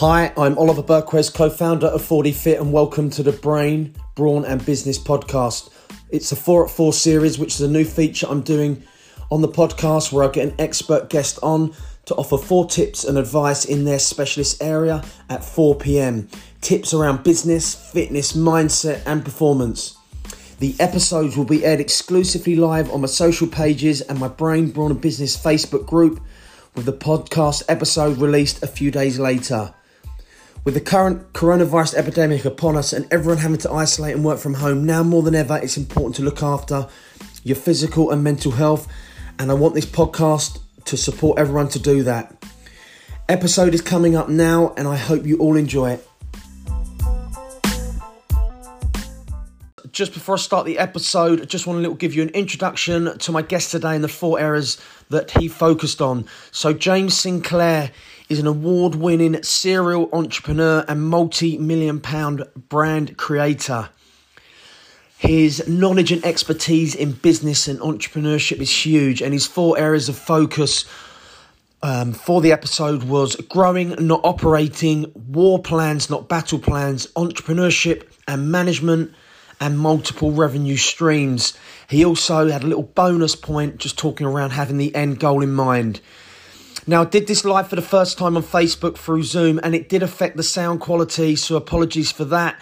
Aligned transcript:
Hi, 0.00 0.30
I'm 0.36 0.58
Oliver 0.58 0.82
Burquez, 0.82 1.30
co 1.30 1.48
founder 1.48 1.86
of 1.86 2.04
40 2.04 2.30
Fit, 2.32 2.60
and 2.60 2.70
welcome 2.70 3.08
to 3.08 3.22
the 3.22 3.32
Brain, 3.32 3.94
Brawn 4.14 4.44
and 4.44 4.62
Business 4.62 4.98
podcast. 4.98 5.70
It's 6.10 6.30
a 6.32 6.36
4 6.36 6.66
at 6.66 6.70
4 6.70 6.92
series, 6.92 7.38
which 7.38 7.54
is 7.54 7.62
a 7.62 7.68
new 7.68 7.86
feature 7.86 8.26
I'm 8.28 8.42
doing 8.42 8.82
on 9.30 9.40
the 9.40 9.48
podcast 9.48 10.12
where 10.12 10.28
I 10.28 10.30
get 10.30 10.48
an 10.48 10.54
expert 10.58 11.08
guest 11.08 11.38
on 11.42 11.72
to 12.04 12.14
offer 12.16 12.36
four 12.36 12.66
tips 12.66 13.04
and 13.04 13.16
advice 13.16 13.64
in 13.64 13.84
their 13.84 13.98
specialist 13.98 14.62
area 14.62 15.02
at 15.30 15.42
4 15.42 15.76
pm. 15.76 16.28
Tips 16.60 16.92
around 16.92 17.24
business, 17.24 17.74
fitness, 17.74 18.34
mindset, 18.34 19.00
and 19.06 19.24
performance. 19.24 19.96
The 20.58 20.76
episodes 20.78 21.38
will 21.38 21.46
be 21.46 21.64
aired 21.64 21.80
exclusively 21.80 22.54
live 22.54 22.90
on 22.90 23.00
my 23.00 23.06
social 23.06 23.46
pages 23.46 24.02
and 24.02 24.20
my 24.20 24.28
Brain, 24.28 24.72
Brawn 24.72 24.90
and 24.90 25.00
Business 25.00 25.42
Facebook 25.42 25.86
group, 25.86 26.20
with 26.74 26.84
the 26.84 26.92
podcast 26.92 27.62
episode 27.70 28.18
released 28.18 28.62
a 28.62 28.66
few 28.66 28.90
days 28.90 29.18
later. 29.18 29.72
With 30.66 30.74
the 30.74 30.80
current 30.80 31.32
coronavirus 31.32 31.94
epidemic 31.94 32.44
upon 32.44 32.76
us 32.76 32.92
and 32.92 33.06
everyone 33.12 33.38
having 33.38 33.58
to 33.58 33.70
isolate 33.70 34.16
and 34.16 34.24
work 34.24 34.40
from 34.40 34.54
home, 34.54 34.84
now 34.84 35.04
more 35.04 35.22
than 35.22 35.36
ever, 35.36 35.60
it's 35.62 35.76
important 35.76 36.16
to 36.16 36.22
look 36.22 36.42
after 36.42 36.88
your 37.44 37.54
physical 37.54 38.10
and 38.10 38.24
mental 38.24 38.50
health. 38.50 38.88
And 39.38 39.52
I 39.52 39.54
want 39.54 39.76
this 39.76 39.86
podcast 39.86 40.58
to 40.86 40.96
support 40.96 41.38
everyone 41.38 41.68
to 41.68 41.78
do 41.78 42.02
that. 42.02 42.44
Episode 43.28 43.74
is 43.74 43.80
coming 43.80 44.16
up 44.16 44.28
now, 44.28 44.74
and 44.76 44.88
I 44.88 44.96
hope 44.96 45.24
you 45.24 45.38
all 45.38 45.56
enjoy 45.56 45.92
it. 45.92 46.08
just 49.96 50.12
before 50.12 50.34
I 50.34 50.38
start 50.38 50.66
the 50.66 50.78
episode, 50.78 51.40
I 51.40 51.46
just 51.46 51.66
want 51.66 51.82
to 51.82 51.94
give 51.94 52.14
you 52.14 52.20
an 52.20 52.28
introduction 52.30 53.16
to 53.16 53.32
my 53.32 53.40
guest 53.40 53.70
today 53.70 53.94
and 53.94 54.04
the 54.04 54.08
four 54.08 54.38
areas 54.38 54.78
that 55.08 55.30
he 55.30 55.48
focused 55.48 56.02
on. 56.02 56.26
So, 56.50 56.74
James 56.74 57.16
Sinclair 57.16 57.92
is 58.28 58.38
an 58.38 58.46
award 58.46 58.94
winning 58.94 59.42
serial 59.42 60.08
entrepreneur 60.12 60.84
and 60.88 61.02
multi 61.02 61.58
million 61.58 62.00
pound 62.00 62.44
brand 62.68 63.16
creator. 63.16 63.88
His 65.18 65.66
knowledge 65.66 66.12
and 66.12 66.24
expertise 66.24 66.94
in 66.94 67.12
business 67.12 67.68
and 67.68 67.78
entrepreneurship 67.80 68.58
is 68.58 68.86
huge, 68.86 69.22
and 69.22 69.32
his 69.32 69.46
four 69.46 69.78
areas 69.78 70.08
of 70.08 70.16
focus 70.16 70.84
um, 71.82 72.12
for 72.12 72.40
the 72.40 72.52
episode 72.52 73.04
was 73.04 73.36
growing, 73.36 73.90
not 74.06 74.20
operating, 74.24 75.12
war 75.14 75.58
plans, 75.58 76.10
not 76.10 76.28
battle 76.28 76.58
plans, 76.58 77.06
entrepreneurship 77.08 78.10
and 78.26 78.50
management 78.50 79.12
and 79.60 79.78
multiple 79.78 80.32
revenue 80.32 80.76
streams. 80.76 81.56
He 81.88 82.04
also 82.04 82.48
had 82.48 82.62
a 82.62 82.66
little 82.66 82.82
bonus 82.82 83.36
point 83.36 83.78
just 83.78 83.98
talking 83.98 84.26
around 84.26 84.50
having 84.50 84.78
the 84.78 84.94
end 84.94 85.20
goal 85.20 85.42
in 85.42 85.52
mind. 85.52 86.00
Now, 86.86 87.02
I 87.02 87.04
did 87.04 87.26
this 87.26 87.44
live 87.44 87.68
for 87.68 87.76
the 87.76 87.82
first 87.82 88.16
time 88.16 88.36
on 88.36 88.42
Facebook 88.42 88.96
through 88.96 89.24
Zoom 89.24 89.58
and 89.62 89.74
it 89.74 89.88
did 89.88 90.02
affect 90.02 90.36
the 90.36 90.42
sound 90.42 90.80
quality, 90.80 91.36
so 91.36 91.56
apologies 91.56 92.12
for 92.12 92.24
that. 92.26 92.60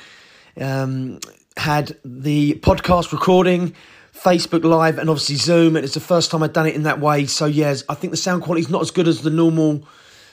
Um, 0.58 1.20
had 1.56 1.96
the 2.04 2.54
podcast 2.54 3.12
recording, 3.12 3.74
Facebook 4.14 4.64
Live, 4.64 4.98
and 4.98 5.10
obviously 5.10 5.36
Zoom, 5.36 5.76
and 5.76 5.84
it's 5.84 5.94
the 5.94 6.00
first 6.00 6.30
time 6.30 6.42
I've 6.42 6.52
done 6.52 6.66
it 6.66 6.74
in 6.74 6.84
that 6.84 7.00
way. 7.00 7.26
So, 7.26 7.46
yes, 7.46 7.84
I 7.88 7.94
think 7.94 8.12
the 8.12 8.16
sound 8.16 8.42
quality 8.42 8.62
is 8.62 8.70
not 8.70 8.82
as 8.82 8.90
good 8.90 9.08
as 9.08 9.22
the 9.22 9.30
normal 9.30 9.86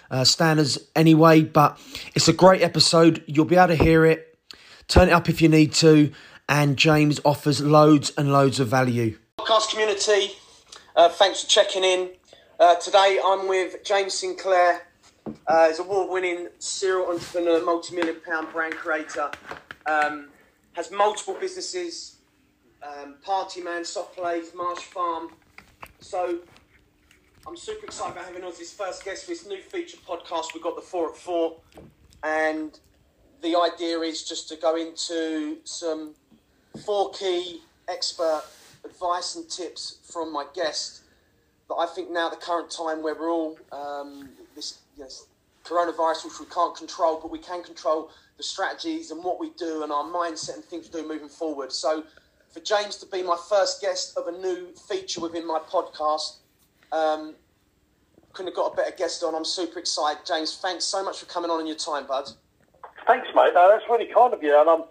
uh, 0.09 0.23
standards 0.23 0.79
anyway, 0.95 1.41
but 1.41 1.79
it's 2.15 2.27
a 2.27 2.33
great 2.33 2.61
episode. 2.61 3.23
You'll 3.27 3.45
be 3.45 3.55
able 3.55 3.75
to 3.75 3.83
hear 3.83 4.05
it. 4.05 4.37
Turn 4.87 5.09
it 5.09 5.11
up 5.11 5.29
if 5.29 5.41
you 5.41 5.49
need 5.49 5.73
to 5.73 6.11
and 6.51 6.75
James 6.75 7.21
offers 7.23 7.61
loads 7.61 8.11
and 8.17 8.33
loads 8.33 8.59
of 8.59 8.67
value. 8.67 9.17
Podcast 9.39 9.71
community, 9.71 10.33
uh, 10.97 11.07
thanks 11.07 11.43
for 11.43 11.49
checking 11.49 11.85
in. 11.85 12.09
Uh, 12.61 12.75
today 12.75 13.17
I'm 13.25 13.47
with 13.47 13.83
James 13.83 14.13
Sinclair. 14.13 14.83
Uh, 15.47 15.69
he's 15.69 15.79
award-winning 15.79 16.47
serial 16.59 17.07
entrepreneur, 17.07 17.65
multi-million 17.65 18.17
pound 18.23 18.53
brand 18.53 18.75
creator. 18.75 19.31
Um, 19.87 20.27
has 20.73 20.91
multiple 20.91 21.35
businesses, 21.41 22.17
um, 22.83 23.15
Partyman, 23.25 23.83
Soft 23.83 24.15
Plays, 24.15 24.53
Marsh 24.53 24.83
Farm. 24.83 25.29
So 26.01 26.37
I'm 27.47 27.57
super 27.57 27.87
excited 27.87 28.11
about 28.11 28.25
having 28.25 28.43
on 28.43 28.51
this 28.55 28.71
first 28.71 29.03
guest 29.03 29.23
for 29.23 29.31
this 29.31 29.47
new 29.47 29.61
feature 29.63 29.97
podcast. 30.07 30.53
We've 30.53 30.61
got 30.61 30.75
the 30.75 30.83
four 30.83 31.09
at 31.09 31.17
four, 31.17 31.55
and 32.23 32.79
the 33.41 33.55
idea 33.55 34.01
is 34.01 34.23
just 34.23 34.47
to 34.49 34.55
go 34.55 34.75
into 34.75 35.57
some 35.63 36.13
four 36.85 37.09
key 37.09 37.61
expert 37.87 38.43
advice 38.85 39.35
and 39.35 39.49
tips 39.49 39.97
from 40.03 40.31
my 40.31 40.45
guest 40.53 41.00
that 41.71 41.77
I 41.77 41.85
think 41.85 42.11
now 42.11 42.29
the 42.29 42.35
current 42.35 42.69
time 42.69 43.01
where 43.01 43.15
we're 43.15 43.31
all 43.31 43.57
um, 43.71 44.29
this 44.55 44.79
you 44.97 45.03
know, 45.03 45.09
coronavirus, 45.63 46.25
which 46.25 46.39
we 46.39 46.45
can't 46.47 46.75
control, 46.75 47.19
but 47.21 47.31
we 47.31 47.39
can 47.39 47.63
control 47.63 48.11
the 48.35 48.43
strategies 48.43 49.11
and 49.11 49.23
what 49.23 49.39
we 49.39 49.51
do 49.51 49.83
and 49.83 49.91
our 49.91 50.03
mindset 50.03 50.55
and 50.55 50.65
things 50.65 50.89
we 50.91 51.01
do 51.01 51.07
moving 51.07 51.29
forward. 51.29 51.71
So, 51.71 52.03
for 52.49 52.59
James 52.59 52.97
to 52.97 53.05
be 53.05 53.23
my 53.23 53.37
first 53.47 53.79
guest 53.79 54.17
of 54.17 54.27
a 54.27 54.37
new 54.37 54.73
feature 54.89 55.21
within 55.21 55.47
my 55.47 55.59
podcast, 55.59 56.39
um, 56.91 57.35
couldn't 58.33 58.51
have 58.51 58.55
got 58.55 58.73
a 58.73 58.75
better 58.75 58.95
guest 58.97 59.23
on. 59.23 59.33
I'm 59.33 59.45
super 59.45 59.79
excited, 59.79 60.25
James. 60.27 60.57
Thanks 60.57 60.83
so 60.83 61.01
much 61.01 61.19
for 61.19 61.25
coming 61.27 61.49
on 61.49 61.59
and 61.59 61.67
your 61.69 61.77
time, 61.77 62.05
bud. 62.05 62.29
Thanks, 63.07 63.27
mate. 63.33 63.51
No, 63.53 63.69
that's 63.69 63.85
really 63.89 64.11
kind 64.13 64.33
of 64.33 64.43
you, 64.43 64.59
and 64.59 64.69
I'm 64.69 64.83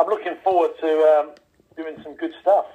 I'm 0.00 0.08
looking 0.08 0.34
forward 0.42 0.72
to 0.80 0.88
um, 0.88 1.30
doing 1.76 1.96
some 2.02 2.16
good 2.16 2.32
stuff. 2.42 2.66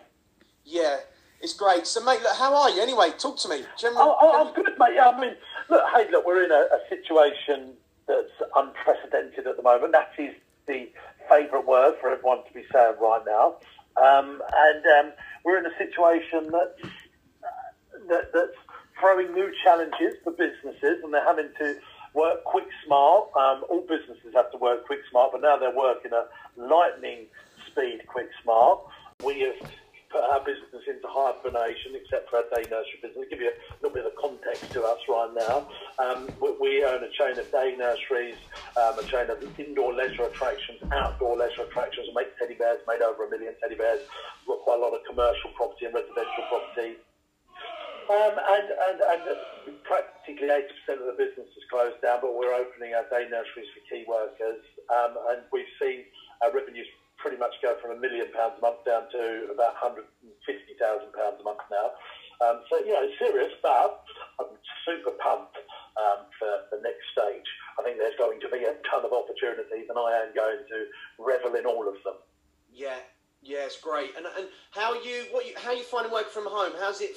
Yeah, 0.64 0.98
it's 1.42 1.54
great. 1.54 1.88
So, 1.88 2.04
mate, 2.04 2.22
look, 2.22 2.36
how 2.36 2.56
are 2.56 2.70
you 2.70 2.82
anyway? 2.82 3.12
Talk 3.18 3.38
to 3.40 3.50
me. 3.50 3.64
Generally, 3.78 4.02
oh, 4.02 4.18
oh, 4.22 4.48
I'm 4.48 4.54
good, 4.54 4.74
mate. 4.78 4.94
Yeah, 4.96 5.10
I 5.10 5.20
mean, 5.20 5.36
look, 5.70 5.84
hey, 5.96 6.10
look, 6.12 6.26
we're 6.26 6.44
in 6.44 6.52
a, 6.52 6.56
a 6.56 6.80
situation 6.90 7.74
that's 8.08 8.32
unprecedented 8.56 9.48
at 9.48 9.56
the 9.58 9.64
moment. 9.64 9.94
That 9.94 10.12
is 10.18 10.34
the 10.68 10.90
favourite 11.30 11.66
word 11.66 11.96
for 12.02 12.10
everyone 12.10 12.44
to 12.46 12.54
be 12.54 12.64
saying 12.72 12.96
right 13.02 13.22
now. 13.26 13.56
Um, 14.02 14.42
and 14.54 14.86
um, 15.00 15.14
we're 15.44 15.58
in 15.58 15.66
a 15.66 15.78
situation 15.78 16.50
that's, 16.52 16.94
uh, 17.44 18.08
that, 18.08 18.32
that's 18.34 18.58
throwing 19.00 19.34
new 19.34 19.52
challenges 19.64 20.16
for 20.24 20.32
businesses, 20.32 21.04
and 21.04 21.14
they're 21.14 21.24
having 21.24 21.50
to 21.60 21.76
work 22.14 22.44
quick 22.44 22.68
smart. 22.86 23.30
Um, 23.36 23.64
all 23.70 23.86
businesses 23.88 24.34
have 24.34 24.52
to 24.52 24.58
work 24.58 24.86
quick 24.86 25.00
smart, 25.10 25.32
but 25.32 25.42
now 25.42 25.58
they're 25.58 25.76
working 25.76 26.12
at 26.14 26.30
lightning 26.58 27.28
speed 27.68 28.02
quick 28.08 28.30
smart. 28.44 28.80
We 29.24 29.42
have 29.42 29.70
put 30.10 30.26
our 30.26 30.42
business 30.42 30.84
into 30.90 31.06
hibernation, 31.06 31.94
except 31.94 32.30
for 32.30 32.42
our 32.42 32.48
day 32.50 32.66
nursery 32.70 33.00
business. 33.02 33.30
Give 33.30 33.42
you 33.42 33.54
a 33.54 33.78
little 33.82 33.94
bit 33.94 34.06
of 34.10 34.14
context 34.18 34.74
to 34.74 34.84
us 34.86 35.02
right 35.06 35.34
now. 35.38 35.70
Um, 36.02 36.34
we, 36.42 36.82
own 36.82 37.04
a 37.06 37.12
chain 37.14 37.38
of 37.38 37.48
day 37.54 37.78
nurseries, 37.78 38.40
um, 38.80 38.98
a 38.98 39.06
chain 39.06 39.30
of 39.30 39.38
indoor 39.62 39.94
leisure 39.94 40.26
attractions, 40.26 40.82
outdoor 40.90 41.38
leisure 41.38 41.68
attractions. 41.70 42.10
We 42.10 42.26
make 42.26 42.34
teddy 42.40 42.58
bears, 42.58 42.82
made 42.90 43.06
over 43.06 43.28
a 43.28 43.30
million 43.30 43.54
teddy 43.62 43.78
bears. 43.78 44.02
We've 44.48 44.58
got 44.58 44.66
quite 44.66 44.80
a 44.80 44.84
lot 44.84 44.94
of 44.98 45.06
commercial 45.06 45.54
property 45.60 45.86
and 45.86 45.94
residential 45.94 46.46
property. 46.50 46.92
Um, 48.10 48.36
and, 48.42 48.68
and, 48.74 48.98
and 49.06 49.24
practically 49.86 50.50
80% 50.50 50.98
of 50.98 51.06
the 51.14 51.18
business 51.20 51.46
is 51.46 51.66
closed 51.70 52.02
down, 52.02 52.26
but 52.26 52.34
we're 52.34 52.58
opening 52.58 52.98
our 52.98 53.06
day 53.14 53.30
nurseries 53.30 53.70
for 53.70 53.86
key 53.86 54.02
workers. 54.10 54.66
Um, 54.90 55.14
and 55.30 55.46
we've 55.54 55.70
seen 55.78 56.10
our 56.42 56.50
revenues 56.50 56.90
pretty 57.20 57.38
much 57.38 57.54
go 57.62 57.76
from 57.82 57.92
a 57.92 58.00
million 58.00 58.32
pounds 58.32 58.56
a 58.58 58.62
month 58.62 58.84
down 58.88 59.08
to 59.12 59.52
about 59.52 59.76
150,000 59.80 60.08
pounds 61.14 61.38
a 61.40 61.44
month 61.44 61.64
now. 61.70 61.92
Um, 62.40 62.64
so, 62.72 62.80
you 62.80 62.96
know, 62.96 63.04
it's 63.04 63.20
serious, 63.20 63.52
but 63.62 64.04
I'm 64.40 64.56
super 64.88 65.12
pumped 65.20 65.60
um, 66.00 66.26
for 66.40 66.72
the 66.72 66.80
next 66.82 67.04
stage. 67.12 67.48
I 67.78 67.84
think 67.84 68.00
there's 68.00 68.16
going 68.18 68.40
to 68.40 68.50
be 68.50 68.64
a 68.64 68.76
ton 68.88 69.04
of 69.04 69.12
opportunities, 69.12 69.88
and 69.92 70.00
I 70.00 70.24
am 70.24 70.32
going 70.34 70.64
to 70.64 70.78
revel 71.20 71.56
in 71.56 71.68
all 71.68 71.88
of 71.88 71.96
them. 72.04 72.16
Yeah, 72.72 73.00
yeah, 73.42 73.68
it's 73.68 73.80
great. 73.80 74.12
And 74.18 74.26
and 74.38 74.48
how 74.72 74.96
are 74.96 75.04
you? 75.04 75.26
What 75.32 75.46
you, 75.46 75.54
how 75.58 75.72
are 75.72 75.76
you 75.76 75.84
finding 75.84 76.12
work 76.12 76.30
from 76.30 76.46
home? 76.46 76.74
How's 76.80 77.02
it? 77.02 77.12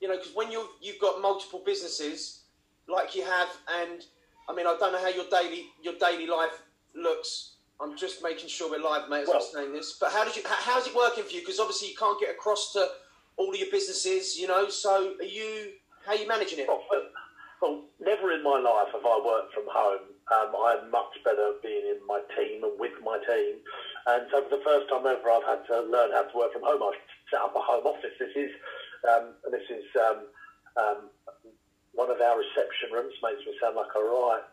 you 0.00 0.08
know, 0.08 0.16
because 0.16 0.34
when 0.34 0.50
you've 0.50 0.68
you've 0.80 1.00
got 1.00 1.20
multiple 1.20 1.62
businesses 1.64 2.42
like 2.88 3.14
you 3.14 3.24
have, 3.24 3.48
and 3.80 4.04
I 4.48 4.54
mean, 4.54 4.66
I 4.66 4.76
don't 4.78 4.92
know 4.92 5.00
how 5.00 5.08
your 5.08 5.28
daily 5.30 5.66
your 5.82 5.94
daily 5.98 6.26
life 6.26 6.62
looks. 6.94 7.55
I'm 7.80 7.96
just 7.96 8.22
making 8.22 8.48
sure 8.48 8.70
we're 8.70 8.82
live, 8.82 9.08
mate, 9.10 9.22
as 9.22 9.28
well, 9.28 9.36
I'm 9.36 9.52
saying 9.52 9.72
this. 9.72 9.96
But 10.00 10.12
how 10.12 10.24
did 10.24 10.36
you? 10.36 10.42
How, 10.46 10.72
how's 10.72 10.86
it 10.86 10.94
working 10.96 11.24
for 11.24 11.30
you? 11.30 11.40
Because 11.40 11.60
obviously 11.60 11.88
you 11.88 11.96
can't 11.96 12.18
get 12.18 12.30
across 12.30 12.72
to 12.72 12.88
all 13.36 13.52
of 13.52 13.58
your 13.58 13.70
businesses, 13.70 14.38
you 14.38 14.46
know. 14.46 14.68
So 14.68 15.12
are 15.20 15.24
you? 15.24 15.72
How 16.06 16.12
are 16.12 16.16
you 16.16 16.26
managing 16.26 16.60
it? 16.60 16.68
Well, 16.68 16.82
well 17.60 17.84
never 18.00 18.32
in 18.32 18.42
my 18.42 18.58
life 18.58 18.88
have 18.92 19.04
I 19.04 19.20
worked 19.20 19.52
from 19.52 19.68
home. 19.68 20.08
Um, 20.32 20.56
I'm 20.56 20.90
much 20.90 21.20
better 21.22 21.52
being 21.62 21.84
in 21.84 22.00
my 22.06 22.20
team 22.34 22.64
and 22.64 22.72
with 22.80 22.96
my 23.04 23.18
team. 23.28 23.60
And 24.06 24.26
so 24.32 24.42
for 24.42 24.56
the 24.56 24.62
first 24.64 24.88
time 24.88 25.06
ever, 25.06 25.30
I've 25.30 25.44
had 25.44 25.66
to 25.68 25.86
learn 25.86 26.10
how 26.12 26.24
to 26.24 26.34
work 26.36 26.52
from 26.52 26.62
home. 26.64 26.82
I've 26.82 26.98
set 27.30 27.40
up 27.40 27.54
a 27.54 27.60
home 27.60 27.84
office. 27.84 28.16
This 28.18 28.34
is 28.34 28.50
um, 29.04 29.36
and 29.44 29.52
this 29.52 29.68
is 29.68 29.84
um, 30.00 30.18
um, 30.80 30.98
one 31.92 32.10
of 32.10 32.24
our 32.24 32.40
reception 32.40 32.88
rooms. 32.88 33.12
Makes 33.20 33.44
me 33.44 33.52
sound 33.60 33.76
like 33.76 33.92
a 33.92 34.00
right 34.00 34.48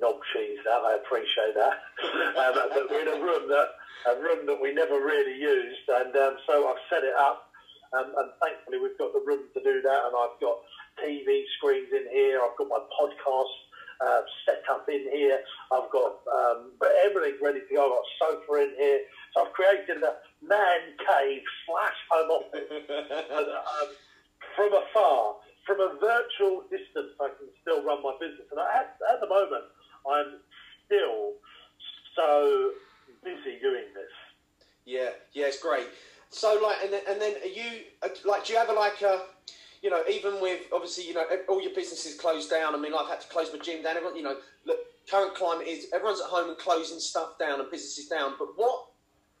knob 0.00 0.16
cheese. 0.32 0.58
That 0.64 0.82
I 0.82 0.96
appreciate 0.96 1.54
that. 1.54 1.76
um, 2.38 2.54
but 2.74 2.90
we're 2.90 3.02
in 3.02 3.20
a 3.20 3.24
room 3.24 3.48
that 3.48 3.68
a 4.06 4.14
room 4.14 4.46
that 4.46 4.60
we 4.60 4.72
never 4.72 5.00
really 5.02 5.34
used, 5.34 5.86
and 5.88 6.14
um, 6.16 6.36
so 6.46 6.68
I've 6.68 6.82
set 6.88 7.04
it 7.04 7.14
up. 7.18 7.44
Um, 7.92 8.12
and 8.20 8.28
thankfully, 8.44 8.78
we've 8.78 8.98
got 8.98 9.12
the 9.16 9.24
room 9.24 9.48
to 9.54 9.60
do 9.64 9.80
that. 9.80 10.00
And 10.04 10.12
I've 10.12 10.36
got 10.40 10.60
TV 11.00 11.44
screens 11.56 11.88
in 11.88 12.04
here. 12.12 12.40
I've 12.44 12.56
got 12.58 12.68
my 12.68 12.84
podcast 12.92 13.56
uh, 14.04 14.20
set 14.44 14.62
up 14.70 14.86
in 14.88 15.08
here. 15.10 15.40
I've 15.72 15.90
got 15.90 16.20
um, 16.28 16.72
everything 17.04 17.40
ready 17.42 17.60
to 17.60 17.74
go. 17.74 17.84
I've 17.84 17.96
got 17.96 18.04
a 18.04 18.12
sofa 18.20 18.52
in 18.62 18.72
here. 18.76 19.00
So 19.34 19.46
I've 19.46 19.52
created 19.52 20.02
a 20.02 20.14
man 20.44 20.80
cave 21.00 21.42
slash 21.66 21.98
home 22.10 22.30
office 22.30 22.68
um, 23.32 23.88
from 24.56 24.70
afar. 24.74 25.36
From 25.66 25.80
a 25.80 26.00
virtual 26.00 26.64
distance, 26.72 27.12
I 27.20 27.28
can 27.36 27.48
still 27.60 27.84
run 27.84 28.00
my 28.02 28.16
business. 28.20 28.48
And 28.50 28.60
I, 28.60 28.84
at, 28.84 28.96
at 29.04 29.20
the 29.20 29.28
moment, 29.28 29.68
I'm 30.06 30.38
still 30.86 31.34
so 32.14 32.72
busy 33.24 33.58
doing 33.60 33.84
this. 33.94 34.12
Yeah, 34.84 35.10
yeah, 35.32 35.46
it's 35.46 35.60
great. 35.60 35.86
So, 36.30 36.60
like, 36.62 36.76
and 36.84 36.92
then, 36.92 37.02
and 37.08 37.20
then 37.20 37.34
are 37.42 37.46
you 37.46 37.84
uh, 38.02 38.08
like? 38.24 38.44
Do 38.44 38.52
you 38.52 38.58
have 38.58 38.68
a, 38.68 38.72
like 38.72 39.00
a, 39.02 39.22
you 39.82 39.90
know, 39.90 40.02
even 40.10 40.40
with 40.40 40.60
obviously, 40.72 41.06
you 41.06 41.14
know, 41.14 41.24
all 41.48 41.62
your 41.62 41.74
businesses 41.74 42.18
closed 42.18 42.50
down. 42.50 42.74
I 42.74 42.78
mean, 42.78 42.92
I've 42.98 43.08
had 43.08 43.20
to 43.20 43.28
close 43.28 43.50
my 43.52 43.58
gym 43.58 43.82
down. 43.82 43.96
Everyone, 43.96 44.16
you 44.16 44.22
know, 44.22 44.36
look, 44.66 44.78
current 45.10 45.34
climate 45.34 45.66
is 45.66 45.86
everyone's 45.92 46.20
at 46.20 46.26
home 46.26 46.50
and 46.50 46.58
closing 46.58 46.98
stuff 47.00 47.38
down 47.38 47.60
and 47.60 47.70
businesses 47.70 48.08
down. 48.08 48.34
But 48.38 48.48
what, 48.56 48.86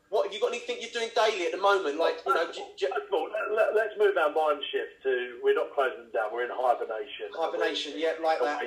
what 0.08 0.26
have 0.26 0.32
you 0.32 0.40
got 0.40 0.48
anything 0.48 0.78
you're 0.80 0.94
doing 0.94 1.10
daily 1.14 1.46
at 1.46 1.52
the 1.52 1.60
moment? 1.60 1.98
Like, 1.98 2.24
you 2.26 2.32
know, 2.32 2.48
all, 3.12 3.28
let, 3.54 3.76
us 3.76 3.92
move 3.98 4.16
our 4.16 4.32
mind 4.32 4.62
shift 4.72 5.02
to 5.02 5.38
we're 5.42 5.54
not 5.54 5.74
closing 5.74 6.08
down. 6.14 6.32
We're 6.32 6.44
in 6.44 6.50
hibernation. 6.52 7.28
Hibernation, 7.34 7.92
yeah, 7.96 8.12
like 8.22 8.40
that. 8.40 8.62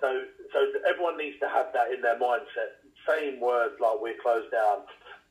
So, 0.00 0.08
so 0.52 0.58
everyone 0.88 1.16
needs 1.16 1.38
to 1.40 1.48
have 1.48 1.66
that 1.72 1.92
in 1.92 2.00
their 2.02 2.18
mindset. 2.18 2.76
Saying 3.06 3.40
words 3.40 3.74
like 3.80 4.00
"we're 4.00 4.18
closed 4.22 4.50
down." 4.50 4.82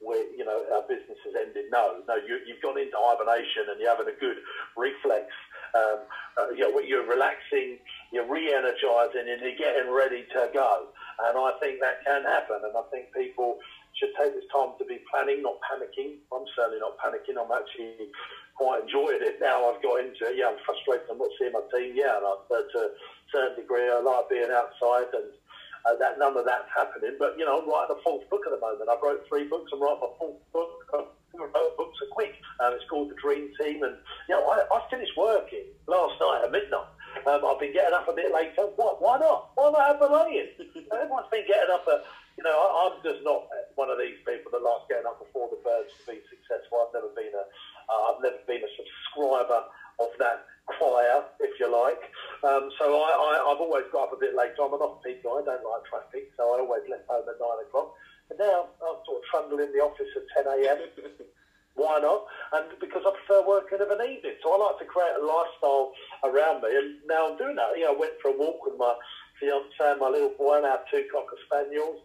where 0.01 0.27
you 0.35 0.43
know 0.43 0.59
our 0.75 0.83
business 0.87 1.17
has 1.23 1.33
ended. 1.39 1.71
No, 1.71 2.03
no, 2.07 2.15
you, 2.15 2.37
have 2.37 2.61
gone 2.61 2.77
into 2.77 2.97
hibernation 2.99 3.71
and 3.71 3.79
you're 3.79 3.89
having 3.89 4.11
a 4.11 4.19
good 4.19 4.37
reflex. 4.75 5.31
Um, 5.75 5.99
uh, 6.37 6.49
you 6.51 6.63
know, 6.63 6.79
you're 6.79 7.07
relaxing, 7.07 7.79
you're 8.11 8.27
re-energizing, 8.27 9.27
and 9.27 9.39
you're 9.41 9.59
getting 9.59 9.91
ready 9.91 10.23
to 10.31 10.47
go. 10.53 10.87
And 11.27 11.37
I 11.37 11.51
think 11.59 11.79
that 11.79 12.03
can 12.05 12.23
happen. 12.23 12.63
And 12.63 12.75
I 12.75 12.83
think 12.91 13.11
people 13.11 13.59
should 13.95 14.11
take 14.19 14.35
this 14.35 14.47
time 14.51 14.75
to 14.77 14.85
be 14.85 14.99
planning, 15.07 15.39
not 15.41 15.59
panicking. 15.63 16.19
I'm 16.31 16.43
certainly 16.55 16.83
not 16.83 16.99
panicking. 16.99 17.39
I'm 17.39 17.51
actually 17.51 18.11
quite 18.59 18.83
enjoying 18.83 19.23
it 19.23 19.39
now. 19.39 19.71
I've 19.71 19.81
got 19.83 20.03
into 20.03 20.27
it. 20.27 20.35
Yeah, 20.35 20.51
I'm 20.51 20.59
frustrated. 20.67 21.07
I'm 21.07 21.19
not 21.19 21.31
seeing 21.39 21.55
my 21.55 21.63
team. 21.71 21.95
Yeah, 21.95 22.19
and 22.19 22.27
I, 22.27 22.33
but 22.51 22.67
to 22.75 22.79
a 22.79 22.95
certain 23.31 23.55
degree, 23.55 23.87
I 23.87 24.03
like 24.03 24.27
being 24.27 24.51
outside 24.51 25.11
and 25.15 25.31
uh, 25.87 25.95
that 25.99 26.19
none 26.19 26.35
of 26.35 26.43
that's 26.45 26.67
happening. 26.75 27.15
But 27.19 27.39
you 27.39 27.45
know, 27.45 27.61
I'm 27.61 27.69
writing 27.69 27.95
a 27.95 28.01
fourth 28.03 28.27
book 28.29 28.43
at 28.43 28.51
the 28.51 28.59
moment. 28.59 28.89
I've 28.89 29.03
wrote 29.03 29.23
three 29.29 29.47
books. 29.47 29.71
I'm 29.71 29.79
writing 29.79 30.03
my 30.03 30.13
fourth 30.19 30.43
book. 30.51 30.75
I 30.91 31.07
wrote 31.39 31.77
books 31.77 31.99
are 32.03 32.11
quick. 32.11 32.35
Um, 32.59 32.73
it's 32.73 32.87
called 32.89 33.11
The 33.11 33.19
Dream 33.19 33.51
Team, 33.59 33.83
and 33.83 33.95
you 34.27 34.35
know, 34.35 34.43
I, 34.47 34.63
I 34.71 34.83
finished 34.89 35.15
working 35.15 35.71
last 35.87 36.19
night 36.19 36.43
at 36.43 36.51
midnight. 36.51 36.91
Um, 37.23 37.41
I've 37.47 37.59
been 37.59 37.71
getting 37.71 37.95
up 37.95 38.07
a 38.07 38.15
bit 38.15 38.33
later. 38.33 38.67
Why, 38.75 38.91
why 38.99 39.15
not? 39.19 39.55
Why 39.55 39.71
not 39.71 39.87
have 39.87 39.99
the 40.03 40.11
laying? 40.11 40.51
Everyone's 40.91 41.31
been 41.31 41.47
getting 41.47 41.71
up 41.71 41.87
at, 41.87 42.03
you 42.35 42.43
know, 42.43 42.51
I, 42.51 42.67
I'm 42.91 42.99
just 43.07 43.23
not 43.23 43.47
one 43.79 43.87
of 43.87 43.97
these 43.97 44.19
people 44.27 44.51
that 44.51 44.63
likes 44.63 44.87
getting 44.91 45.07
up 45.07 45.23
before 45.23 45.47
the 45.47 45.59
birds 45.63 45.91
to 45.95 46.03
be 46.11 46.19
successful. 46.27 46.83
I've 46.83 46.91
never 46.91 47.11
been 47.15 47.31
a, 47.31 47.45
uh, 47.87 48.01
I've 48.11 48.21
never 48.23 48.43
been 48.43 48.67
a 48.67 48.71
subscriber 48.75 49.63
of 49.99 50.11
that 50.19 50.43
choir, 50.67 51.23
if 51.39 51.55
you 51.59 51.71
like. 51.71 52.01
Um, 52.43 52.69
so 52.77 52.99
I, 52.99 53.09
I, 53.15 53.49
have 53.49 53.61
always 53.61 53.85
got 53.91 54.11
up 54.11 54.17
a 54.17 54.19
bit 54.35 54.51
later. 54.51 54.67
I'm 54.67 54.75
an 54.75 54.83
off-peak 54.83 55.23
guy. 55.23 55.39
I 55.39 55.43
don't 55.47 55.63
like 55.63 55.87
traffic, 55.87 56.31
so 56.35 56.43
I 56.43 56.59
always 56.59 56.83
left 56.91 57.07
home 57.07 57.23
at 57.23 57.39
9 57.39 57.65
o'clock. 57.67 57.95
But 58.27 58.39
now 58.39 58.67
I'm 58.83 58.99
sort 59.07 59.23
of 59.23 59.25
trundling 59.31 59.71
in 59.71 59.71
the 59.71 59.83
office 59.83 60.11
at 60.11 60.43
10 60.43 60.51
a.m. 60.51 60.79
Why 61.79 61.99
not? 61.99 62.27
And 62.55 62.71
because 62.79 63.03
I 63.03 63.11
prefer 63.11 63.43
working 63.47 63.79
of 63.83 63.91
an 63.91 64.03
evening. 64.03 64.39
So 64.43 64.55
I 64.55 64.57
like 64.59 64.79
to 64.79 64.87
create 64.87 65.15
a 65.15 65.23
lifestyle 65.23 65.91
around 66.23 66.63
me. 66.63 66.71
And 66.71 67.03
now 67.07 67.31
I'm 67.31 67.37
doing 67.37 67.55
that. 67.55 67.75
You 67.75 67.87
know, 67.87 67.95
I 67.95 67.99
went 67.99 68.15
for 68.21 68.31
a 68.31 68.37
walk 68.37 68.63
with 68.63 68.79
my 68.79 68.95
fiance 69.39 69.75
and 69.83 69.99
my 69.99 70.07
little 70.07 70.31
boy 70.39 70.63
and 70.63 70.65
our 70.65 70.79
two 70.87 71.03
cocker 71.11 71.35
spaniels 71.47 71.99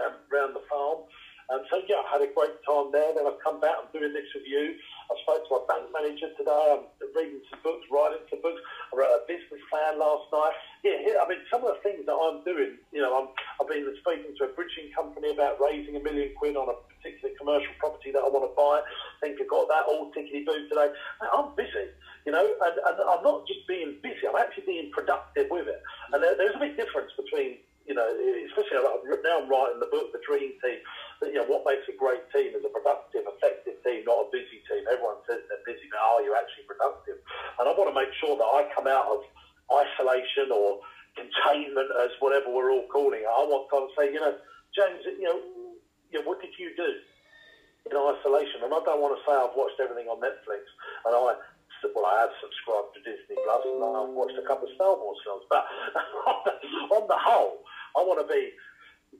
um, 0.00 0.16
around 0.32 0.56
the 0.56 0.64
farm. 0.68 1.04
And 1.50 1.66
so, 1.66 1.82
yeah, 1.90 1.98
I 2.06 2.14
had 2.14 2.22
a 2.22 2.30
great 2.30 2.54
time 2.62 2.94
there. 2.94 3.10
Then 3.10 3.26
I've 3.26 3.42
come 3.42 3.58
back, 3.58 3.74
I'm 3.74 3.90
doing 3.90 4.14
this 4.14 4.30
with 4.30 4.46
you. 4.46 4.78
I 5.10 5.18
spoke 5.26 5.42
to 5.42 5.58
my 5.58 5.62
bank 5.66 5.90
manager 5.90 6.30
today. 6.38 6.62
I'm 6.78 6.86
reading 7.10 7.42
some 7.50 7.58
books, 7.66 7.82
writing 7.90 8.22
some 8.30 8.38
books. 8.38 8.62
I 8.62 8.92
wrote 8.94 9.18
a 9.18 9.26
business 9.26 9.58
plan 9.66 9.98
last 9.98 10.30
night. 10.30 10.54
Yeah, 10.86 11.18
I 11.18 11.26
mean, 11.26 11.42
some 11.50 11.66
of 11.66 11.74
the 11.74 11.82
things 11.82 12.06
that 12.06 12.14
I'm 12.14 12.46
doing, 12.46 12.78
you 12.94 13.02
know, 13.02 13.18
I'm, 13.18 13.34
I've 13.58 13.66
been 13.66 13.82
speaking 13.98 14.30
to 14.38 14.46
a 14.46 14.54
bridging 14.54 14.94
company 14.94 15.34
about 15.34 15.58
raising 15.58 15.98
a 15.98 16.02
million 16.06 16.30
quid 16.38 16.54
on 16.54 16.70
a 16.70 16.78
particular 16.86 17.34
commercial 17.34 17.74
property 17.82 18.14
that 18.14 18.22
I 18.22 18.30
want 18.30 18.46
to 18.46 18.54
buy. 18.54 18.86
I 18.86 19.18
think 19.18 19.42
I've 19.42 19.50
got 19.50 19.66
that 19.74 19.90
all 19.90 20.14
tickety-boo 20.14 20.70
today. 20.70 20.94
I'm 21.34 21.50
busy, 21.58 21.90
you 22.22 22.30
know, 22.30 22.46
and, 22.46 22.74
and 22.78 22.96
I'm 23.10 23.26
not 23.26 23.42
just 23.50 23.66
being 23.66 23.98
busy, 24.06 24.22
I'm 24.22 24.38
actually 24.38 24.70
being 24.70 24.94
productive 24.94 25.50
with 25.50 25.66
it. 25.66 25.82
And 26.14 26.22
there, 26.22 26.38
there's 26.38 26.54
a 26.54 26.62
big 26.62 26.78
difference 26.78 27.10
between 27.18 27.58
you 27.90 27.98
know, 27.98 28.06
especially 28.46 28.78
now 28.78 29.42
I'm 29.42 29.50
writing 29.50 29.82
the 29.82 29.90
book, 29.90 30.14
The 30.14 30.22
Dream 30.22 30.54
Team. 30.62 30.78
You 31.26 31.42
know, 31.42 31.48
what 31.50 31.66
makes 31.66 31.82
a 31.90 31.96
great 31.98 32.22
team 32.30 32.54
is 32.54 32.62
a 32.62 32.70
productive, 32.70 33.26
effective 33.26 33.82
team, 33.82 34.06
not 34.06 34.28
a 34.28 34.32
busy 34.32 34.62
team. 34.70 34.86
Everyone 34.86 35.18
says 35.26 35.42
they're 35.50 35.66
busy, 35.66 35.90
but 35.90 35.98
are 35.98 36.22
you 36.22 36.36
actually 36.38 36.70
productive? 36.70 37.18
And 37.58 37.66
I 37.66 37.74
want 37.74 37.90
to 37.90 37.96
make 37.98 38.14
sure 38.22 38.38
that 38.38 38.46
I 38.46 38.70
come 38.70 38.86
out 38.86 39.10
of 39.10 39.26
isolation 39.74 40.54
or 40.54 40.78
containment, 41.18 41.90
as 41.98 42.14
whatever 42.22 42.54
we're 42.54 42.70
all 42.70 42.86
calling 42.94 43.26
it. 43.26 43.28
I 43.28 43.42
want 43.42 43.66
to 43.66 43.90
say, 43.98 44.14
you 44.14 44.22
know, 44.22 44.38
James, 44.70 45.02
you 45.04 45.26
know, 45.26 45.42
you 46.14 46.22
know, 46.22 46.24
what 46.30 46.38
did 46.38 46.54
you 46.62 46.70
do 46.78 46.90
in 47.90 47.96
isolation? 47.98 48.62
And 48.62 48.70
I 48.70 48.80
don't 48.86 49.02
want 49.02 49.18
to 49.18 49.22
say 49.26 49.34
I've 49.34 49.58
watched 49.58 49.82
everything 49.82 50.06
on 50.06 50.22
Netflix, 50.22 50.62
and 51.10 51.10
I 51.10 51.34
well, 51.94 52.06
I 52.06 52.28
have 52.28 52.34
subscribed 52.40 52.92
to 52.92 53.00
Disney 53.00 53.40
Plus 53.40 53.64
and 53.64 53.80
I've 53.80 54.12
watched 54.12 54.36
a 54.36 54.44
couple 54.44 54.68
of 54.68 54.74
Star 54.76 54.92
Wars 54.96 55.16
films. 55.24 55.44
But 55.48 55.64
on 56.92 57.08
the 57.08 57.16
whole, 57.16 57.64
I 57.96 58.04
want 58.04 58.20
to 58.20 58.28
be, 58.28 58.52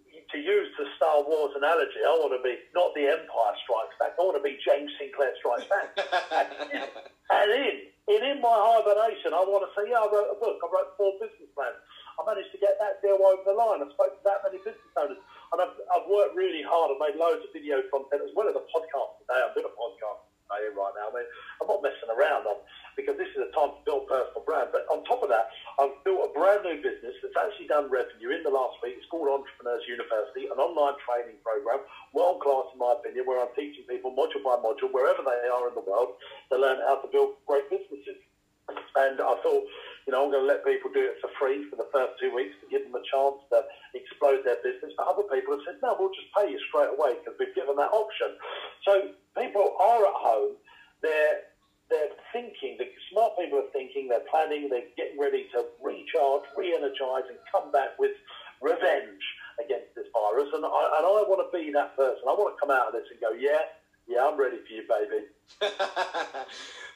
to 0.04 0.38
use 0.38 0.68
the 0.76 0.86
Star 0.96 1.24
Wars 1.24 1.56
analogy, 1.70 2.02
I 2.02 2.14
want 2.18 2.34
to 2.34 2.42
be 2.42 2.58
not 2.74 2.90
the 2.98 3.06
Empire 3.06 3.54
Strikes 3.62 3.94
Back. 4.02 4.18
I 4.18 4.26
want 4.26 4.34
to 4.34 4.42
be 4.42 4.58
James 4.58 4.90
Sinclair 4.98 5.30
Strikes 5.38 5.70
Back. 5.70 5.94
and 7.30 7.48
in, 7.54 7.74
in, 8.10 8.20
in 8.26 8.38
my 8.42 8.58
hibernation, 8.58 9.30
I 9.30 9.46
want 9.46 9.62
to 9.62 9.70
say, 9.78 9.86
yeah, 9.86 10.02
I 10.02 10.10
wrote 10.10 10.34
a 10.34 10.38
book. 10.42 10.58
I 10.58 10.66
wrote 10.66 10.98
four 10.98 11.14
business 11.22 11.46
plans. 11.54 11.78
I 12.18 12.26
managed 12.26 12.50
to 12.50 12.60
get 12.60 12.74
that 12.82 12.98
deal 13.06 13.22
over 13.22 13.46
the 13.46 13.54
line. 13.54 13.78
I 13.78 13.86
spoke 13.94 14.18
to 14.18 14.22
that 14.26 14.42
many 14.42 14.58
business 14.66 14.94
owners. 14.98 15.22
And 15.54 15.58
I've, 15.62 15.78
I've 15.94 16.10
worked 16.10 16.34
really 16.34 16.66
hard. 16.66 16.90
I've 16.90 17.00
made 17.00 17.14
loads 17.14 17.46
of 17.46 17.54
video 17.54 17.86
content 17.88 18.26
as 18.26 18.34
well 18.34 18.50
as 18.50 18.58
a 18.58 18.66
podcast 18.66 19.22
today. 19.22 19.38
I'm 19.38 19.54
doing 19.54 19.70
a 19.70 19.76
podcast 19.78 20.26
today 20.26 20.74
right 20.74 20.94
now. 20.98 21.06
I 21.08 21.12
mean, 21.14 21.28
I'm 21.62 21.70
not 21.70 21.86
messing 21.86 22.10
around. 22.10 22.50
I'm, 22.50 22.60
because 22.98 23.16
this 23.16 23.30
is 23.32 23.46
a 23.46 23.50
time 23.54 23.72
to 23.78 23.80
build 23.86 24.10
personal 24.10 24.42
brand. 24.42 24.74
But 24.74 24.84
on 24.90 25.06
top 25.06 25.22
of 25.22 25.30
that, 25.32 25.48
I've 25.78 25.96
built 26.04 26.28
a 26.28 26.30
brand 26.34 26.66
new 26.66 26.82
business 26.82 27.16
that's 27.22 27.38
actually 27.38 27.70
done 27.70 27.88
revenue 27.88 28.34
in 28.34 28.44
the 28.44 28.52
last 28.52 28.76
week. 28.84 28.99
Called 29.10 29.26
Entrepreneurs 29.26 29.82
University, 29.90 30.46
an 30.46 30.62
online 30.62 30.94
training 31.02 31.42
program, 31.42 31.82
world 32.14 32.38
class 32.40 32.70
in 32.70 32.78
my 32.78 32.94
opinion, 32.94 33.26
where 33.26 33.42
I'm 33.42 33.50
teaching 33.58 33.82
people 33.90 34.14
module 34.14 34.46
by 34.46 34.54
module, 34.62 34.94
wherever 34.94 35.20
they 35.26 35.50
are 35.50 35.66
in 35.66 35.74
the 35.74 35.82
world, 35.82 36.14
to 36.48 36.56
learn 36.56 36.78
how 36.86 37.02
to 37.02 37.08
build 37.10 37.42
great 37.44 37.66
businesses. 37.66 38.22
And 38.70 39.18
I 39.18 39.34
thought, 39.42 39.66
you 40.06 40.14
know, 40.14 40.22
I'm 40.22 40.30
going 40.30 40.46
to 40.46 40.50
let 40.50 40.62
people 40.62 40.94
do 40.94 41.02
it 41.02 41.18
for 41.18 41.30
free 41.38 41.66
for 41.66 41.74
the 41.74 41.90
first 41.90 42.22
two 42.22 42.30
weeks 42.30 42.54
to 42.62 42.70
give 42.70 42.86
them 42.86 42.94
a 42.94 43.02
chance 43.02 43.42
to 43.50 43.66
explode 43.98 44.46
their 44.46 44.62
business. 44.62 44.94
But 44.94 45.10
other 45.10 45.26
people 45.26 45.58
have 45.58 45.66
said, 45.66 45.82
no, 45.82 45.98
we'll 45.98 46.14
just 46.14 46.30
pay 46.30 46.46
you 46.46 46.58
straight 46.70 46.94
away 46.94 47.18
because 47.18 47.34
we've 47.38 47.54
given 47.58 47.74
that 47.82 47.90
option. 47.90 48.38
So 48.86 49.10
people 49.34 49.74
are 49.82 50.06
at 50.06 50.18
home. 50.22 50.54
They're 51.02 51.50
they're 51.90 52.14
thinking, 52.30 52.78
the 52.78 52.86
smart 53.10 53.34
people 53.34 53.58
are 53.58 53.72
thinking, 53.74 54.06
they're 54.06 54.22
planning, 54.30 54.70
they're 54.70 54.86
getting 54.94 55.18
ready 55.18 55.50
to 55.50 55.66
recharge, 55.82 56.46
re-energize 56.54 57.26
and 57.26 57.34
come 57.50 57.74
back 57.74 57.98
with 57.98 58.14
revenge 58.62 59.18
against 59.58 59.90
this 59.98 60.06
virus. 60.14 60.48
And 60.54 60.62
I, 60.62 60.70
and 60.70 61.02
I 61.02 61.10
want 61.26 61.42
to 61.42 61.50
be 61.50 61.74
that 61.74 61.98
person. 61.98 62.22
I 62.30 62.34
want 62.38 62.54
to 62.54 62.59
come 62.70 62.78
out 62.78 62.88
of 62.88 62.92
this 62.92 63.10
and 63.10 63.20
go, 63.20 63.30
yeah, 63.38 63.58
yeah, 64.06 64.26
I'm 64.26 64.38
ready 64.38 64.58
for 64.58 64.72
you, 64.72 64.82
baby. 64.88 65.26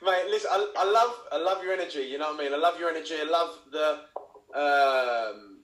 Mate, 0.04 0.26
listen, 0.30 0.50
I, 0.52 0.72
I, 0.78 0.84
love, 0.84 1.14
I 1.32 1.38
love 1.38 1.62
your 1.62 1.72
energy. 1.72 2.02
You 2.02 2.18
know 2.18 2.32
what 2.32 2.40
I 2.40 2.44
mean? 2.44 2.54
I 2.54 2.56
love 2.56 2.78
your 2.78 2.90
energy. 2.90 3.14
I 3.20 3.24
love 3.24 3.58
the, 3.72 3.88
um, 4.54 5.58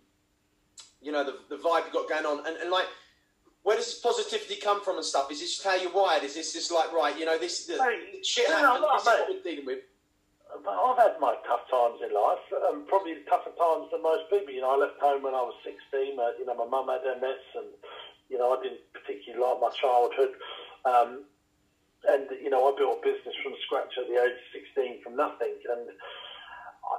you 1.03 1.13
know, 1.13 1.25
the, 1.25 1.39
the 1.49 1.63
vibe 1.63 1.87
you 1.87 1.93
got 1.93 2.09
going 2.09 2.27
on, 2.27 2.47
and, 2.47 2.57
and 2.57 2.71
like 2.71 2.87
where 3.63 3.77
does 3.77 3.87
this 3.87 4.01
positivity 4.01 4.57
come 4.57 4.83
from 4.83 4.97
and 4.97 5.05
stuff? 5.05 5.31
Is 5.31 5.41
this 5.41 5.57
just 5.57 5.65
how 5.65 5.77
you're 5.77 5.93
wired? 5.93 6.25
Is 6.25 6.35
this 6.35 6.53
just 6.55 6.73
like 6.73 6.93
right? 6.93 7.19
You 7.19 7.27
know, 7.27 7.39
this 7.39 7.61
is 7.61 7.67
the, 7.67 7.77
mate, 7.77 8.25
shit 8.25 8.49
happens. 8.49 8.81
No, 8.81 8.89
this 8.95 9.03
is 9.03 9.07
what 9.07 9.29
we're 9.29 9.43
dealing 9.43 9.67
with. 9.67 9.81
I've 10.51 10.99
had 10.99 11.21
my 11.21 11.37
tough 11.47 11.69
times 11.71 12.01
in 12.03 12.11
life, 12.11 12.43
um, 12.69 12.85
probably 12.89 13.15
tougher 13.29 13.53
times 13.55 13.87
than 13.93 14.03
most 14.03 14.27
people. 14.31 14.53
You 14.53 14.63
know, 14.63 14.75
I 14.75 14.79
left 14.81 14.99
home 14.99 15.23
when 15.23 15.35
I 15.35 15.45
was 15.45 15.55
16. 15.63 16.19
Uh, 16.19 16.35
you 16.41 16.47
know, 16.47 16.57
my 16.57 16.67
mum 16.67 16.89
had 16.89 17.05
MS, 17.21 17.45
and 17.55 17.69
you 18.31 18.39
know, 18.39 18.55
I 18.55 18.63
didn't 18.63 18.81
particularly 18.95 19.43
like 19.43 19.61
my 19.61 19.71
childhood. 19.75 20.39
Um, 20.85 21.25
and 22.09 22.29
you 22.41 22.49
know, 22.49 22.65
I 22.65 22.73
built 22.77 23.01
a 23.01 23.05
business 23.05 23.37
from 23.45 23.53
scratch 23.67 23.93
at 24.01 24.09
the 24.09 24.17
age 24.17 24.37
of 24.37 24.57
16 24.77 25.05
from 25.05 25.17
nothing. 25.17 25.53
And 25.69 25.85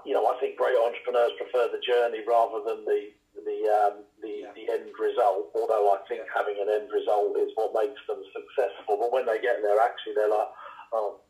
you 0.06 0.14
know, 0.14 0.26
I 0.30 0.38
think 0.40 0.58
great 0.58 0.78
entrepreneurs 0.78 1.34
prefer 1.38 1.70
the 1.74 1.82
journey 1.82 2.22
rather 2.26 2.62
than 2.62 2.86
the 2.86 3.12
the 3.34 3.60
um, 3.72 3.96
the, 4.22 4.46
yeah. 4.46 4.54
the 4.54 4.66
end 4.70 4.94
result. 5.00 5.50
Although 5.56 5.96
I 5.96 6.06
think 6.06 6.22
having 6.30 6.60
an 6.62 6.70
end 6.70 6.90
result 6.94 7.38
is 7.40 7.50
what 7.56 7.74
makes 7.74 8.02
them 8.06 8.22
successful. 8.30 9.02
But 9.02 9.14
when 9.14 9.26
they 9.26 9.42
get 9.42 9.64
there, 9.64 9.80
actually, 9.82 10.14
they're 10.16 10.32
like, 10.32 10.52
oh, 10.94 11.22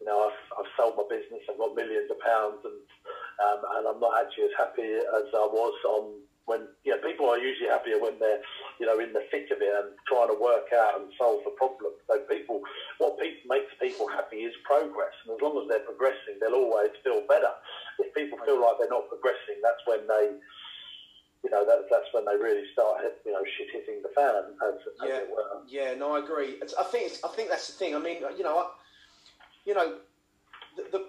you 0.00 0.06
know, 0.06 0.28
I've, 0.28 0.40
I've 0.60 0.72
sold 0.76 1.00
my 1.00 1.08
business, 1.08 1.40
I've 1.48 1.58
got 1.58 1.74
millions 1.74 2.10
of 2.12 2.20
pounds, 2.20 2.60
and 2.66 2.78
um, 3.40 3.60
and 3.78 3.82
I'm 3.88 4.00
not 4.00 4.16
actually 4.20 4.52
as 4.52 4.56
happy 4.60 5.00
as 5.00 5.28
I 5.32 5.46
was 5.48 5.76
on 5.88 6.20
when 6.46 6.66
you 6.86 6.94
know, 6.94 7.02
people 7.02 7.28
are 7.28 7.38
usually 7.38 7.68
happier 7.68 7.98
when 8.00 8.18
they're 8.18 8.40
you 8.78 8.86
know 8.86 8.98
in 8.98 9.12
the 9.12 9.22
thick 9.30 9.50
of 9.50 9.58
it 9.60 9.70
and 9.70 9.94
trying 10.06 10.30
to 10.30 10.38
work 10.38 10.70
out 10.74 10.98
and 10.98 11.10
solve 11.18 11.42
the 11.44 11.54
problem. 11.58 11.92
So 12.06 12.22
people, 12.30 12.62
what 12.98 13.18
people, 13.18 13.46
makes 13.50 13.70
people 13.82 14.08
happy 14.08 14.46
is 14.46 14.54
progress, 14.64 15.14
and 15.26 15.34
as 15.34 15.42
long 15.42 15.58
as 15.60 15.68
they're 15.68 15.86
progressing, 15.86 16.38
they'll 16.40 16.58
always 16.58 16.94
feel 17.02 17.22
better. 17.28 17.50
If 17.98 18.14
people 18.14 18.38
feel 18.46 18.62
like 18.62 18.78
they're 18.78 18.90
not 18.90 19.10
progressing, 19.10 19.58
that's 19.62 19.82
when 19.86 20.06
they 20.06 20.38
you 21.44 21.50
know, 21.50 21.64
that, 21.64 21.86
that's 21.88 22.10
when 22.10 22.24
they 22.24 22.34
really 22.34 22.64
start, 22.72 22.98
you 23.24 23.30
know, 23.30 23.38
shit 23.56 23.68
hitting 23.70 24.02
the 24.02 24.08
fan, 24.16 24.50
as, 24.66 24.74
as 24.82 25.08
yeah. 25.08 25.22
it 25.22 25.30
were. 25.30 25.62
Yeah, 25.68 25.94
no, 25.94 26.16
I 26.16 26.18
agree. 26.18 26.58
It's, 26.60 26.74
I 26.74 26.82
think 26.82 27.06
it's, 27.06 27.22
I 27.22 27.28
think 27.28 27.50
that's 27.50 27.68
the 27.68 27.74
thing. 27.74 27.94
I 27.94 28.00
mean, 28.00 28.16
you 28.36 28.42
know, 28.42 28.58
I, 28.58 28.66
you 29.64 29.74
know, 29.74 29.94
the, 30.76 30.82
the 30.90 31.06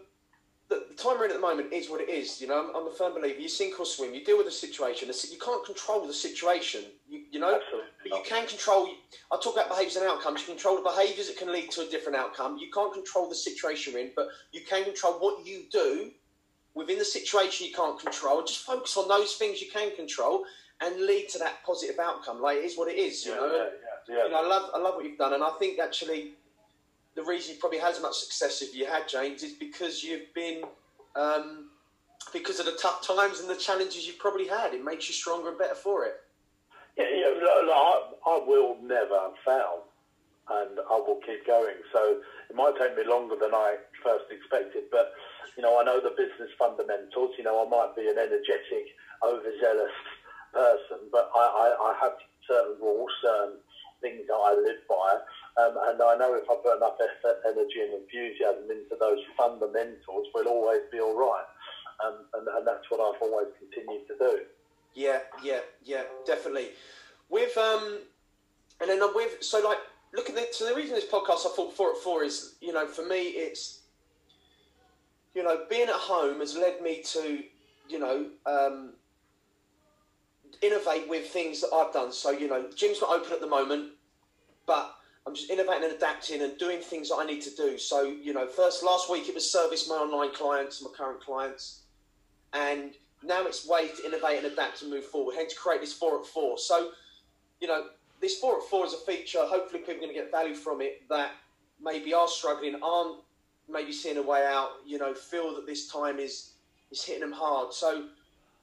time 0.98 1.18
we're 1.18 1.25
in 1.25 1.32
at 1.32 1.38
the 1.38 1.42
moment 1.42 1.72
is 1.72 1.89
what 1.89 2.01
it 2.01 2.10
is. 2.10 2.42
You 2.42 2.48
know, 2.48 2.70
I'm, 2.70 2.75
I'm, 2.75 2.88
a 2.88 2.96
firm 2.96 3.13
believer. 3.13 3.39
You 3.39 3.50
sink 3.50 3.80
or 3.80 3.86
swim. 3.86 4.13
You 4.13 4.24
deal 4.24 4.38
with 4.38 4.48
the 4.48 4.51
situation. 4.51 5.10
You 5.10 5.38
can't 5.38 5.66
control 5.66 6.06
the 6.06 6.13
situation. 6.13 6.86
You, 7.08 7.22
you 7.32 7.39
know, 7.39 7.56
Absolutely 7.56 8.10
but 8.10 8.18
you 8.18 8.24
can 8.25 8.48
control. 8.48 8.89
I 9.32 9.38
talk 9.42 9.56
about 9.56 9.70
behaviours 9.70 9.96
and 9.96 10.06
outcomes. 10.06 10.42
You 10.42 10.48
control 10.48 10.77
the 10.77 10.84
behaviours 10.84 11.27
that 11.27 11.38
can 11.38 11.51
lead 11.51 11.72
to 11.72 11.82
a 11.82 11.89
different 11.89 12.18
outcome. 12.18 12.58
You 12.58 12.70
can't 12.74 12.94
control 12.94 13.30
the 13.30 13.36
situation 13.36 13.94
you're 13.94 14.01
in, 14.01 14.12
but 14.16 14.27
you 14.51 14.62
can 14.68 14.84
control 14.84 15.13
what 15.13 15.46
you 15.46 15.63
do 15.72 16.12
within 16.74 16.98
the 16.98 17.06
situation 17.06 17.68
you 17.68 17.74
can't 17.74 18.00
control. 18.00 18.44
Just 18.44 18.66
focus 18.66 18.98
on 18.98 19.08
those 19.08 19.36
things 19.36 19.62
you 19.62 19.68
can 19.72 19.96
control 19.96 20.44
and 20.82 21.01
lead 21.01 21.27
to 21.30 21.39
that 21.39 21.63
positive 21.66 22.00
outcome. 22.00 22.42
Like 22.42 22.58
it 22.58 22.66
is 22.66 22.77
what 22.77 22.89
it 22.89 22.98
is. 22.98 23.25
You 23.25 23.32
yeah, 23.32 23.38
know. 23.38 23.48
Yeah, 23.48 23.63
yeah, 24.10 24.16
yeah. 24.16 24.24
You 24.25 24.30
know, 24.32 24.44
I 24.44 24.48
love 24.48 24.70
I 24.74 24.77
love 24.80 24.96
what 24.96 25.06
you've 25.06 25.18
done, 25.18 25.34
and 25.34 25.44
I 25.44 25.51
think 25.60 25.80
actually 25.80 26.34
the 27.16 27.24
reason 27.24 27.56
you 27.56 27.60
probably 27.60 27.80
had 27.80 27.96
as 27.96 28.01
much 28.01 28.16
success 28.16 28.62
as 28.62 28.74
you 28.75 28.86
had, 28.86 29.10
James, 29.10 29.42
is 29.42 29.54
because 29.54 30.04
you've 30.04 30.32
been 30.36 30.62
um, 31.18 31.70
because 32.32 32.60
of 32.60 32.66
the 32.66 32.78
tough 32.82 33.06
times 33.06 33.40
and 33.40 33.50
the 33.50 33.56
challenges 33.56 34.06
you've 34.06 34.20
probably 34.20 34.48
had. 34.48 34.74
It 34.74 34.84
makes 34.84 35.08
you 35.08 35.14
stronger 35.14 35.50
and 35.50 35.58
better 35.58 35.76
for 35.76 36.06
it. 36.06 36.16
Yeah, 36.98 37.06
yeah 37.12 37.28
I, 37.28 38.02
I 38.26 38.40
will 38.46 38.78
never 38.82 39.32
fail, 39.46 39.86
and 40.50 40.80
I 40.90 40.96
will 40.96 41.20
keep 41.26 41.46
going. 41.46 41.76
So 41.94 42.18
it 42.50 42.56
might 42.56 42.74
take 42.80 42.96
me 42.98 43.04
longer 43.04 43.36
than 43.40 43.54
I 43.54 43.78
first 44.04 44.26
expected, 44.32 44.84
but 44.92 45.12
you 45.58 45.64
know, 45.64 45.80
I 45.80 45.84
know 45.84 46.00
the 46.00 46.12
business 46.12 46.50
fundamentals. 46.58 47.32
You 47.38 47.44
know, 47.44 47.66
I 47.66 47.70
might 47.70 47.96
be 47.96 48.08
an 48.08 48.18
energetic, 48.18 48.86
overzealous 49.26 49.98
person, 50.54 51.10
but 51.12 51.30
I, 51.36 51.40
I, 51.40 51.68
I 51.82 51.94
have 52.02 52.14
certain 52.48 52.78
rules, 52.82 53.10
certain 53.22 53.58
things 54.02 54.26
that 54.28 54.38
I 54.38 54.54
live 54.54 54.82
by. 54.88 55.18
Um, 55.58 55.76
and 55.90 56.02
I 56.02 56.16
know 56.18 56.36
if 56.36 56.50
I 56.50 56.56
put 56.62 56.78
enough 56.78 56.98
effort, 57.02 57.42
energy, 57.46 57.82
and 57.82 57.94
enthusiasm 57.94 58.70
into 58.70 58.96
those 59.00 59.20
fundamentals, 59.36 60.28
we'll 60.34 60.48
always 60.48 60.82
be 60.92 61.00
all 61.00 61.18
right. 61.18 61.46
Um, 62.06 62.26
and, 62.36 62.48
and 62.48 62.68
that's 62.68 62.86
what 62.90 63.02
I've 63.02 63.22
always 63.22 63.48
continued 63.58 64.08
to 64.08 64.16
do. 64.20 64.40
Yeah, 64.94 65.20
yeah, 65.44 65.62
yeah, 65.84 66.04
definitely. 66.26 66.70
With 67.30 67.58
um, 67.58 68.00
and 68.80 68.90
then 68.90 69.00
with 69.16 69.44
so 69.44 69.60
like 69.60 69.80
look 70.16 70.30
at 70.30 70.36
the 70.36 70.48
so 70.52 70.68
the 70.68 70.76
reason 70.76 70.96
this 70.96 71.06
podcast 71.06 71.46
I 71.46 71.56
thought 71.56 71.76
four 71.76 71.92
at 71.92 71.98
four 71.98 72.24
is 72.24 72.56
you 72.62 72.72
know 72.72 72.88
for 72.88 73.06
me 73.06 73.24
it's 73.30 73.82
you 75.36 75.44
know 75.44 75.66
being 75.70 75.90
at 75.90 75.96
home 75.96 76.40
has 76.40 76.56
led 76.56 76.82
me 76.82 77.02
to 77.14 77.44
you 77.90 78.00
know 78.00 78.28
um, 78.46 78.94
innovate 80.62 81.08
with 81.10 81.28
things 81.28 81.62
that 81.62 81.70
I've 81.74 81.94
done. 81.94 82.12
So 82.12 82.32
you 82.32 82.48
know, 82.48 82.70
gym's 82.76 83.02
not 83.02 83.12
open 83.12 83.34
at 83.34 83.42
the 83.42 83.48
moment, 83.48 83.92
but 84.66 84.96
I'm 85.28 85.36
just 85.36 85.50
innovating 85.50 85.84
and 85.84 85.94
adapting 85.94 86.42
and 86.42 86.58
doing 86.58 86.80
things 86.80 87.10
that 87.10 87.18
I 87.18 87.26
need 87.26 87.42
to 87.42 87.50
do. 87.54 87.78
So, 87.78 88.04
you 88.04 88.34
know, 88.34 88.48
first 88.48 88.82
last 88.82 89.12
week 89.12 89.28
it 89.28 89.36
was 89.36 89.52
service 89.52 89.90
my 89.90 89.96
online 89.96 90.34
clients, 90.34 90.82
my 90.82 90.90
current 90.98 91.20
clients, 91.20 91.82
and 92.54 92.94
now 93.22 93.46
it's 93.46 93.68
ways 93.68 93.92
to 93.98 94.06
innovate 94.06 94.38
and 94.38 94.48
adapt 94.48 94.84
and 94.84 94.90
move 94.90 95.04
forward. 95.04 95.36
Hence, 95.36 95.54
create 95.54 95.82
this 95.82 95.92
four 95.92 96.18
at 96.18 96.26
four. 96.26 96.58
So, 96.58 96.92
you 97.60 97.68
know, 97.68 97.88
this 98.22 98.40
four 98.40 98.56
at 98.56 98.64
four 98.70 98.86
is 98.86 98.94
a 98.94 98.98
feature. 99.00 99.40
Hopefully, 99.42 99.82
people 99.82 99.96
are 99.96 99.98
going 99.98 100.14
to 100.14 100.16
get 100.16 100.32
value 100.32 100.56
from 100.56 100.80
it 100.80 101.02
that 101.10 101.32
maybe 101.84 102.14
are 102.14 102.30
struggling, 102.30 102.80
aren't 102.82 103.18
maybe 103.68 103.92
seeing 103.92 104.16
a 104.16 104.24
way 104.24 104.46
out. 104.50 104.70
You 104.86 104.98
know, 104.98 105.14
feel 105.14 105.54
that 105.56 105.68
this 105.68 105.92
time 105.92 106.20
is 106.20 106.52
is 106.90 107.04
hitting 107.04 107.20
them 107.20 107.34
hard. 107.34 107.74
So, 107.74 108.06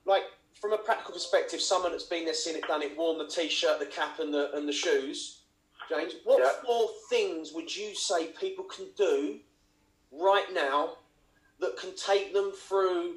like 0.06 0.22
from 0.58 0.72
a 0.72 0.78
practical 0.78 1.12
perspective, 1.12 1.60
someone 1.60 1.92
that's 1.92 2.04
been 2.04 2.24
there, 2.24 2.32
seen 2.32 2.56
it, 2.56 2.66
done 2.66 2.80
it, 2.80 2.96
worn 2.96 3.18
the 3.18 3.26
t-shirt, 3.26 3.80
the 3.80 3.86
cap, 3.86 4.18
and 4.18 4.32
the 4.32 4.50
and 4.56 4.66
the 4.66 4.72
shoes 4.72 5.40
James, 5.88 6.14
what 6.24 6.40
yeah. 6.42 6.50
four 6.64 6.88
things 7.10 7.52
would 7.52 7.74
you 7.74 7.94
say 7.94 8.28
people 8.40 8.64
can 8.64 8.86
do 8.96 9.38
right 10.12 10.46
now 10.52 10.94
that 11.60 11.76
can 11.76 11.94
take 11.96 12.32
them 12.32 12.52
through, 12.52 13.16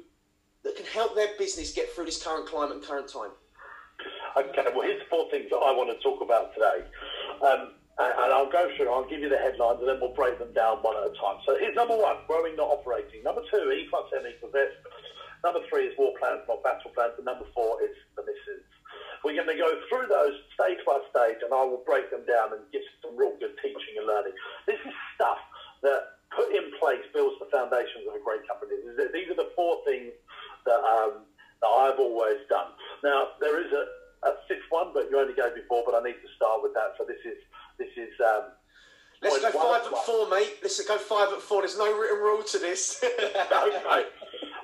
that 0.64 0.76
can 0.76 0.86
help 0.86 1.14
their 1.14 1.30
business 1.38 1.72
get 1.72 1.92
through 1.92 2.04
this 2.04 2.22
current 2.22 2.46
climate 2.46 2.76
and 2.76 2.84
current 2.84 3.08
time? 3.08 3.30
Okay, 4.36 4.70
well, 4.74 4.82
here's 4.82 5.00
the 5.00 5.08
four 5.10 5.30
things 5.30 5.50
that 5.50 5.56
I 5.56 5.72
want 5.72 5.90
to 5.90 5.98
talk 6.02 6.20
about 6.22 6.54
today. 6.54 6.86
Um, 7.42 7.74
and, 7.98 8.12
and, 8.14 8.30
I'll 8.30 8.50
go 8.50 8.70
through, 8.76 8.86
I'll 8.92 9.08
give 9.08 9.18
you 9.18 9.28
the 9.28 9.38
headlines, 9.38 9.80
and 9.80 9.88
then 9.88 9.98
we'll 9.98 10.14
break 10.14 10.38
them 10.38 10.52
down 10.54 10.78
one 10.86 10.94
at 10.94 11.10
a 11.10 11.14
time. 11.18 11.42
So 11.46 11.58
here's 11.58 11.74
number 11.74 11.98
one, 11.98 12.22
growing, 12.28 12.54
not 12.54 12.70
operating. 12.70 13.24
Number 13.24 13.42
two, 13.50 13.72
E 13.74 13.88
plus 13.90 14.06
M 14.14 14.22
equals 14.22 14.54
S. 14.54 14.70
Number 15.42 15.60
three 15.68 15.90
is 15.90 15.98
war 15.98 16.14
plans, 16.18 16.46
not 16.46 16.62
battle 16.62 16.90
plans. 16.94 17.14
And 17.18 17.26
number 17.26 17.46
four 17.54 17.82
is 17.82 17.94
the 18.14 18.22
misses. 18.22 18.62
We're 19.24 19.36
going 19.38 19.50
to 19.50 19.58
go 19.58 19.70
through 19.88 20.06
those 20.06 20.34
stage 20.54 20.78
by 20.86 20.98
stage, 21.10 21.42
and 21.42 21.50
I 21.52 21.62
will 21.64 21.82
break 21.82 22.10
them 22.10 22.22
down 22.26 22.54
and 22.54 22.62
give 22.70 22.82
some 23.02 23.16
real 23.18 23.34
good 23.38 23.54
teaching 23.58 23.98
and 23.98 24.06
learning. 24.06 24.32
This 24.66 24.78
is 24.86 24.94
stuff 25.14 25.38
that 25.82 26.18
put 26.34 26.52
in 26.54 26.70
place 26.78 27.02
builds 27.12 27.36
the 27.40 27.48
foundations 27.50 28.06
of 28.06 28.14
a 28.14 28.22
great 28.22 28.46
company. 28.46 28.78
These 29.12 29.28
are 29.32 29.38
the 29.38 29.50
four 29.56 29.82
things 29.84 30.12
that, 30.66 30.80
um, 30.82 31.24
that 31.60 31.70
I've 31.70 31.98
always 31.98 32.38
done. 32.48 32.74
Now 33.02 33.38
there 33.40 33.58
is 33.58 33.72
a, 33.72 33.84
a 34.28 34.32
fifth 34.46 34.68
one, 34.70 34.92
but 34.92 35.10
you 35.10 35.18
only 35.18 35.34
gave 35.34 35.54
me 35.54 35.62
four. 35.66 35.82
But 35.86 35.94
I 35.94 36.02
need 36.02 36.20
to 36.20 36.30
start 36.36 36.62
with 36.62 36.74
that. 36.74 36.94
So 36.98 37.04
this 37.04 37.22
is 37.24 37.38
this 37.78 37.92
is. 37.96 38.12
Um, 38.20 38.54
Let's 39.20 39.42
go 39.42 39.50
five 39.50 39.82
at 39.82 39.98
four, 40.06 40.30
mate. 40.30 40.62
Let's 40.62 40.78
go 40.86 40.96
five 40.96 41.32
at 41.32 41.42
four. 41.42 41.62
There's 41.62 41.76
no 41.76 41.90
written 41.90 42.18
rule 42.18 42.44
to 42.44 42.58
this. 42.58 43.02
okay. 43.02 44.06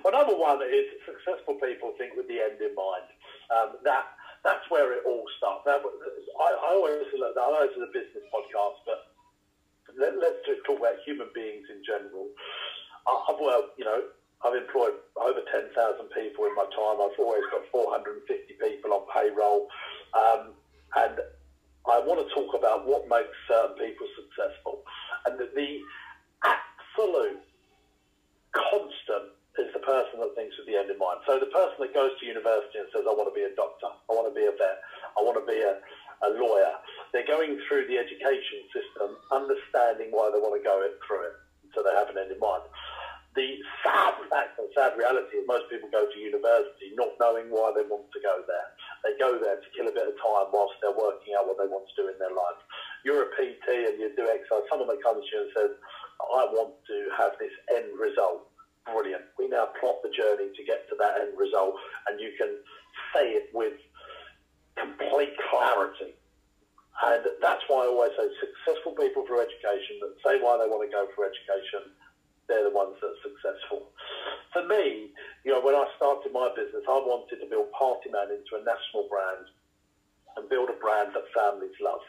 Well, 0.04 0.12
number 0.12 0.36
one 0.36 0.62
is 0.62 0.86
successful 1.02 1.58
people 1.58 1.92
think 1.98 2.14
with 2.14 2.28
the 2.28 2.38
end 2.38 2.60
in 2.62 2.70
mind. 2.76 3.08
Um, 3.50 3.82
that 3.82 4.04
that's 4.44 4.68
where 4.68 4.92
it 4.92 5.02
all 5.08 5.24
starts. 5.40 5.64
I, 5.66 5.80
I 5.80 6.70
always 6.76 7.08
look. 7.16 7.32
I 7.34 7.48
know 7.48 7.64
this 7.64 7.76
is 7.76 7.82
a 7.82 7.92
business 7.92 8.24
podcast, 8.28 8.78
but 8.84 9.00
let, 9.96 10.14
us 10.20 10.38
just 10.44 10.60
talk 10.68 10.78
about 10.78 11.00
human 11.04 11.28
beings 11.34 11.64
in 11.72 11.80
general. 11.80 12.28
I, 13.08 13.12
have 13.28 13.40
well, 13.40 13.72
you 13.80 13.84
know, 13.84 14.04
I've 14.44 14.54
employed 14.54 15.00
over 15.16 15.40
ten 15.48 15.72
thousand 15.72 16.12
people 16.12 16.44
in 16.44 16.54
my 16.54 16.68
time. 16.76 17.00
I've 17.00 17.16
always 17.18 17.48
got 17.50 17.64
four 17.72 17.88
hundred 17.88 18.20
and 18.20 18.26
fifty 18.28 18.54
people 18.60 18.92
on 18.92 19.08
payroll, 19.08 19.66
um, 20.12 20.52
and 21.00 21.16
I 21.88 22.00
want 22.04 22.20
to 22.20 22.28
talk 22.36 22.52
about 22.52 22.86
what 22.86 23.08
makes 23.08 23.32
certain 23.48 23.76
people 23.80 24.06
successful, 24.12 24.84
and 25.24 25.40
the, 25.40 25.48
the 25.56 25.80
absolute 26.44 27.40
constant 28.52 29.33
is 29.58 29.70
the 29.70 29.82
person 29.86 30.18
that 30.18 30.34
thinks 30.34 30.58
with 30.58 30.66
the 30.66 30.74
end 30.74 30.90
in 30.90 30.98
mind. 30.98 31.22
So 31.26 31.38
the 31.38 31.50
person 31.54 31.78
that 31.78 31.94
goes 31.94 32.10
to 32.18 32.22
university 32.26 32.82
and 32.82 32.90
says, 32.90 33.06
I 33.06 33.14
want 33.14 33.30
to 33.30 33.36
be 33.36 33.46
a 33.46 33.54
doctor, 33.54 33.86
I 33.86 34.10
want 34.10 34.26
to 34.26 34.34
be 34.34 34.50
a 34.50 34.54
vet, 34.54 34.82
I 35.14 35.22
want 35.22 35.38
to 35.38 35.46
be 35.46 35.62
a, 35.62 35.78
a 36.26 36.30
lawyer, 36.34 36.74
they're 37.14 37.26
going 37.26 37.54
through 37.70 37.86
the 37.86 37.94
education 37.94 38.66
system, 38.74 39.14
understanding 39.30 40.10
why 40.10 40.34
they 40.34 40.42
want 40.42 40.58
to 40.58 40.64
go 40.64 40.82
through 41.06 41.30
it. 41.30 41.36
So 41.70 41.86
they 41.86 41.94
have 41.94 42.10
an 42.10 42.18
end 42.18 42.34
in 42.34 42.38
mind. 42.42 42.66
The 43.34 43.58
sad 43.82 44.14
fact 44.30 44.62
and 44.62 44.70
sad 44.78 44.94
reality 44.94 45.42
is 45.42 45.46
most 45.50 45.66
people 45.66 45.90
go 45.90 46.06
to 46.06 46.18
university 46.18 46.94
not 46.94 47.18
knowing 47.18 47.50
why 47.50 47.74
they 47.74 47.82
want 47.82 48.06
to 48.14 48.20
go 48.22 48.46
there. 48.46 48.68
They 49.02 49.18
go 49.18 49.38
there 49.42 49.58
to 49.58 49.68
kill 49.74 49.90
a 49.90 49.94
bit 49.94 50.06
of 50.06 50.14
time 50.22 50.54
whilst 50.54 50.78
they're 50.78 50.94
working 50.94 51.34
out 51.34 51.50
what 51.50 51.58
they 51.58 51.66
want 51.66 51.82
to 51.90 51.94
do 51.98 52.06
in 52.06 52.14
their 52.22 52.30
life. 52.30 52.62
You're 53.02 53.26
a 53.26 53.30
PT 53.34 53.90
and 53.90 53.98
you 53.98 54.14
do 54.14 54.30
exercise. 54.30 54.70
Someone 54.70 54.86
that 54.86 55.02
comes 55.02 55.26
to 55.26 55.30
you 55.34 55.40
and 55.46 55.50
says, 55.50 55.72
I 56.22 56.46
want 56.46 56.78
to 56.86 56.96
have 57.18 57.34
this 57.42 57.50
end 57.74 57.90
result 57.98 58.53
brilliant. 58.86 59.24
We 59.38 59.48
now 59.48 59.68
plot 59.80 59.96
the 60.02 60.10
journey 60.10 60.50
to 60.54 60.62
get 60.64 60.88
to 60.88 60.96
that 60.98 61.20
end 61.20 61.36
result, 61.36 61.74
and 62.08 62.20
you 62.20 62.30
can 62.38 62.56
say 63.14 63.30
it 63.32 63.44
with 63.52 63.74
complete 64.76 65.32
clarity. 65.50 66.14
And 67.02 67.26
that's 67.42 67.62
why 67.66 67.84
I 67.84 67.88
always 67.88 68.12
say 68.16 68.28
successful 68.38 68.92
people 68.92 69.24
through 69.26 69.42
education 69.42 69.98
that 70.00 70.14
say 70.24 70.38
why 70.38 70.56
they 70.56 70.70
want 70.70 70.86
to 70.86 70.90
go 70.90 71.06
for 71.14 71.26
education, 71.26 71.90
they're 72.46 72.62
the 72.62 72.70
ones 72.70 72.94
that 73.00 73.10
are 73.10 73.22
successful. 73.24 73.90
For 74.52 74.62
me, 74.62 75.10
you 75.42 75.50
know, 75.50 75.60
when 75.60 75.74
I 75.74 75.86
started 75.96 76.30
my 76.30 76.48
business, 76.54 76.86
I 76.86 76.98
wanted 77.02 77.40
to 77.40 77.46
build 77.50 77.66
Partyman 77.74 78.30
into 78.30 78.54
a 78.54 78.62
national 78.62 79.08
brand 79.10 79.46
and 80.36 80.48
build 80.48 80.70
a 80.70 80.78
brand 80.78 81.10
that 81.14 81.26
families 81.34 81.74
love. 81.82 82.02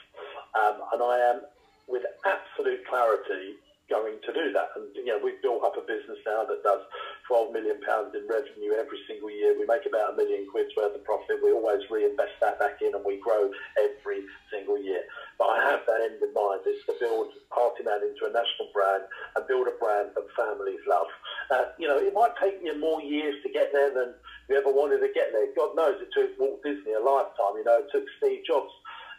Um, 0.54 0.82
and 0.94 1.02
I 1.02 1.18
am, 1.34 1.42
with 1.88 2.04
absolute 2.26 2.86
clarity, 2.86 3.58
going 3.90 4.18
to 4.26 4.32
do 4.34 4.52
that. 4.54 4.70
And 4.76 4.90
you 4.96 5.06
know, 5.06 5.20
we've 5.22 5.40
built 5.42 5.64
up 5.64 5.78
a 5.78 5.82
business 5.82 6.18
now 6.26 6.44
that 6.46 6.64
does 6.64 6.82
12 7.28 7.52
million 7.52 7.78
pounds 7.82 8.14
in 8.14 8.26
revenue 8.28 8.74
every 8.74 9.00
single 9.08 9.30
year. 9.30 9.54
We 9.58 9.66
make 9.66 9.86
about 9.86 10.14
a 10.14 10.16
million 10.16 10.46
quid's 10.50 10.74
worth 10.76 10.96
of 10.96 11.04
profit. 11.04 11.42
We 11.44 11.52
always 11.52 11.82
reinvest 11.90 12.34
that 12.42 12.60
back 12.60 12.82
in 12.82 12.94
and 12.94 13.04
we 13.06 13.18
grow 13.22 13.50
every 13.78 14.26
single 14.52 14.78
year. 14.78 15.02
But 15.38 15.54
I 15.54 15.58
have 15.72 15.82
that 15.86 16.02
end 16.02 16.22
in 16.22 16.34
mind, 16.34 16.62
is 16.66 16.80
to 16.88 16.94
build 17.00 17.28
Partyman 17.52 18.02
into 18.02 18.26
a 18.26 18.32
national 18.32 18.72
brand 18.74 19.04
and 19.36 19.48
build 19.48 19.68
a 19.68 19.76
brand 19.78 20.10
that 20.16 20.26
families 20.36 20.82
love. 20.88 21.08
Uh, 21.52 21.66
you 21.78 21.88
know, 21.88 21.98
it 21.98 22.14
might 22.14 22.34
take 22.42 22.58
you 22.64 22.74
more 22.80 23.02
years 23.02 23.36
to 23.44 23.50
get 23.50 23.70
there 23.74 23.94
than 23.94 24.14
you 24.50 24.58
ever 24.58 24.72
wanted 24.72 25.00
to 25.02 25.10
get 25.14 25.32
there. 25.32 25.46
God 25.56 25.76
knows 25.76 25.98
it 26.02 26.10
took 26.14 26.32
Walt 26.38 26.62
Disney 26.64 26.94
a 26.94 27.02
lifetime. 27.02 27.58
You 27.58 27.66
know, 27.66 27.80
it 27.82 27.90
took 27.92 28.06
Steve 28.18 28.42
Jobs, 28.46 28.72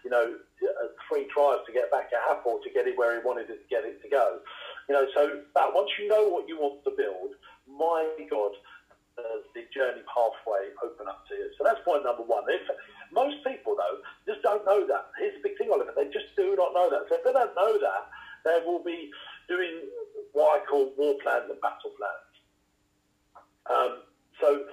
you 0.07 0.13
know, 0.15 0.39
uh, 0.39 0.87
three 1.11 1.27
tries 1.35 1.59
to 1.67 1.75
get 1.75 1.91
back 1.91 2.15
at 2.15 2.23
Apple 2.31 2.63
to 2.63 2.71
get 2.71 2.87
it 2.87 2.95
where 2.95 3.19
he 3.19 3.27
wanted 3.27 3.51
it 3.51 3.59
to 3.59 3.67
get 3.67 3.83
it 3.83 3.99
to 4.03 4.09
go. 4.09 4.39
You 4.87 4.95
know, 4.95 5.11
so 5.11 5.43
but 5.51 5.75
once 5.75 5.91
you 5.99 6.07
know 6.07 6.31
what 6.31 6.47
you 6.47 6.63
want 6.63 6.87
to 6.87 6.95
build, 6.95 7.35
my 7.67 8.07
God, 8.31 8.55
uh, 9.19 9.43
the 9.59 9.67
journey 9.75 10.07
pathway 10.07 10.71
open 10.79 11.11
up 11.11 11.27
to 11.27 11.35
you. 11.35 11.51
So 11.59 11.67
that's 11.67 11.83
point 11.83 12.07
number 12.07 12.23
one. 12.23 12.47
If 12.47 12.71
most 13.11 13.43
people 13.43 13.75
though 13.75 13.99
just 14.31 14.47
don't 14.47 14.63
know 14.63 14.87
that. 14.87 15.11
Here's 15.19 15.35
the 15.43 15.43
big 15.43 15.59
thing, 15.59 15.75
Oliver. 15.75 15.91
They 15.91 16.07
just 16.15 16.31
do 16.39 16.55
not 16.55 16.71
know 16.71 16.87
that. 16.87 17.11
So 17.11 17.19
if 17.19 17.27
they 17.27 17.35
don't 17.35 17.59
know 17.59 17.75
that, 17.83 18.07
they 18.47 18.63
will 18.63 18.87
be 18.87 19.11
doing 19.51 19.91
what 20.39 20.63
I 20.63 20.65
call 20.71 20.95
war 20.95 21.19
plans 21.19 21.51
and 21.51 21.59
battle 21.59 21.91
plans. 21.99 22.31
Um, 23.67 23.93
so 24.39 24.71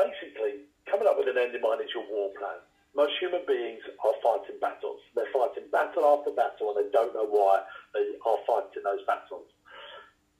basically, 0.00 0.64
coming 0.88 1.04
up 1.04 1.20
with 1.20 1.28
an 1.28 1.36
end 1.36 1.52
in 1.52 1.60
mind 1.60 1.84
is 1.84 1.92
your 1.92 2.08
war 2.08 2.32
plan. 2.40 2.64
Most 2.94 3.14
human 3.22 3.46
beings 3.46 3.82
are 4.02 4.16
fighting 4.22 4.58
battles. 4.58 4.98
They're 5.14 5.30
fighting 5.32 5.70
battle 5.70 6.02
after 6.10 6.34
battle, 6.34 6.74
and 6.74 6.76
they 6.82 6.90
don't 6.90 7.14
know 7.14 7.26
why 7.26 7.62
they 7.94 8.18
are 8.26 8.40
fighting 8.46 8.82
those 8.82 9.06
battles. 9.06 9.46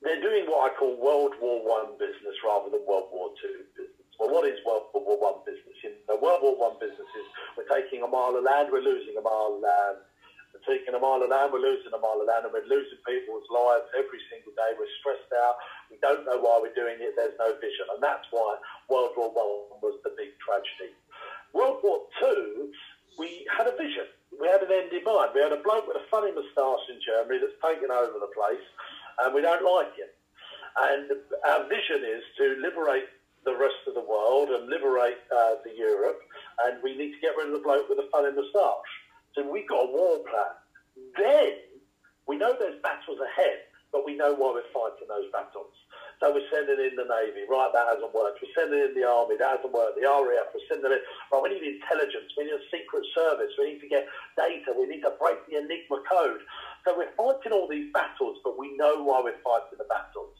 They're 0.02 0.20
doing 0.20 0.48
what 0.50 0.66
I 0.66 0.74
call 0.74 0.96
World 0.98 1.36
War 1.38 1.62
One 1.62 1.94
business 2.00 2.34
rather 2.42 2.72
than 2.72 2.82
World 2.88 3.12
War 3.12 3.30
Two 3.38 3.68
business. 3.76 4.10
Well, 4.18 4.34
what 4.34 4.48
is 4.48 4.58
World 4.66 4.90
War 4.96 5.20
One 5.20 5.46
business? 5.46 5.76
In 5.84 5.94
know, 6.08 6.18
World 6.18 6.42
War 6.42 6.56
One 6.58 6.76
business 6.80 7.06
is 7.06 7.26
we're 7.54 7.70
taking 7.70 8.02
a 8.02 8.10
mile 8.10 8.34
of 8.34 8.42
land, 8.42 8.72
we're 8.72 8.82
losing 8.82 9.14
a 9.14 9.22
mile 9.22 9.54
of 9.54 9.62
land. 9.62 10.02
We're 10.50 10.66
taking 10.66 10.98
a 10.98 11.00
mile 11.00 11.22
of 11.22 11.30
land, 11.30 11.54
we're 11.54 11.62
losing 11.62 11.94
a 11.94 12.00
mile 12.02 12.18
of 12.18 12.26
land, 12.26 12.42
and 12.42 12.52
we're 12.52 12.66
losing 12.66 12.98
people's 13.06 13.46
lives 13.54 13.86
every 13.94 14.18
single 14.26 14.50
day. 14.58 14.74
We're 14.74 14.90
stressed 14.98 15.30
out. 15.30 15.54
We 15.86 16.02
don't 16.02 16.26
know 16.26 16.42
why 16.42 16.58
we're 16.58 16.74
doing 16.74 16.98
it. 16.98 17.14
There's 17.14 17.38
no 17.38 17.54
vision, 17.62 17.86
and 17.94 18.02
that's 18.02 18.26
why 18.34 18.58
World 18.90 19.14
War 19.14 19.30
One 19.30 19.78
was 19.78 20.00
the 20.02 20.10
big 20.18 20.34
tragedy. 20.42 20.90
World 21.52 21.78
War 21.82 22.06
Two, 22.18 22.70
we 23.18 23.46
had 23.56 23.66
a 23.66 23.76
vision. 23.76 24.06
We 24.40 24.46
had 24.48 24.62
an 24.62 24.72
end 24.72 24.92
in 24.92 25.04
mind. 25.04 25.32
We 25.34 25.42
had 25.42 25.52
a 25.52 25.62
bloke 25.62 25.86
with 25.86 25.96
a 25.96 26.06
funny 26.10 26.32
moustache 26.32 26.86
in 26.88 26.98
Germany 27.02 27.40
that's 27.42 27.58
taken 27.60 27.90
over 27.90 28.18
the 28.18 28.32
place, 28.32 28.64
and 29.20 29.34
we 29.34 29.42
don't 29.42 29.64
like 29.64 29.92
him. 29.96 30.08
And 30.78 31.10
our 31.44 31.68
vision 31.68 32.06
is 32.06 32.22
to 32.38 32.56
liberate 32.62 33.10
the 33.44 33.56
rest 33.56 33.82
of 33.88 33.94
the 33.94 34.04
world 34.04 34.50
and 34.50 34.68
liberate 34.68 35.18
uh, 35.34 35.58
the 35.64 35.74
Europe, 35.76 36.20
and 36.64 36.78
we 36.82 36.96
need 36.96 37.12
to 37.12 37.20
get 37.20 37.34
rid 37.36 37.48
of 37.48 37.52
the 37.52 37.64
bloke 37.64 37.88
with 37.88 37.98
the 37.98 38.08
funny 38.12 38.30
moustache. 38.30 38.92
So 39.34 39.48
we've 39.50 39.68
got 39.68 39.88
a 39.88 39.92
war 39.92 40.18
plan. 40.28 40.54
Then 41.18 41.52
we 42.28 42.36
know 42.36 42.54
there's 42.58 42.80
battles 42.82 43.18
ahead, 43.18 43.66
but 43.92 44.06
we 44.06 44.14
know 44.14 44.34
why 44.34 44.54
we're 44.54 44.72
fighting 44.72 45.08
those 45.08 45.30
battles. 45.32 45.74
So 46.20 46.36
we're 46.36 46.44
sending 46.52 46.76
in 46.76 47.00
the 47.00 47.08
Navy. 47.08 47.48
Right, 47.48 47.72
that 47.72 47.96
hasn't 47.96 48.12
worked. 48.12 48.44
We're 48.44 48.52
sending 48.52 48.76
in 48.76 48.92
the 48.92 49.08
Army. 49.08 49.40
That 49.40 49.56
hasn't 49.56 49.72
worked. 49.72 49.96
The 49.96 50.04
RAF, 50.04 50.52
we're 50.52 50.68
sending 50.68 50.92
in... 50.92 51.00
Right, 51.32 51.40
we 51.40 51.48
need 51.48 51.80
intelligence. 51.80 52.28
We 52.36 52.44
need 52.44 52.60
a 52.60 52.68
secret 52.68 53.08
service. 53.16 53.56
We 53.56 53.72
need 53.72 53.80
to 53.80 53.88
get 53.88 54.04
data. 54.36 54.76
We 54.76 54.84
need 54.84 55.00
to 55.08 55.16
break 55.16 55.40
the 55.48 55.56
Enigma 55.56 56.04
code. 56.04 56.44
So 56.84 56.92
we're 56.92 57.16
fighting 57.16 57.56
all 57.56 57.64
these 57.64 57.88
battles, 57.96 58.36
but 58.44 58.60
we 58.60 58.76
know 58.76 59.00
why 59.00 59.24
we're 59.24 59.40
fighting 59.40 59.80
the 59.80 59.88
battles. 59.88 60.36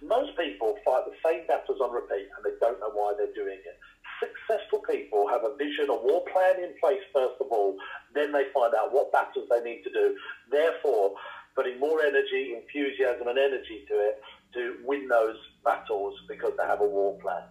Most 0.00 0.32
people 0.40 0.80
fight 0.80 1.04
the 1.04 1.16
same 1.20 1.44
battles 1.44 1.76
on 1.84 1.92
repeat, 1.92 2.32
and 2.32 2.40
they 2.40 2.56
don't 2.56 2.80
know 2.80 2.92
why 2.96 3.12
they're 3.12 3.36
doing 3.36 3.60
it. 3.60 3.76
Successful 4.24 4.80
people 4.88 5.28
have 5.28 5.44
a 5.44 5.52
vision, 5.60 5.92
a 5.92 5.94
war 5.94 6.24
plan 6.32 6.56
in 6.56 6.72
place, 6.80 7.04
first 7.12 7.36
of 7.36 7.52
all. 7.52 7.76
Then 8.16 8.32
they 8.32 8.48
find 8.56 8.72
out 8.72 8.96
what 8.96 9.12
battles 9.12 9.44
they 9.52 9.60
need 9.60 9.84
to 9.84 9.92
do. 9.92 10.16
Therefore, 10.50 11.20
putting 11.54 11.78
more 11.78 12.00
energy, 12.00 12.54
enthusiasm, 12.56 13.28
and 13.28 13.38
energy 13.38 13.84
to 13.88 13.94
it 13.98 14.22
to 14.54 14.76
win 14.84 15.08
those 15.08 15.36
battles 15.64 16.14
because 16.28 16.52
they 16.58 16.64
have 16.64 16.80
a 16.80 16.86
war 16.86 17.18
plan. 17.20 17.42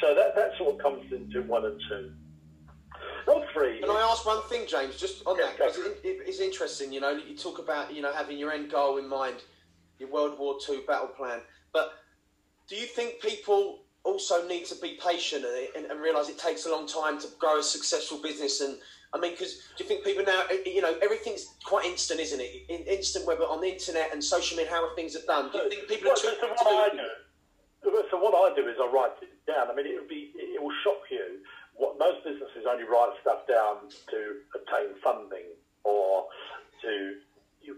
So 0.00 0.14
that, 0.14 0.36
that 0.36 0.52
sort 0.58 0.74
of 0.76 0.80
comes 0.80 1.12
into 1.12 1.42
one 1.42 1.64
and 1.64 1.80
two. 1.88 2.12
Not 3.26 3.44
three. 3.52 3.80
Can 3.80 3.90
I 3.90 4.00
ask 4.00 4.24
one 4.24 4.42
thing, 4.44 4.66
James? 4.66 4.96
Just 4.96 5.22
on 5.26 5.36
yeah, 5.36 5.46
that, 5.46 5.56
because 5.56 5.76
it, 5.78 6.00
it, 6.02 6.18
it's 6.26 6.40
interesting. 6.40 6.92
You 6.92 7.00
know, 7.00 7.10
you 7.10 7.36
talk 7.36 7.58
about 7.58 7.94
you 7.94 8.00
know 8.00 8.12
having 8.12 8.38
your 8.38 8.52
end 8.52 8.70
goal 8.70 8.98
in 8.98 9.08
mind, 9.08 9.42
your 9.98 10.10
World 10.10 10.38
War 10.38 10.56
Two 10.64 10.82
battle 10.86 11.08
plan. 11.08 11.40
But 11.72 11.92
do 12.68 12.76
you 12.76 12.86
think 12.86 13.20
people 13.20 13.80
also 14.04 14.46
need 14.46 14.64
to 14.66 14.74
be 14.76 14.98
patient 15.04 15.44
and, 15.44 15.68
and, 15.76 15.92
and 15.92 16.00
realise 16.00 16.28
it 16.28 16.38
takes 16.38 16.64
a 16.66 16.70
long 16.70 16.86
time 16.86 17.20
to 17.20 17.28
grow 17.38 17.58
a 17.58 17.62
successful 17.62 18.18
business 18.22 18.60
and 18.60 18.78
I 19.14 19.18
mean, 19.18 19.32
because 19.32 19.64
do 19.76 19.84
you 19.84 19.88
think 19.88 20.04
people 20.04 20.24
now, 20.24 20.44
eh, 20.50 20.58
eh, 20.66 20.70
you 20.70 20.82
know, 20.82 20.94
everything's 21.00 21.54
quite 21.64 21.86
instant, 21.86 22.20
isn't 22.20 22.40
it? 22.40 22.68
In, 22.68 22.84
instant, 22.84 23.26
whether 23.26 23.44
on 23.44 23.60
the 23.60 23.68
internet 23.68 24.12
and 24.12 24.22
social 24.22 24.56
media, 24.56 24.70
how 24.70 24.94
things 24.94 25.16
are 25.16 25.24
done. 25.24 25.50
Do 25.50 25.58
you 25.58 25.70
think 25.70 25.88
people 25.88 26.12
well, 26.12 26.18
are 26.18 26.20
too 26.20 26.36
so 26.40 26.48
what 26.48 26.92
I 26.92 26.96
do, 26.96 28.02
So 28.10 28.18
what 28.20 28.34
I 28.36 28.54
do 28.54 28.68
is 28.68 28.76
I 28.80 28.86
write 28.86 29.16
it 29.22 29.32
down. 29.46 29.70
I 29.70 29.74
mean, 29.74 29.86
it 29.86 29.96
would 29.98 30.08
be, 30.08 30.32
it 30.36 30.60
will 30.60 30.74
shock 30.84 31.00
you. 31.10 31.40
What 31.74 31.98
most 31.98 32.24
businesses 32.24 32.66
only 32.68 32.84
write 32.84 33.14
stuff 33.22 33.46
down 33.48 33.88
to 34.10 34.18
obtain 34.54 34.98
funding 35.02 35.56
or 35.84 36.26
to 36.82 37.16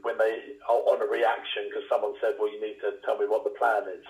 when 0.03 0.18
they 0.18 0.57
are 0.68 0.83
on 0.90 1.03
a 1.03 1.09
reaction 1.09 1.66
because 1.68 1.85
someone 1.88 2.14
said, 2.20 2.37
"Well, 2.38 2.50
you 2.53 2.61
need 2.61 2.81
to 2.81 2.98
tell 3.05 3.18
me 3.18 3.26
what 3.26 3.44
the 3.44 3.55
plan 3.57 3.88
is." 3.88 4.05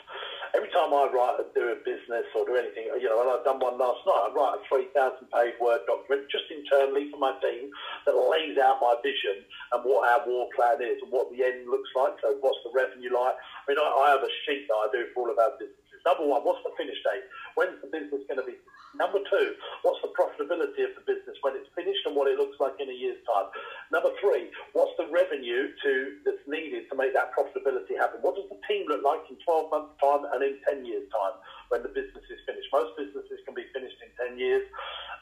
Every 0.55 0.69
time 0.71 0.93
I 0.93 1.07
write, 1.09 1.55
do 1.55 1.71
a 1.73 1.79
business 1.87 2.27
or 2.35 2.45
do 2.45 2.57
anything, 2.57 2.91
you 2.99 3.09
know, 3.09 3.21
and 3.23 3.31
I've 3.31 3.45
done 3.45 3.61
one 3.61 3.79
last 3.79 4.05
night. 4.07 4.23
I 4.27 4.29
write 4.35 4.59
a 4.59 4.63
three 4.69 4.89
thousand 4.93 5.31
page 5.31 5.55
word 5.61 5.87
document 5.87 6.29
just 6.31 6.51
internally 6.51 7.11
for 7.11 7.19
my 7.19 7.33
team 7.41 7.71
that 8.07 8.15
lays 8.15 8.59
out 8.59 8.83
my 8.83 8.97
vision 9.03 9.45
and 9.73 9.85
what 9.85 10.09
our 10.09 10.27
war 10.27 10.49
plan 10.55 10.83
is 10.83 10.99
and 11.03 11.11
what 11.13 11.31
the 11.31 11.45
end 11.45 11.69
looks 11.69 11.91
like. 11.95 12.19
So, 12.21 12.37
what's 12.41 12.59
the 12.65 12.73
revenue 12.75 13.15
like? 13.15 13.37
I 13.37 13.63
mean, 13.69 13.79
I, 13.79 13.87
I 13.87 14.07
have 14.17 14.25
a 14.25 14.33
sheet 14.47 14.67
that 14.69 14.79
I 14.79 14.87
do 14.93 15.07
for 15.15 15.25
all 15.27 15.31
of 15.31 15.39
our 15.39 15.55
businesses. 15.59 16.03
Number 16.05 16.27
one, 16.27 16.43
what's 16.43 16.65
the 16.65 16.73
finish 16.77 16.97
date? 17.05 17.25
When's 17.55 17.81
the 17.83 17.89
business 17.93 18.25
going 18.27 18.41
to 18.41 18.47
be 18.47 18.57
Number 18.95 19.23
two, 19.31 19.55
what's 19.83 20.03
the 20.03 20.11
profitability 20.19 20.83
of 20.83 20.99
the 20.99 21.07
business 21.07 21.39
when 21.43 21.55
it's 21.55 21.71
finished 21.79 22.03
and 22.07 22.17
what 22.17 22.27
it 22.27 22.35
looks 22.35 22.59
like 22.59 22.75
in 22.83 22.91
a 22.91 22.93
year's 22.93 23.23
time? 23.23 23.47
Number 23.95 24.11
three, 24.19 24.51
what's 24.75 24.91
the 24.99 25.07
revenue 25.15 25.70
to 25.83 25.93
that's 26.25 26.45
needed 26.47 26.85
to 26.91 26.95
make 26.97 27.15
that 27.15 27.31
profitability 27.35 27.97
happen? 27.99 28.21
What 28.21 28.35
does 28.35 28.47
the 28.51 28.59
team 28.69 28.87
look 28.89 29.03
like 29.03 29.23
in 29.31 29.37
12 29.45 29.71
months' 29.71 29.95
time 30.03 30.27
and 30.33 30.43
in 30.43 30.57
10 30.67 30.85
years' 30.85 31.07
time 31.11 31.37
when 31.69 31.83
the 31.83 31.93
business 31.93 32.25
is 32.29 32.41
finished? 32.47 32.69
Most 32.73 32.93
businesses 32.97 33.39
can 33.47 33.55
be 33.55 33.67
finished 33.73 33.99
in 34.03 34.11
10 34.35 34.39
years, 34.39 34.65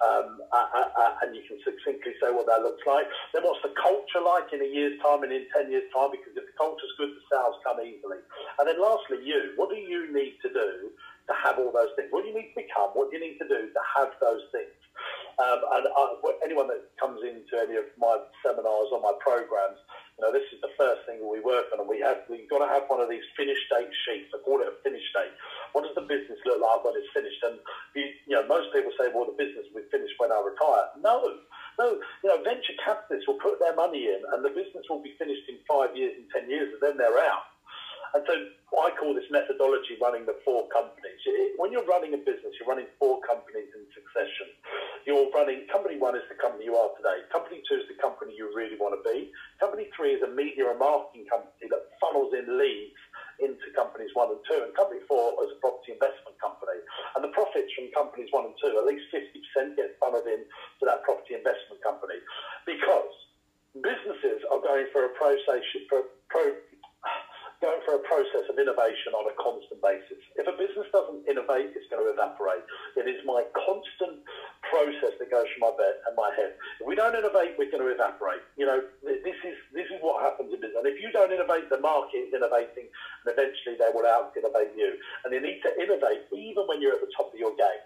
um, 0.04 0.40
uh, 0.52 0.68
uh, 0.74 0.88
uh, 0.94 1.12
and 1.22 1.34
you 1.34 1.42
can 1.46 1.58
succinctly 1.64 2.14
say 2.22 2.30
what 2.30 2.46
that 2.46 2.62
looks 2.62 2.82
like. 2.86 3.06
Then 3.32 3.44
what's 3.44 3.62
the 3.62 3.74
culture 3.76 4.22
like 4.22 4.48
in 4.52 4.62
a 4.62 4.70
year's 4.70 4.96
time 5.02 5.22
and 5.22 5.32
in 5.32 5.44
10 5.54 5.70
years' 5.70 5.88
time? 5.94 6.10
Because 6.10 6.34
if 6.36 6.44
the 6.44 6.56
culture's 6.56 6.92
good, 6.96 7.12
the 7.12 7.24
sales 7.28 7.56
come 7.62 7.78
easily. 7.80 8.20
And 8.58 8.68
then 8.68 8.80
lastly, 8.80 9.20
you. 9.22 9.52
What 9.56 9.70
do 9.70 9.76
you 9.76 10.08
need 10.12 10.38
to 10.42 10.48
do 10.48 10.90
to 11.28 11.34
have 11.36 11.58
all 11.58 11.70
those 11.70 11.92
things? 11.96 12.08
What 12.10 12.24
do 12.24 12.32
you 12.32 12.36
need 12.36 12.50
to 12.54 12.58
become? 12.64 12.90
What 12.96 13.10
do 13.10 13.18
you 13.18 13.22
need 13.22 13.38
to 13.38 13.48
do 13.48 13.68
to 13.68 13.82
have 13.96 14.10
those 14.20 14.42
things? 14.50 14.72
Um, 15.38 15.60
and 15.78 15.84
I, 15.86 16.02
anyone 16.44 16.66
that 16.68 16.82
comes 17.00 17.20
into 17.22 17.60
any 17.62 17.76
of 17.76 17.86
my 17.98 18.18
seminars 18.44 18.88
or 18.90 19.00
my 19.00 19.12
programs, 19.20 19.78
you 20.18 20.26
know, 20.26 20.32
this 20.32 20.46
is 20.52 20.58
the 20.62 20.72
first 20.78 21.02
thing 21.06 21.22
we 21.22 21.40
work 21.40 21.66
on, 21.72 21.78
and 21.80 21.88
we 21.88 22.00
have 22.02 22.18
we've 22.28 22.48
got 22.48 22.58
to 22.58 22.70
have 22.70 22.82
one 22.88 23.00
of 23.00 23.08
these 23.08 23.24
finish 23.36 23.58
date 23.70 23.90
sheets. 24.06 24.30
I 24.34 24.38
call 24.42 24.60
it 24.60 24.68
a 24.68 24.74
finish 24.82 25.04
date. 25.14 25.32
What 25.72 25.84
does 25.84 25.94
the 25.94 26.06
business 26.06 26.38
look 26.44 26.60
like 26.60 26.82
when 26.82 26.94
it's 26.96 27.10
finished? 27.14 27.38
And 27.42 27.58
you, 27.94 28.10
you 28.26 28.34
know, 28.36 28.42
most 28.46 28.68
people 28.74 28.90
say, 28.98 29.08
well, 29.12 29.26
the 29.26 29.38
business 29.38 29.66
will 29.70 29.82
be 29.82 29.88
finished 29.90 30.14
when 30.18 30.32
I 30.32 30.42
retire. 30.42 30.86
No, 30.98 31.22
no. 31.78 31.98
You 32.24 32.28
know, 32.30 32.38
venture 32.42 32.74
capitalists 32.82 33.26
will 33.26 33.38
put 33.40 33.58
their 33.60 33.74
money 33.74 34.10
in, 34.10 34.20
and 34.34 34.44
the 34.44 34.50
business 34.54 34.84
will 34.90 35.02
be 35.02 35.14
finished 35.18 35.46
in 35.48 35.58
five 35.68 35.94
years, 35.94 36.14
in 36.18 36.26
ten 36.34 36.50
years, 36.50 36.68
and 36.72 36.82
then 36.82 36.96
they're 36.98 37.22
out. 37.22 37.46
And 38.14 38.24
so 38.24 38.34
I 38.80 38.90
call 38.96 39.12
this 39.12 39.28
methodology 39.30 39.96
running 40.00 40.24
the 40.24 40.36
four 40.44 40.68
companies. 40.68 41.20
When 41.56 41.72
you're 41.72 41.84
running 41.84 42.14
a 42.14 42.20
business, 42.20 42.54
you're 42.60 42.68
running 42.68 42.88
four 42.98 43.20
companies 43.26 43.68
in 43.74 43.84
succession. 43.92 44.48
You're 45.04 45.28
running, 45.32 45.64
company 45.72 45.96
one 45.96 46.16
is 46.16 46.24
the 46.28 46.36
company 46.36 46.64
you 46.68 46.76
are 46.76 46.88
today. 46.96 47.24
Company 47.32 47.60
two 47.68 47.80
is 47.80 47.88
the 47.88 47.98
company 48.00 48.32
you 48.36 48.48
really 48.54 48.76
want 48.76 48.96
to 48.96 49.02
be. 49.04 49.28
Company 49.60 49.88
three 49.96 50.16
is 50.16 50.22
a 50.22 50.30
media 50.30 50.68
and 50.70 50.78
marketing 50.78 51.26
company 51.28 51.68
that 51.68 51.82
funnels 52.00 52.32
in 52.32 52.46
leads 52.56 52.96
into 53.40 53.70
companies 53.74 54.10
one 54.14 54.30
and 54.30 54.42
two. 54.46 54.60
And 54.62 54.70
company 54.74 55.00
four 55.08 55.34
is 55.44 55.50
a 55.52 55.58
property 55.60 55.92
investment 55.96 56.36
company. 56.38 56.78
And 57.16 57.24
the 57.24 57.32
profits 57.34 57.72
from 57.74 57.90
companies 57.92 58.28
one 58.30 58.46
and 58.46 58.56
two, 58.60 58.72
at 58.78 58.84
least 58.86 59.08
50% 59.10 59.76
get 59.76 59.96
funneled 60.00 60.26
in 60.26 60.44
to 60.44 60.82
that 60.86 61.02
property 61.04 61.34
investment 61.34 61.82
company. 61.82 62.18
Because 62.66 63.14
businesses 63.82 64.42
are 64.50 64.60
going 64.60 64.86
for 64.92 65.06
a 65.06 65.10
pro, 65.14 65.36
pro, 66.28 66.42
going 67.58 67.82
for 67.82 67.98
a 67.98 68.02
process 68.06 68.46
of 68.46 68.54
innovation 68.58 69.14
on 69.18 69.26
a 69.26 69.34
constant 69.34 69.82
basis. 69.82 70.22
If 70.38 70.46
a 70.46 70.54
business 70.54 70.86
doesn't 70.94 71.26
innovate, 71.26 71.74
it's 71.74 71.90
going 71.90 72.02
to 72.02 72.10
evaporate. 72.14 72.62
It 72.94 73.10
is 73.10 73.18
my 73.26 73.42
constant 73.50 74.22
process 74.62 75.18
that 75.18 75.26
goes 75.30 75.46
through 75.50 75.66
my 75.66 75.74
bed 75.74 75.98
and 76.06 76.14
my 76.14 76.30
head. 76.38 76.54
If 76.78 76.86
we 76.86 76.94
don't 76.94 77.18
innovate, 77.18 77.58
we're 77.58 77.70
going 77.70 77.82
to 77.82 77.90
evaporate. 77.90 78.46
You 78.54 78.70
know, 78.70 78.78
this 79.02 79.38
is 79.42 79.56
this 79.74 79.90
is 79.90 79.98
what 80.00 80.22
happens 80.22 80.54
in 80.54 80.62
business. 80.62 80.78
And 80.78 80.86
if 80.86 81.02
you 81.02 81.10
don't 81.10 81.34
innovate, 81.34 81.66
the 81.66 81.82
market 81.82 82.30
is 82.30 82.32
innovating, 82.34 82.86
and 82.86 83.26
eventually 83.26 83.74
they 83.74 83.90
will 83.90 84.06
out 84.06 84.30
innovate 84.38 84.70
you. 84.78 84.94
And 85.26 85.34
you 85.34 85.42
need 85.42 85.58
to 85.66 85.70
innovate 85.82 86.30
even 86.30 86.62
when 86.70 86.78
you're 86.78 86.94
at 86.94 87.02
the 87.02 87.10
top 87.18 87.34
of 87.34 87.38
your 87.38 87.54
game. 87.58 87.82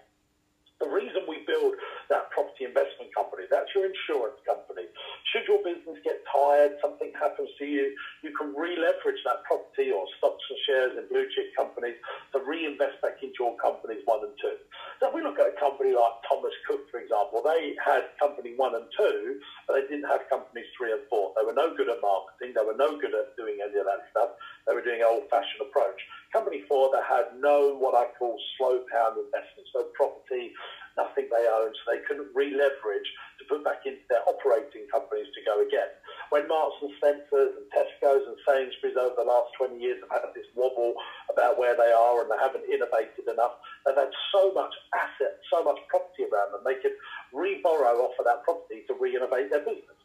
The 0.81 0.89
reason 0.89 1.23
we 1.29 1.42
build 1.53 1.73
that 2.09 2.25
property 2.33 2.65
investment 2.65 3.13
company, 3.13 3.45
that's 3.53 3.69
your 3.77 3.85
insurance 3.85 4.37
company. 4.49 4.89
Should 5.29 5.45
your 5.45 5.61
business 5.61 6.01
get 6.03 6.17
tired, 6.33 6.73
something 6.81 7.13
happens 7.13 7.53
to 7.61 7.65
you, 7.65 7.93
you 8.25 8.31
can 8.33 8.49
re-leverage 8.57 9.21
that 9.25 9.37
property 9.45 9.91
or 9.93 10.05
stocks 10.17 10.41
and 10.49 10.59
shares 10.65 10.91
in 10.97 11.05
blue 11.05 11.25
chip 11.29 11.45
companies 11.57 11.95
to 12.33 12.41
reinvest 12.41 12.97
back 13.05 13.21
into 13.21 13.37
your 13.45 13.53
companies 13.61 14.01
one 14.05 14.23
and 14.25 14.33
two. 14.41 14.57
So 14.99 15.07
if 15.07 15.13
we 15.13 15.21
look 15.21 15.39
at 15.39 15.47
a 15.47 15.55
company 15.59 15.93
like 15.93 16.13
Thomas 16.27 16.53
Cook, 16.67 16.81
for 16.89 16.99
example, 16.99 17.41
they 17.45 17.73
had 17.83 18.03
company 18.19 18.53
one 18.57 18.73
and 18.75 18.87
two, 18.97 19.35
but 19.67 19.75
they 19.75 19.85
didn't 19.87 20.09
have 20.09 20.21
companies 20.29 20.65
three 20.77 20.91
and 20.91 21.01
four. 21.09 21.29
They 21.37 21.45
were 21.45 21.53
no 21.53 21.69
good 21.75 21.89
at 21.89 22.01
marketing. 22.01 22.53
They 22.55 22.65
were 22.65 22.77
no 22.77 22.95
good 22.97 23.13
at 23.13 23.27
doing 23.37 23.59
any 23.61 23.77
of 23.79 23.85
that 23.85 24.01
stuff. 24.09 24.29
They 24.67 24.73
were 24.73 24.81
doing 24.81 25.01
an 25.01 25.07
old-fashioned 25.09 25.61
approach. 25.61 25.99
Company 26.33 26.61
four, 26.67 26.89
they 26.91 27.03
had 27.03 27.25
no 27.33 27.75
what 27.75 27.95
I 27.95 28.05
call 28.17 28.37
slow 28.57 28.79
pound 28.91 29.17
investments, 29.17 29.69
so 29.75 29.83
property, 29.93 30.51
nothing 30.97 31.27
they 31.29 31.45
owned, 31.49 31.73
so 31.73 31.83
they 31.91 32.01
couldn't 32.05 32.29
re-leverage 32.33 33.09
to 33.39 33.43
put 33.49 33.63
back 33.63 33.81
into 33.85 34.01
their 34.09 34.23
operating 34.29 34.85
companies 34.91 35.27
to 35.33 35.41
go 35.45 35.61
again. 35.61 35.89
When 36.29 36.47
Marks 36.47 36.77
and 36.81 36.91
Spencers 36.97 37.53
and 37.57 37.65
Tesco's 37.73 38.25
and 38.25 38.37
Sainsbury's 38.45 38.97
over 38.97 39.15
the 39.17 39.27
last 39.27 39.53
20 39.57 39.77
years 39.77 39.97
have 40.05 40.21
had 40.21 40.33
this 40.33 40.47
wobble 40.53 40.93
about 41.29 41.57
where 41.57 41.75
they 41.75 41.91
are 41.91 42.21
and 42.21 42.29
they 42.29 42.39
haven't 42.41 42.65
innovated 42.69 43.25
enough, 43.25 43.53
they've 43.85 43.97
had 43.97 44.13
so 44.33 44.53
much 44.53 44.73
asset, 44.93 45.33
so 45.49 45.63
much 45.63 45.77
property 45.89 46.25
around 46.29 46.53
them, 46.53 46.61
they 46.65 46.77
could 46.81 46.95
re-borrow 47.33 48.05
off 48.05 48.17
of 48.19 48.25
that 48.25 48.43
property 48.43 48.85
to 48.87 48.93
re-innovate 48.99 49.49
their 49.49 49.65
business. 49.65 49.97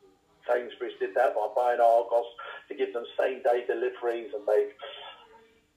Sainsbury's 0.48 0.96
did 0.98 1.12
that 1.14 1.36
by 1.36 1.46
buying 1.54 1.80
Argos 1.80 2.24
to 2.68 2.74
give 2.74 2.92
them 2.92 3.04
same-day 3.20 3.68
deliveries 3.68 4.32
and 4.32 4.44
they've 4.48 4.72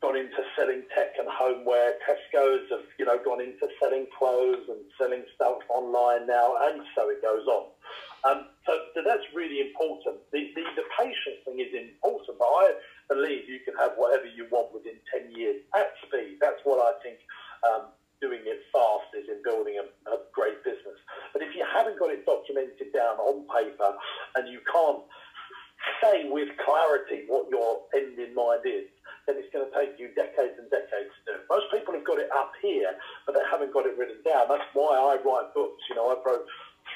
gone 0.02 0.18
into 0.18 0.42
selling 0.58 0.84
tech 0.96 1.14
and 1.18 1.28
homeware. 1.30 1.94
Tesco's 2.02 2.66
have, 2.72 2.82
you 2.98 3.06
know, 3.06 3.18
gone 3.24 3.40
into 3.40 3.70
selling 3.82 4.08
clothes 4.18 4.66
and 4.68 4.82
selling 4.98 5.24
stuff 5.36 5.62
online 5.70 6.26
now, 6.26 6.58
and 6.62 6.82
so 6.96 7.10
it 7.10 7.22
goes 7.22 7.46
on. 7.46 7.66
Um, 8.24 8.46
so, 8.66 8.78
so, 8.94 9.02
that's 9.06 9.26
really 9.34 9.60
important. 9.62 10.22
The, 10.32 10.50
the, 10.56 10.64
the 10.76 10.86
patience 10.98 11.42
thing 11.46 11.60
is 11.60 11.74
important, 11.74 12.38
but 12.38 12.46
I 12.46 12.72
believe 13.10 13.50
you 13.50 13.60
can 13.66 13.74
have 13.82 13.94
whatever 13.96 14.26
you 14.26 14.46
want 14.52 14.72
within 14.74 15.02
10 15.10 15.34
years 15.34 15.58
at 15.76 15.90
speed. 16.06 16.38
That's 16.40 16.62
what 16.64 16.78
I 16.78 16.94
think 17.02 17.18
um, 17.66 17.90
doing 18.22 18.42
it 18.46 18.62
fast 18.72 19.10
is 19.18 19.26
in 19.28 19.42
building 19.44 19.82
a, 19.82 19.86
a 20.14 20.18
great 20.32 20.64
business. 20.64 20.98
But 21.34 21.42
if 21.42 21.56
you 21.56 21.66
haven't 21.66 21.98
got 21.98 22.12
it 22.14 22.26
documented 22.26 22.94
down 22.94 23.18
on 23.18 23.42
paper 23.50 23.92
and 24.38 24.48
you 24.48 24.62
can't 24.72 25.02
say 26.02 26.30
with 26.30 26.50
clarity 26.64 27.26
what 27.28 27.50
your 27.50 27.82
end 27.94 28.18
in 28.20 28.34
mind 28.38 28.62
is, 28.66 28.86
then 29.28 29.38
it's 29.38 29.50
going 29.54 29.66
to 29.66 29.71
take 29.71 29.71
you 29.98 30.14
decades 30.14 30.58
and 30.60 30.70
decades 30.70 31.12
to 31.14 31.22
do. 31.26 31.36
Most 31.50 31.70
people 31.72 31.94
have 31.94 32.06
got 32.06 32.20
it 32.20 32.30
up 32.34 32.54
here, 32.62 32.94
but 33.26 33.34
they 33.34 33.46
haven't 33.50 33.74
got 33.74 33.86
it 33.86 33.98
written 33.98 34.22
down. 34.26 34.50
That's 34.50 34.68
why 34.74 34.94
I 34.98 35.18
write 35.22 35.54
books. 35.54 35.82
You 35.90 35.96
know, 35.96 36.10
I 36.12 36.18
wrote 36.22 36.46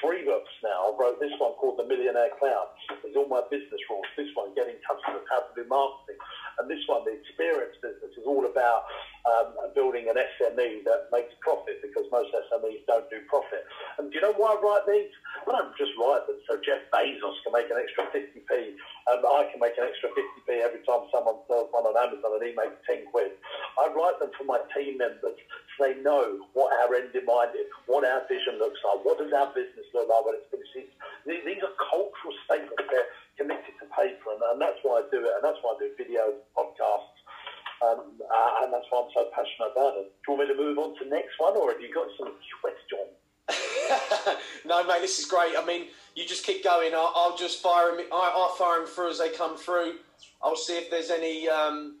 three 0.00 0.24
books 0.24 0.50
now. 0.62 0.92
I 0.92 0.96
wrote 0.98 1.20
this 1.20 1.32
one 1.38 1.56
called 1.56 1.78
The 1.78 1.86
Millionaire 1.88 2.32
Clown. 2.38 2.68
It's 3.04 3.16
all 3.16 3.28
my 3.28 3.42
business 3.50 3.80
rules. 3.88 4.06
This 4.16 4.28
one, 4.34 4.52
Getting 4.54 4.76
Customers, 4.84 5.24
How 5.30 5.46
to 5.46 5.52
Do 5.56 5.64
Marketing. 5.68 6.20
And 6.58 6.68
this 6.68 6.82
one, 6.86 7.04
The 7.04 7.16
Experience 7.16 7.76
Business, 7.80 8.12
is 8.16 8.24
all 8.24 8.44
about 8.44 8.88
um, 9.26 9.56
building 9.74 10.08
an 10.08 10.16
SME 10.38 10.86
that 10.86 11.10
makes 11.10 11.34
profit 11.42 11.82
because 11.82 12.06
most 12.14 12.30
SMEs 12.30 12.86
don't 12.86 13.08
do 13.10 13.20
profit. 13.26 13.66
And 13.98 14.08
do 14.08 14.18
you 14.18 14.22
know 14.22 14.36
why 14.38 14.54
I 14.54 14.58
write 14.62 14.86
these? 14.86 15.12
I 15.44 15.52
don't 15.52 15.74
just 15.74 15.92
write 15.98 16.24
them 16.30 16.38
so 16.46 16.56
Jeff 16.62 16.86
Bezos 16.94 17.36
can 17.42 17.52
make 17.52 17.68
an 17.68 17.78
extra 17.78 18.06
50p 18.14 18.50
and 18.50 19.20
I 19.22 19.50
can 19.50 19.58
make 19.58 19.74
an 19.78 19.86
extra 19.86 20.10
50p 20.14 20.62
every 20.62 20.82
time 20.86 21.10
someone 21.10 21.42
sells 21.50 21.70
one 21.74 21.86
on 21.86 21.98
Amazon 21.98 22.38
and 22.38 22.42
he 22.42 22.54
makes 22.54 22.78
10 22.86 23.10
quid. 23.10 23.34
I 23.78 23.90
write 23.90 24.18
them 24.22 24.30
for 24.38 24.46
my 24.46 24.62
team 24.74 24.98
members 24.98 25.38
so 25.74 25.78
they 25.82 25.98
know 26.02 26.46
what 26.54 26.70
our 26.82 26.94
end 26.94 27.14
in 27.14 27.26
mind 27.26 27.54
is, 27.58 27.66
what 27.90 28.06
our 28.06 28.22
vision 28.30 28.62
looks 28.62 28.78
like, 28.86 29.02
what 29.02 29.18
does 29.18 29.34
our 29.34 29.50
business 29.52 29.86
look 29.94 30.06
like 30.06 30.22
when 30.22 30.34
it's 30.38 30.50
finished. 30.50 30.74
These 31.26 31.62
are 31.62 31.74
cultural 31.90 32.34
statements. 32.46 32.86
They're 32.90 33.10
committed 33.38 33.74
to 33.82 33.86
paper 33.90 34.34
and, 34.34 34.42
and 34.54 34.58
that's 34.62 34.78
why 34.86 35.02
I 35.02 35.04
do 35.10 35.20
it 35.22 35.32
and 35.34 35.42
that's 35.42 35.58
why 35.62 35.74
I 35.74 35.82
do 35.82 35.90
videos, 35.98 36.38
podcasts. 36.54 37.16
Um, 37.84 38.16
uh, 38.24 38.64
and 38.64 38.72
that's 38.72 38.86
why 38.88 39.04
I'm 39.04 39.12
so 39.12 39.28
passionate 39.36 39.76
about 39.76 40.00
it. 40.00 40.08
Do 40.24 40.32
you 40.32 40.38
want 40.38 40.48
me 40.48 40.54
to 40.54 40.58
move 40.58 40.78
on 40.78 40.96
to 40.96 41.04
the 41.04 41.10
next 41.10 41.36
one, 41.36 41.56
or 41.56 41.72
have 41.72 41.80
you 41.80 41.92
got 41.92 42.08
some 42.16 42.32
questions? 42.64 43.12
no, 44.66 44.86
mate, 44.86 45.00
this 45.00 45.18
is 45.18 45.26
great. 45.26 45.52
I 45.56 45.64
mean, 45.64 45.88
you 46.14 46.26
just 46.26 46.44
keep 46.44 46.64
going. 46.64 46.94
I'll, 46.94 47.12
I'll 47.14 47.36
just 47.36 47.62
fire 47.62 47.94
them. 47.94 48.06
I'll 48.10 48.54
fire 48.54 48.80
them 48.80 48.88
through 48.88 49.05
as 49.20 49.30
they 49.30 49.36
come 49.36 49.56
through. 49.56 49.94
I'll 50.42 50.56
see 50.56 50.76
if 50.76 50.90
there's 50.90 51.10
any 51.10 51.48
um, 51.48 51.96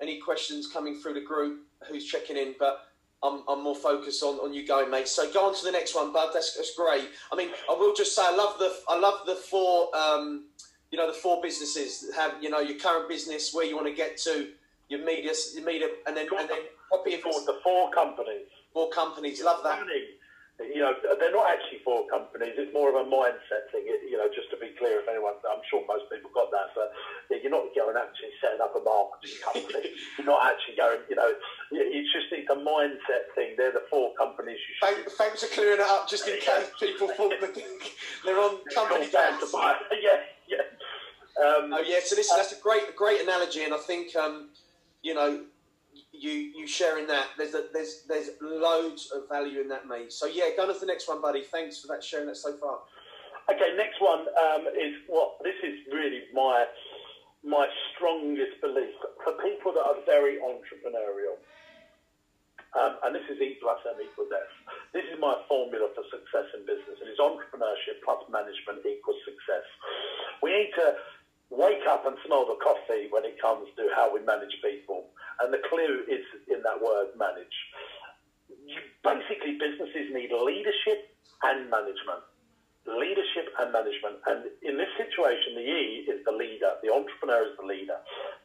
any 0.00 0.20
questions 0.20 0.70
coming 0.72 0.98
through 1.00 1.14
the 1.14 1.20
group. 1.20 1.60
Who's 1.88 2.04
checking 2.06 2.36
in? 2.36 2.54
But 2.58 2.86
I'm, 3.22 3.42
I'm 3.48 3.62
more 3.62 3.74
focused 3.74 4.22
on, 4.22 4.36
on 4.36 4.52
you 4.52 4.66
going, 4.66 4.90
mate. 4.90 5.08
So 5.08 5.30
go 5.32 5.48
on 5.48 5.54
to 5.54 5.64
the 5.64 5.72
next 5.72 5.94
one, 5.94 6.12
bud. 6.12 6.30
That's, 6.32 6.54
that's 6.56 6.74
great. 6.74 7.08
I 7.32 7.36
mean, 7.36 7.48
I 7.70 7.74
will 7.74 7.94
just 7.94 8.14
say 8.14 8.22
I 8.24 8.34
love 8.34 8.58
the 8.58 8.74
I 8.88 8.98
love 8.98 9.20
the 9.26 9.34
four 9.34 9.94
um, 9.96 10.44
you 10.90 10.98
know 10.98 11.06
the 11.06 11.18
four 11.18 11.42
businesses 11.42 12.06
have 12.14 12.34
you 12.40 12.50
know 12.50 12.60
your 12.60 12.78
current 12.78 13.08
business 13.08 13.52
where 13.52 13.66
you 13.66 13.74
want 13.74 13.88
to 13.88 13.94
get 13.94 14.16
to 14.18 14.48
your 14.88 15.04
media 15.04 15.32
your 15.54 15.64
media 15.64 15.88
and 16.06 16.16
then 16.16 16.28
and 16.38 16.48
then 16.48 16.58
copy 16.92 17.16
the 17.46 17.58
four 17.62 17.90
companies. 17.90 18.46
Four 18.72 18.90
companies. 18.90 19.42
Love 19.42 19.62
that. 19.64 19.80
You 20.60 20.80
know, 20.80 20.96
they're 21.20 21.36
not 21.36 21.52
actually 21.52 21.84
for 21.84 22.08
companies. 22.08 22.56
It's 22.56 22.72
more 22.72 22.88
of 22.88 22.96
a 22.96 23.04
mindset 23.04 23.68
thing. 23.72 23.84
You 23.84 24.16
know, 24.16 24.28
just 24.32 24.48
to 24.50 24.56
be 24.56 24.72
clear, 24.80 25.04
if 25.04 25.08
anyone, 25.08 25.36
I'm 25.44 25.60
sure 25.68 25.84
most 25.84 26.08
people 26.08 26.32
got 26.32 26.48
that, 26.48 26.72
but 26.72 26.96
yeah, 27.28 27.44
you're 27.44 27.52
not 27.52 27.68
going 27.76 27.92
actually 27.92 28.32
setting 28.40 28.64
up 28.64 28.72
a 28.72 28.80
marketing 28.80 29.36
company. 29.44 29.92
you're 30.16 30.24
not 30.24 30.48
actually 30.48 30.80
going. 30.80 31.04
You 31.12 31.16
know, 31.20 31.28
it's 31.76 32.08
just 32.08 32.32
it's 32.32 32.48
a 32.48 32.56
mindset 32.56 33.28
thing. 33.36 33.52
They're 33.60 33.76
the 33.76 33.84
four 33.92 34.16
companies 34.16 34.56
you 34.56 34.72
should. 34.80 34.96
Thanks, 34.96 35.12
thanks 35.20 35.38
for 35.44 35.50
clearing 35.52 35.84
it 35.84 35.88
up, 35.88 36.08
just 36.08 36.24
in 36.24 36.40
case 36.40 36.72
people 36.80 37.12
thought 37.12 37.36
that 37.36 37.52
they're 38.24 38.40
on 38.40 38.64
company 38.72 39.12
down 39.12 39.36
to 39.40 39.46
buy. 39.52 39.76
Yeah, 40.00 40.20
yeah. 40.48 40.64
Um, 41.36 41.72
oh 41.72 41.84
yeah. 41.84 42.00
So 42.04 42.16
listen, 42.16 42.36
that's 42.36 42.52
a 42.52 42.60
great, 42.60 42.96
great 42.96 43.20
analogy, 43.20 43.64
and 43.64 43.74
I 43.74 43.78
think 43.78 44.16
um, 44.16 44.48
you 45.02 45.12
know 45.12 45.44
you 46.18 46.52
you 46.56 46.66
sharing 46.66 47.06
that. 47.06 47.26
There's 47.38 47.54
a, 47.54 47.64
there's 47.72 48.02
there's 48.08 48.30
loads 48.40 49.10
of 49.14 49.28
value 49.28 49.60
in 49.60 49.68
that, 49.68 49.86
mate. 49.86 50.12
So 50.12 50.26
yeah, 50.26 50.50
go 50.56 50.62
on 50.66 50.74
to 50.74 50.78
the 50.78 50.86
next 50.86 51.08
one, 51.08 51.20
buddy. 51.20 51.44
Thanks 51.44 51.80
for 51.80 51.88
that 51.88 52.02
sharing 52.02 52.26
that 52.26 52.36
so 52.36 52.56
far. 52.56 52.78
Okay, 53.48 53.76
next 53.76 54.00
one 54.00 54.26
um, 54.26 54.66
is 54.74 54.94
what 55.06 55.38
this 55.42 55.54
is 55.62 55.78
really 55.92 56.22
my 56.34 56.66
my 57.44 57.68
strongest 57.94 58.60
belief 58.60 58.90
for 59.22 59.32
people 59.38 59.72
that 59.72 59.86
are 59.86 60.02
very 60.04 60.38
entrepreneurial. 60.42 61.38
Um, 62.74 62.98
and 63.04 63.14
this 63.14 63.24
is 63.30 63.40
E 63.40 63.56
plus 63.62 63.78
M 63.88 63.96
equals. 64.02 64.28
This 64.92 65.06
is 65.08 65.16
my 65.20 65.38
formula 65.48 65.88
for 65.94 66.04
success 66.12 66.44
in 66.52 66.66
business. 66.66 67.00
and 67.00 67.08
It 67.08 67.16
is 67.16 67.22
entrepreneurship 67.22 68.04
plus 68.04 68.20
management 68.28 68.84
equals 68.84 69.16
success. 69.24 69.64
We 70.42 70.52
need 70.52 70.72
to 70.76 70.98
wake 71.50 71.86
up 71.88 72.06
and 72.06 72.16
smell 72.26 72.46
the 72.46 72.58
coffee 72.62 73.06
when 73.10 73.24
it 73.24 73.40
comes 73.40 73.68
to 73.76 73.88
how 73.94 74.12
we 74.12 74.20
manage 74.24 74.54
people. 74.62 75.06
And 75.40 75.52
the 75.52 75.62
clue 75.68 76.04
is 76.08 76.24
in 76.48 76.62
that 76.62 76.80
word 76.80 77.14
manage. 77.16 77.56
You, 78.66 78.80
basically, 79.04 79.58
businesses 79.58 80.10
need 80.10 80.32
leadership 80.32 81.14
and 81.42 81.70
management. 81.70 82.24
Leadership 82.86 83.50
and 83.58 83.70
management. 83.72 84.18
And 84.26 84.50
in 84.62 84.78
this 84.78 84.90
situation, 84.98 85.54
the 85.54 85.66
E 85.66 86.06
is 86.10 86.24
the 86.24 86.32
leader. 86.32 86.78
The 86.82 86.90
entrepreneur 86.90 87.46
is 87.46 87.54
the 87.58 87.66
leader. 87.66 87.98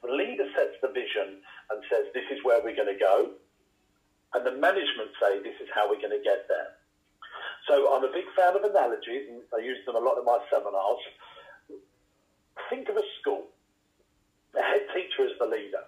The 0.04 0.12
leader 0.12 0.46
sets 0.58 0.78
the 0.82 0.90
vision 0.90 1.42
and 1.70 1.82
says, 1.90 2.10
this 2.14 2.26
is 2.30 2.44
where 2.44 2.62
we're 2.62 2.76
going 2.76 2.92
to 2.92 3.00
go. 3.00 3.34
And 4.34 4.46
the 4.46 4.54
management 4.54 5.14
say, 5.22 5.42
this 5.42 5.58
is 5.62 5.70
how 5.74 5.90
we're 5.90 6.02
going 6.02 6.18
to 6.18 6.24
get 6.24 6.46
there. 6.50 6.78
So 7.70 7.94
I'm 7.94 8.04
a 8.04 8.12
big 8.12 8.26
fan 8.36 8.56
of 8.58 8.64
analogies, 8.64 9.30
and 9.30 9.42
I 9.54 9.62
use 9.62 9.78
them 9.86 9.96
a 9.96 10.02
lot 10.02 10.18
in 10.18 10.26
my 10.26 10.40
seminars. 10.50 11.04
Think 12.70 12.90
of 12.90 12.98
a 12.98 13.06
school. 13.20 13.48
The 14.54 14.62
head 14.62 14.88
teacher 14.94 15.26
is 15.26 15.36
the 15.40 15.46
leader. 15.46 15.86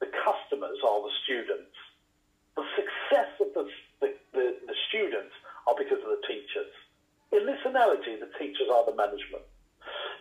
The 0.00 0.08
customers 0.24 0.78
are 0.84 1.00
the 1.02 1.14
students. 1.24 1.76
The 2.56 2.64
success 2.76 3.32
of 3.40 3.48
the, 3.54 3.64
the, 4.00 4.08
the, 4.32 4.46
the 4.66 4.76
students 4.88 5.34
are 5.66 5.74
because 5.76 6.00
of 6.00 6.10
the 6.12 6.22
teachers. 6.26 6.72
In 7.32 7.46
this 7.46 7.60
analogy, 7.64 8.16
the 8.16 8.30
teachers 8.38 8.68
are 8.72 8.86
the 8.86 8.94
management. 8.94 9.44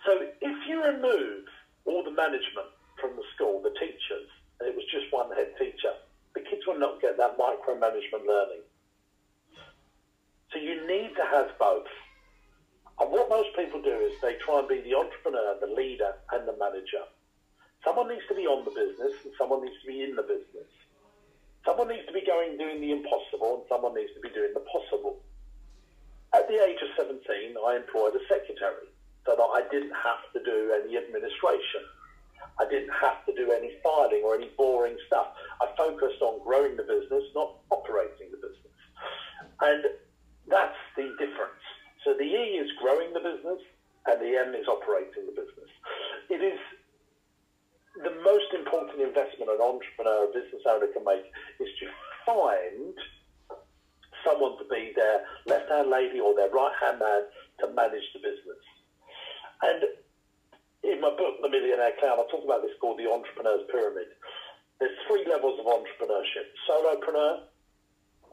So 0.05 0.19
if 0.41 0.57
you 0.67 0.83
remove 0.83 1.45
all 1.85 2.03
the 2.03 2.11
management 2.11 2.71
from 2.99 3.15
the 3.15 3.23
school, 3.35 3.61
the 3.61 3.75
teachers, 3.79 4.27
and 4.59 4.67
it 4.67 4.75
was 4.75 4.85
just 4.91 5.11
one 5.11 5.31
head 5.35 5.53
teacher, 5.59 5.93
the 6.33 6.41
kids 6.41 6.65
will 6.67 6.79
not 6.79 7.01
get 7.01 7.17
that 7.17 7.37
micromanagement 7.37 8.25
learning. 8.27 8.65
So 10.51 10.59
you 10.59 10.87
need 10.87 11.15
to 11.15 11.25
have 11.31 11.57
both. 11.59 11.87
And 12.99 13.09
what 13.09 13.29
most 13.29 13.55
people 13.55 13.81
do 13.81 13.93
is 14.05 14.13
they 14.21 14.35
try 14.45 14.59
and 14.59 14.67
be 14.67 14.81
the 14.81 14.95
entrepreneur, 14.95 15.57
the 15.59 15.73
leader, 15.73 16.13
and 16.31 16.47
the 16.47 16.55
manager. 16.57 17.03
Someone 17.83 18.07
needs 18.07 18.25
to 18.29 18.35
be 18.35 18.47
on 18.47 18.63
the 18.63 18.71
business 18.71 19.13
and 19.23 19.33
someone 19.37 19.63
needs 19.63 19.79
to 19.81 19.87
be 19.87 20.03
in 20.03 20.15
the 20.15 20.23
business. 20.23 20.69
Someone 21.65 21.87
needs 21.87 22.05
to 22.07 22.13
be 22.13 22.23
going 22.25 22.57
doing 22.57 22.79
the 22.79 22.91
impossible 22.91 23.59
and 23.59 23.63
someone 23.67 23.95
needs 23.95 24.13
to 24.15 24.21
be 24.21 24.29
doing 24.29 24.53
the 24.53 24.63
possible. 24.71 25.19
At 26.33 26.47
the 26.47 26.63
age 26.63 26.79
of 26.81 26.89
17, 26.97 27.55
I 27.57 27.75
employed 27.75 28.15
a 28.15 28.23
secretary 28.27 28.87
so 29.25 29.35
that 29.35 29.49
I 29.51 29.63
didn't 29.71 29.95
have 29.95 30.23
to 30.33 30.39
do 30.43 30.73
any 30.73 30.97
administration. 30.97 31.83
I 32.59 32.65
didn't 32.69 32.93
have 32.93 33.25
to 33.25 33.33
do 33.33 33.51
any 33.51 33.71
filing 33.83 34.21
or 34.23 34.35
any 34.35 34.49
boring 34.57 34.97
stuff. 35.07 35.27
I 35.61 35.67
focused 35.75 36.21
on 36.21 36.43
growing 36.43 36.75
the 36.75 36.83
business, 36.83 37.23
not 37.35 37.55
operating 37.69 38.31
the 38.31 38.37
business. 38.37 38.75
And 39.61 39.83
that's 40.47 40.77
the 40.95 41.15
difference. 41.19 41.63
So 42.03 42.13
the 42.13 42.23
E 42.23 42.59
is 42.59 42.69
growing 42.81 43.13
the 43.13 43.19
business 43.19 43.61
and 44.07 44.19
the 44.19 44.35
M 44.35 44.53
is 44.55 44.67
operating 44.67 45.25
the 45.25 45.35
business. 45.35 45.71
It 46.29 46.43
is 46.43 46.59
the 47.95 48.11
most 48.23 48.49
important 48.53 48.99
investment 48.99 49.51
an 49.51 49.61
entrepreneur, 49.61 50.25
a 50.25 50.33
business 50.33 50.63
owner 50.67 50.87
can 50.87 51.05
make 51.05 51.23
is 51.59 51.69
to 51.79 51.85
find 52.25 52.95
someone 54.25 54.57
to 54.57 54.65
be 54.65 54.93
their 54.95 55.23
left 55.45 55.69
hand 55.69 55.89
lady 55.89 56.19
or 56.19 56.33
their 56.35 56.49
right 56.49 56.73
hand 56.81 56.99
man 56.99 57.23
to 57.59 57.67
manage 57.71 58.07
the 58.13 58.19
business. 58.19 58.63
And 59.61 59.83
in 60.83 60.99
my 60.99 61.11
book, 61.15 61.39
The 61.41 61.49
Millionaire 61.49 61.93
Clown, 61.99 62.19
I 62.19 62.25
talk 62.31 62.43
about 62.43 62.63
this 62.63 62.75
called 62.81 62.99
the 62.99 63.07
entrepreneur's 63.07 63.63
pyramid. 63.71 64.11
There's 64.79 64.97
three 65.07 65.23
levels 65.29 65.59
of 65.59 65.65
entrepreneurship 65.67 66.51
solopreneur, 66.67 67.47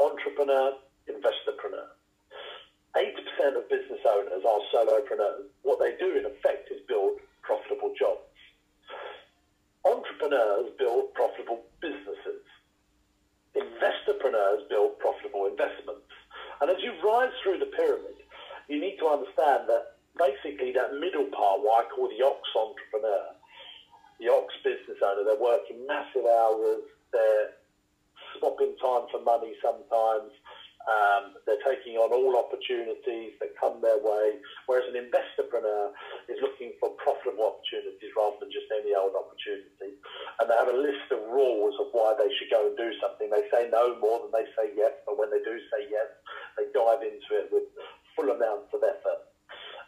entrepreneur, 0.01 0.73
investorpreneur. 1.07 2.00
80% 2.97 3.57
of 3.57 3.69
business 3.69 4.01
owners 4.07 4.43
are 4.43 4.61
solopreneurs. 4.75 5.47
What 5.63 5.79
they 5.79 5.95
do, 5.99 6.19
in 6.19 6.27
effect, 6.27 6.71
is 6.71 6.81
build 6.89 7.19
profitable 7.43 7.95
jobs. 7.99 8.27
Entrepreneurs 9.87 10.71
build 10.79 11.15
profitable 11.15 11.63
businesses. 11.81 12.43
Investorpreneurs 13.55 14.69
build 14.69 14.99
profitable 14.99 15.47
investments. 15.47 16.11
And 16.61 16.71
as 16.71 16.83
you 16.83 16.93
rise 17.03 17.33
through 17.43 17.59
the 17.59 17.71
pyramid, 17.77 18.19
you 18.69 18.81
need 18.81 18.99
to 18.99 19.07
understand 19.07 19.69
that 19.69 19.97
basically 20.19 20.73
that 20.73 20.99
middle 20.99 21.27
part, 21.31 21.63
what 21.63 21.87
I 21.87 21.89
call 21.89 22.09
the 22.11 22.23
ox 22.25 22.43
entrepreneur, 22.55 23.35
the 24.19 24.29
ox 24.29 24.53
business 24.63 24.99
owner, 25.03 25.25
they're 25.25 25.41
working 25.41 25.87
massive 25.87 26.27
hours, 26.27 26.85
they're 27.13 27.57
swapping 28.39 28.77
time 28.83 29.09
for 29.11 29.23
money 29.23 29.55
sometimes, 29.63 30.31
um, 30.91 31.31
they're 31.47 31.63
taking 31.63 31.97
on 32.03 32.11
all 32.11 32.35
opportunities 32.35 33.31
that 33.39 33.55
come 33.55 33.81
their 33.81 33.99
way, 33.99 34.35
whereas 34.67 34.85
an 34.91 34.99
investorpreneur 34.99 35.89
is 36.27 36.39
looking 36.43 36.75
for 36.83 36.91
profitable 36.99 37.47
opportunities 37.47 38.11
rather 38.19 38.35
than 38.43 38.51
just 38.51 38.67
any 38.75 38.91
old 38.95 39.15
opportunity. 39.15 39.95
And 40.43 40.51
they 40.51 40.59
have 40.59 40.69
a 40.69 40.75
list 40.75 41.07
of 41.15 41.23
rules 41.23 41.79
of 41.79 41.87
why 41.95 42.15
they 42.19 42.29
should 42.35 42.51
go 42.51 42.67
and 42.67 42.75
do 42.77 42.91
something. 42.99 43.31
They 43.31 43.47
say 43.55 43.71
no 43.71 43.95
more 43.95 44.19
than 44.19 44.35
they 44.35 44.47
say 44.59 44.75
yes, 44.75 44.91
but 45.07 45.15
when 45.15 45.31
they 45.31 45.41
do 45.47 45.55
say 45.71 45.87
yes, 45.87 46.11
they 46.59 46.67
dive 46.75 47.07
into 47.07 47.39
it 47.39 47.47
with 47.55 47.63
full 48.19 48.31
amounts 48.35 48.67
of 48.75 48.83
effort. 48.83 49.21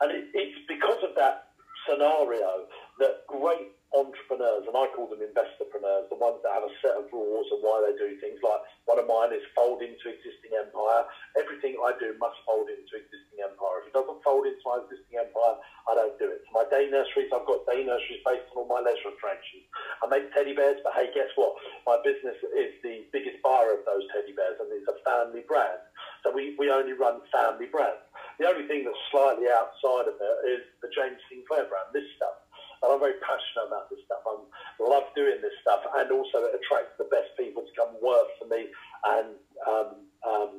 And 0.01 0.13
it, 0.15 0.25
it's 0.35 0.61
because 0.71 1.03
of 1.03 1.15
that 1.19 1.43
scenario 1.89 2.63
that 2.99 3.25
great 3.29 3.69
entrepreneurs, 3.93 4.65
and 4.65 4.73
I 4.77 4.89
call 4.89 5.07
them 5.09 5.21
investorpreneurs, 5.21 6.09
the 6.09 6.17
ones 6.17 6.41
that 6.43 6.53
have 6.57 6.65
a 6.65 6.73
set 6.81 6.97
of 6.97 7.05
rules 7.13 7.47
and 7.53 7.61
why 7.61 7.85
they 7.85 7.93
do 8.01 8.13
things. 8.25 8.41
Like 8.41 8.61
one 8.89 8.99
of 8.99 9.07
mine 9.07 9.33
is 9.37 9.45
fold 9.55 9.85
into 9.85 10.09
existing 10.09 10.57
empire. 10.57 11.05
Everything 11.37 11.77
I 11.77 11.93
do 12.01 12.17
must 12.17 12.37
fold 12.49 12.73
into 12.73 12.93
existing 12.97 13.45
empire. 13.45 13.85
If 13.85 13.93
it 13.93 13.97
doesn't 13.97 14.21
fold 14.25 14.49
into 14.49 14.65
my 14.65 14.81
existing 14.81 15.21
empire, 15.21 15.57
I 15.89 15.93
don't 15.95 16.17
do 16.19 16.29
it. 16.33 16.41
So 16.49 16.51
my 16.57 16.67
day 16.73 16.89
nurseries, 16.89 17.29
I've 17.37 17.47
got 17.49 17.65
day 17.69 17.85
nurseries 17.85 18.25
based 18.25 18.49
on 18.53 18.65
all 18.65 18.69
my 18.69 18.81
leisure 18.81 19.13
attractions. 19.13 19.65
I 20.03 20.09
make 20.09 20.33
teddy 20.33 20.57
bears, 20.57 20.81
but 20.83 20.97
hey, 20.97 21.13
guess 21.13 21.31
what? 21.37 21.53
My 21.87 22.01
business 22.01 22.37
is 22.57 22.73
the 22.83 23.05
biggest 23.13 23.39
buyer 23.45 23.77
of 23.77 23.85
those 23.85 24.05
teddy 24.13 24.33
bears, 24.33 24.57
and 24.59 24.73
it's 24.73 24.89
a 24.89 24.97
family 25.05 25.45
brand. 25.47 25.81
So 26.25 26.33
we, 26.33 26.57
we 26.59 26.73
only 26.73 26.97
run 26.97 27.21
family 27.31 27.69
brands. 27.69 28.03
The 28.41 28.49
only 28.49 28.65
thing 28.65 28.85
that's 28.85 28.99
slightly 29.13 29.47
outside 29.53 30.09
of 30.09 30.17
it 30.17 30.39
is 30.59 30.63
the 30.83 30.89
James 30.97 31.21
Sinclair 31.31 31.69
brand, 31.69 31.93
this 31.93 32.09
stuff. 32.17 32.35
And 32.83 32.91
I'm 32.91 32.99
very 32.99 33.19
passionate 33.23 33.71
about 33.71 33.87
this 33.91 34.03
stuff. 34.05 34.27
I 34.27 34.35
love 34.83 35.07
doing 35.15 35.39
this 35.39 35.55
stuff, 35.63 35.87
and 35.87 36.11
also 36.11 36.51
it 36.51 36.59
attracts 36.59 36.99
the 36.99 37.07
best 37.07 37.31
people 37.39 37.63
to 37.63 37.73
come 37.79 37.95
work 38.03 38.27
for 38.43 38.51
me, 38.51 38.67
and 39.07 39.39
um, 39.63 39.91
um, 40.27 40.53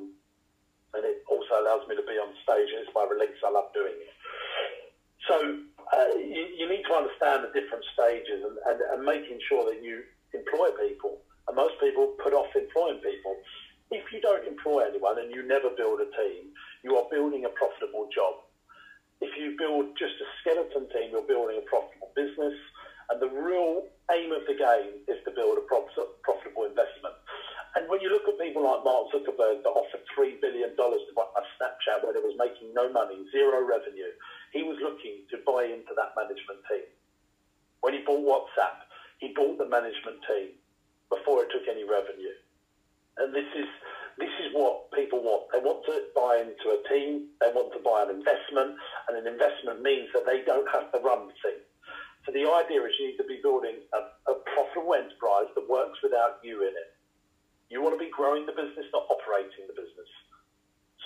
and 0.96 1.04
it 1.04 1.20
also 1.28 1.60
allows 1.60 1.84
me 1.84 1.96
to 1.96 2.06
be 2.06 2.16
on 2.16 2.32
stage. 2.40 2.70
And 2.72 2.86
it's 2.86 2.94
my 2.96 3.04
release. 3.04 3.36
I 3.44 3.50
love 3.50 3.68
doing 3.76 3.92
it. 3.92 4.14
So 5.28 5.36
uh, 5.92 6.16
you, 6.16 6.44
you, 6.56 6.68
need 6.68 6.84
to 6.84 6.94
understand 6.94 7.44
the 7.44 7.52
different 7.52 7.84
stages 7.92 8.44
and, 8.44 8.56
and, 8.68 8.78
and 8.92 9.00
making 9.04 9.40
sure 9.48 9.64
that 9.64 9.82
you 9.82 10.04
employ 10.32 10.70
people. 10.76 11.18
And 11.48 11.56
most 11.56 11.80
people 11.80 12.14
put 12.22 12.32
off 12.32 12.52
employing 12.54 13.00
people. 13.00 13.36
If 13.90 14.04
you 14.12 14.20
don't 14.20 14.46
employ 14.46 14.84
anyone 14.88 15.18
and 15.18 15.32
you 15.32 15.42
never 15.42 15.70
build 15.70 16.00
a 16.00 16.08
team, 16.16 16.52
you 16.82 16.96
are 16.96 17.08
building 17.10 17.44
a 17.44 17.52
profitable 17.56 18.08
job 18.14 18.43
if 19.20 19.30
you 19.38 19.54
build 19.58 19.94
just 19.98 20.14
a 20.20 20.26
skeleton 20.40 20.88
team, 20.90 21.10
you're 21.12 21.26
building 21.26 21.58
a 21.58 21.66
profitable 21.68 22.10
business. 22.14 22.54
And 23.10 23.20
the 23.20 23.28
real 23.28 23.84
aim 24.10 24.32
of 24.32 24.42
the 24.48 24.56
game 24.56 25.04
is 25.06 25.20
to 25.24 25.30
build 25.30 25.58
a 25.58 25.64
profitable 25.68 26.64
investment. 26.64 27.14
And 27.74 27.90
when 27.90 28.00
you 28.00 28.08
look 28.08 28.24
at 28.30 28.38
people 28.38 28.62
like 28.62 28.86
Mark 28.86 29.10
Zuckerberg 29.10 29.66
that 29.66 29.74
offered 29.74 30.06
$3 30.16 30.40
billion 30.40 30.70
to 30.78 31.12
buy 31.14 31.26
Snapchat 31.58 32.06
when 32.06 32.14
it 32.14 32.22
was 32.22 32.38
making 32.38 32.72
no 32.72 32.88
money, 32.88 33.26
zero 33.34 33.66
revenue, 33.66 34.14
he 34.52 34.62
was 34.62 34.78
looking 34.80 35.26
to 35.30 35.42
buy 35.44 35.66
into 35.66 35.90
that 35.98 36.14
management 36.14 36.62
team. 36.70 36.86
When 37.82 37.92
he 37.92 38.00
bought 38.06 38.24
WhatsApp, 38.24 38.86
he 39.18 39.34
bought 39.34 39.58
the 39.58 39.68
management 39.68 40.22
team 40.24 40.54
before 41.10 41.42
it 41.42 41.50
took 41.52 41.66
any 41.68 41.84
revenue. 41.84 42.32
And 43.18 43.34
this 43.34 43.50
is 43.54 43.66
this 44.18 44.32
is 44.42 44.54
what 44.54 44.90
people 44.92 45.22
want. 45.22 45.50
They 45.50 45.58
want 45.58 45.82
to 45.86 46.06
buy 46.14 46.38
into 46.38 46.70
a 46.70 46.80
team. 46.88 47.28
They 47.40 47.50
want 47.50 47.74
to 47.74 47.82
buy 47.82 48.06
an 48.06 48.10
investment, 48.14 48.78
and 49.08 49.18
an 49.18 49.26
investment 49.26 49.82
means 49.82 50.08
that 50.14 50.26
they 50.26 50.42
don't 50.46 50.66
have 50.70 50.90
to 50.92 50.98
run 51.02 51.26
the 51.26 51.36
thing. 51.42 51.60
So 52.26 52.32
the 52.32 52.48
idea 52.48 52.80
is 52.86 52.94
you 52.98 53.12
need 53.12 53.20
to 53.20 53.28
be 53.28 53.40
building 53.42 53.84
a, 53.92 54.00
a 54.30 54.34
profitable 54.54 54.94
enterprise 54.94 55.50
that 55.54 55.68
works 55.68 55.98
without 56.02 56.40
you 56.42 56.62
in 56.62 56.72
it. 56.72 56.90
You 57.68 57.82
want 57.82 57.98
to 57.98 58.02
be 58.02 58.10
growing 58.10 58.46
the 58.46 58.56
business, 58.56 58.86
not 58.92 59.04
operating 59.10 59.68
the 59.68 59.76
business. 59.76 60.08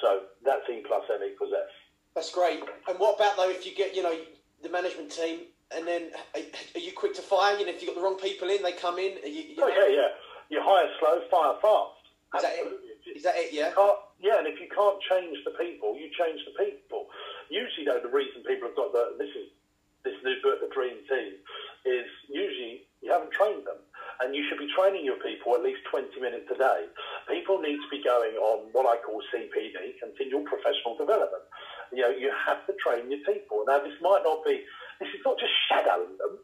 So 0.01 0.31
that's 0.45 0.63
E 0.71 0.85
plus 0.87 1.03
M 1.11 1.25
equals 1.27 1.51
S. 1.51 1.73
That's 2.15 2.31
great. 2.31 2.63
And 2.87 2.99
what 2.99 3.17
about 3.17 3.37
though 3.37 3.51
if 3.51 3.67
you 3.67 3.75
get, 3.75 3.97
you 3.97 4.03
know, 4.03 4.15
the 4.63 4.71
management 4.71 5.11
team 5.11 5.51
and 5.75 5.87
then 5.87 6.11
are 6.35 6.81
you 6.81 6.93
quick 6.93 7.15
to 7.15 7.23
fire? 7.23 7.57
You 7.59 7.67
know, 7.67 7.73
if 7.73 7.83
you've 7.83 7.95
got 7.95 8.01
the 8.01 8.05
wrong 8.05 8.19
people 8.19 8.49
in, 8.49 8.63
they 8.63 8.73
come 8.73 8.99
in. 8.99 9.19
You, 9.25 9.31
you 9.31 9.57
oh, 9.59 9.67
know? 9.67 9.75
yeah, 9.75 9.89
yeah. 9.89 10.09
You 10.51 10.61
hire 10.63 10.89
slow, 10.99 11.21
fire 11.31 11.55
fast. 11.61 11.99
Is 12.37 12.43
that 12.43 12.55
it? 12.57 12.88
Is 13.07 13.23
that 13.23 13.35
it? 13.37 13.53
Yeah. 13.53 13.73
Yeah, 14.19 14.39
and 14.39 14.47
if 14.47 14.59
you 14.61 14.67
can't 14.67 14.99
change 15.01 15.39
the 15.45 15.55
people, 15.55 15.95
you 15.95 16.11
change 16.11 16.43
the 16.43 16.55
people. 16.59 17.07
Usually, 17.49 17.87
though, 17.87 18.03
the 18.03 18.11
reason 18.11 18.43
people 18.43 18.69
have 18.69 18.77
got 18.77 18.93
the 18.93 19.15
this 19.19 19.31
is 19.31 19.49
this 20.03 20.19
new 20.25 20.35
book, 20.43 20.59
the 20.61 20.71
Dream 20.75 20.99
Team, 21.09 21.39
is 21.87 22.09
usually 22.29 22.83
you 23.01 23.13
haven't 23.13 23.31
trained 23.31 23.63
them, 23.63 23.79
and 24.21 24.35
you 24.35 24.43
should 24.49 24.59
be 24.59 24.67
training 24.75 25.05
your 25.07 25.23
people 25.23 25.55
at 25.55 25.63
least 25.63 25.87
twenty 25.87 26.19
minutes 26.21 26.51
a 26.51 26.59
day. 26.59 26.91
People 27.31 27.63
need 27.63 27.79
to 27.79 27.89
be 27.91 28.03
going 28.03 28.35
on 28.37 28.67
what 28.73 28.87
I 28.91 28.99
call 29.01 29.23
CPD, 29.31 30.03
continual 30.03 30.43
professional 30.43 30.99
development. 30.99 31.47
You 31.95 32.03
know, 32.03 32.11
you 32.11 32.33
have 32.35 32.67
to 32.67 32.75
train 32.83 33.11
your 33.11 33.23
people. 33.23 33.65
Now, 33.67 33.79
this 33.79 33.95
might 34.03 34.27
not 34.27 34.45
be. 34.45 34.67
This 34.99 35.15
is 35.15 35.23
not 35.25 35.39
just 35.39 35.55
shadowing 35.71 36.19
them 36.19 36.43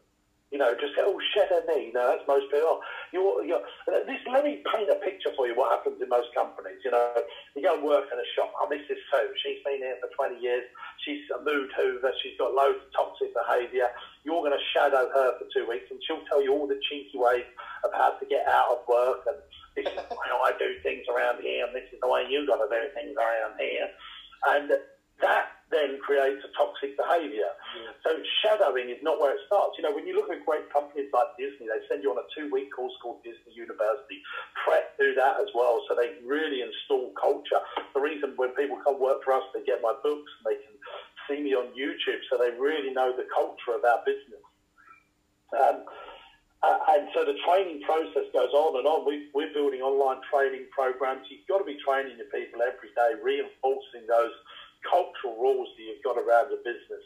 you 0.54 0.62
know, 0.62 0.70
just 0.78 0.94
go, 0.94 1.02
oh, 1.10 1.18
shed 1.34 1.50
a 1.50 1.66
knee. 1.66 1.90
No, 1.90 2.14
that's 2.14 2.22
most 2.30 2.46
people. 2.46 2.78
Oh, 2.78 2.80
you're, 3.10 3.42
you're, 3.42 3.58
uh, 3.90 4.06
this, 4.06 4.22
let 4.30 4.46
me 4.46 4.62
paint 4.70 4.86
a 4.86 4.94
picture 5.02 5.34
for 5.34 5.50
you 5.50 5.58
what 5.58 5.74
happens 5.74 5.98
in 5.98 6.06
most 6.06 6.30
companies. 6.30 6.78
You 6.86 6.94
know, 6.94 7.10
you 7.58 7.60
go 7.66 7.74
and 7.74 7.82
work 7.82 8.06
in 8.14 8.22
a 8.22 8.28
shop. 8.38 8.54
Oh, 8.54 8.70
Mrs. 8.70 9.02
Sue, 9.10 9.34
she's 9.42 9.58
been 9.66 9.82
here 9.82 9.98
for 9.98 10.06
20 10.14 10.38
years. 10.38 10.62
She's 11.02 11.26
a 11.34 11.42
mood 11.42 11.74
hoover. 11.74 12.14
She's 12.22 12.38
got 12.38 12.54
loads 12.54 12.78
of 12.78 12.86
toxic 12.94 13.34
behaviour. 13.34 13.90
You're 14.22 14.46
going 14.46 14.54
to 14.54 14.66
shadow 14.70 15.10
her 15.10 15.34
for 15.42 15.46
two 15.50 15.66
weeks 15.66 15.90
and 15.90 15.98
she'll 16.06 16.22
tell 16.30 16.38
you 16.38 16.54
all 16.54 16.70
the 16.70 16.78
cheeky 16.86 17.18
ways 17.18 17.50
of 17.82 17.90
how 17.90 18.14
to 18.14 18.24
get 18.30 18.46
out 18.46 18.78
of 18.78 18.86
work 18.86 19.26
and 19.26 19.42
this 19.74 19.90
is 19.90 20.06
the 20.06 20.14
way 20.14 20.30
I 20.30 20.54
do 20.54 20.78
things 20.86 21.02
around 21.10 21.42
here 21.42 21.66
and 21.66 21.74
this 21.74 21.90
is 21.90 21.98
the 21.98 22.06
way 22.06 22.30
you've 22.30 22.46
got 22.46 22.62
to 22.62 22.70
do 22.70 22.94
things 22.94 23.18
around 23.18 23.58
here. 23.58 23.90
And 24.54 24.70
that 25.22 25.54
then 25.70 25.98
creates 26.02 26.42
a 26.44 26.50
toxic 26.54 26.94
behaviour. 26.94 27.50
Yeah. 27.50 27.90
So 28.06 28.10
shadowing 28.42 28.90
is 28.90 29.00
not 29.02 29.18
where 29.18 29.34
it 29.34 29.42
starts. 29.46 29.74
You 29.78 29.82
know, 29.82 29.94
when 29.94 30.06
you 30.06 30.14
look 30.14 30.30
at 30.30 30.44
great 30.46 30.70
companies 30.70 31.10
like 31.10 31.34
Disney, 31.38 31.66
they 31.66 31.82
send 31.90 32.02
you 32.02 32.14
on 32.14 32.18
a 32.20 32.26
two-week 32.30 32.70
course 32.70 32.92
called 33.02 33.24
Disney 33.24 33.54
University. 33.54 34.22
Pret 34.62 34.94
do 34.98 35.14
that 35.14 35.40
as 35.40 35.50
well, 35.54 35.82
so 35.88 35.96
they 35.96 36.20
really 36.22 36.62
install 36.62 37.10
culture. 37.18 37.58
The 37.94 38.02
reason 38.02 38.34
when 38.36 38.54
people 38.54 38.78
come 38.84 39.00
work 39.00 39.24
for 39.24 39.34
us, 39.34 39.42
they 39.54 39.64
get 39.64 39.82
my 39.82 39.94
books 40.02 40.30
and 40.38 40.44
they 40.46 40.58
can 40.62 40.74
see 41.26 41.42
me 41.42 41.54
on 41.56 41.72
YouTube, 41.74 42.20
so 42.30 42.38
they 42.38 42.52
really 42.54 42.92
know 42.92 43.16
the 43.16 43.26
culture 43.34 43.74
of 43.74 43.82
our 43.82 44.04
business. 44.04 44.44
Um, 45.54 45.84
and 46.64 47.08
so 47.12 47.24
the 47.24 47.36
training 47.44 47.82
process 47.84 48.24
goes 48.32 48.52
on 48.52 48.78
and 48.78 48.86
on. 48.86 49.04
We, 49.04 49.28
we're 49.34 49.52
building 49.52 49.80
online 49.80 50.20
training 50.32 50.66
programs. 50.72 51.26
You've 51.28 51.46
got 51.48 51.58
to 51.58 51.68
be 51.68 51.76
training 51.84 52.16
your 52.16 52.30
people 52.32 52.62
every 52.64 52.88
day, 52.96 53.20
reinforcing 53.20 54.08
those 54.08 54.32
cultural 54.88 55.36
rules 55.40 55.68
that 55.76 55.82
you've 55.82 56.04
got 56.04 56.16
around 56.16 56.50
the 56.50 56.60
business. 56.64 57.04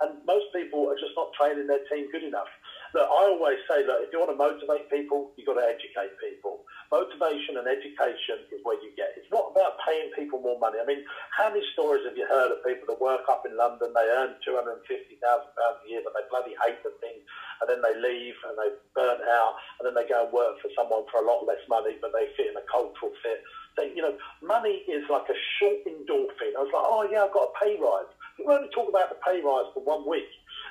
And 0.00 0.18
most 0.26 0.46
people 0.54 0.88
are 0.88 0.98
just 0.98 1.12
not 1.16 1.28
training 1.38 1.66
their 1.66 1.82
team 1.90 2.06
good 2.10 2.24
enough. 2.24 2.50
Look, 2.96 3.08
I 3.12 3.28
always 3.28 3.60
say, 3.68 3.84
look, 3.84 4.00
if 4.00 4.08
you 4.08 4.16
want 4.18 4.32
to 4.32 4.40
motivate 4.40 4.88
people, 4.88 5.28
you've 5.36 5.44
got 5.44 5.60
to 5.60 5.68
educate 5.68 6.16
people. 6.16 6.64
Motivation 6.88 7.60
and 7.60 7.68
education 7.68 8.40
is 8.48 8.64
where 8.64 8.80
you 8.80 8.88
get. 8.96 9.12
It's 9.20 9.28
not 9.28 9.52
about 9.52 9.76
paying 9.84 10.08
people 10.16 10.40
more 10.40 10.56
money. 10.56 10.80
I 10.80 10.86
mean, 10.88 11.04
how 11.36 11.52
many 11.52 11.60
stories 11.76 12.08
have 12.08 12.16
you 12.16 12.24
heard 12.24 12.48
of 12.48 12.64
people 12.64 12.88
that 12.88 12.96
work 12.96 13.28
up 13.28 13.44
in 13.44 13.52
London, 13.52 13.92
they 13.92 14.08
earn 14.08 14.32
£250,000 14.40 14.80
a 14.80 15.84
year, 15.84 16.00
but 16.00 16.16
they 16.16 16.24
bloody 16.32 16.56
hate 16.64 16.80
the 16.80 16.90
thing, 17.04 17.20
and 17.60 17.68
then 17.68 17.84
they 17.84 17.92
leave 17.92 18.34
and 18.48 18.56
they 18.56 18.72
burn 18.96 19.20
out, 19.28 19.52
and 19.78 19.84
then 19.84 19.92
they 19.92 20.08
go 20.08 20.24
and 20.24 20.32
work 20.32 20.56
for 20.64 20.72
someone 20.72 21.04
for 21.12 21.20
a 21.20 21.26
lot 21.26 21.44
less 21.44 21.60
money, 21.68 22.00
but 22.00 22.16
they 22.16 22.24
fit 22.32 22.48
in 22.48 22.56
a 22.56 22.64
cultural 22.64 23.12
fit. 23.20 23.44
They, 23.76 23.92
you 23.92 24.00
know, 24.00 24.16
money 24.40 24.80
is 24.88 25.04
like 25.12 25.28
a 25.28 25.36
short 25.60 25.76
endorphin. 25.84 26.56
I 26.56 26.64
was 26.64 26.72
like, 26.72 26.88
oh 26.88 27.04
yeah, 27.04 27.28
I've 27.28 27.36
got 27.36 27.52
a 27.52 27.54
pay 27.60 27.76
rise. 27.76 28.08
We 28.40 28.48
only 28.48 28.68
talk 28.72 28.88
about 28.88 29.08
the 29.12 29.20
pay 29.20 29.40
rise 29.44 29.68
for 29.74 29.82
one 29.84 30.08
week. 30.08 30.28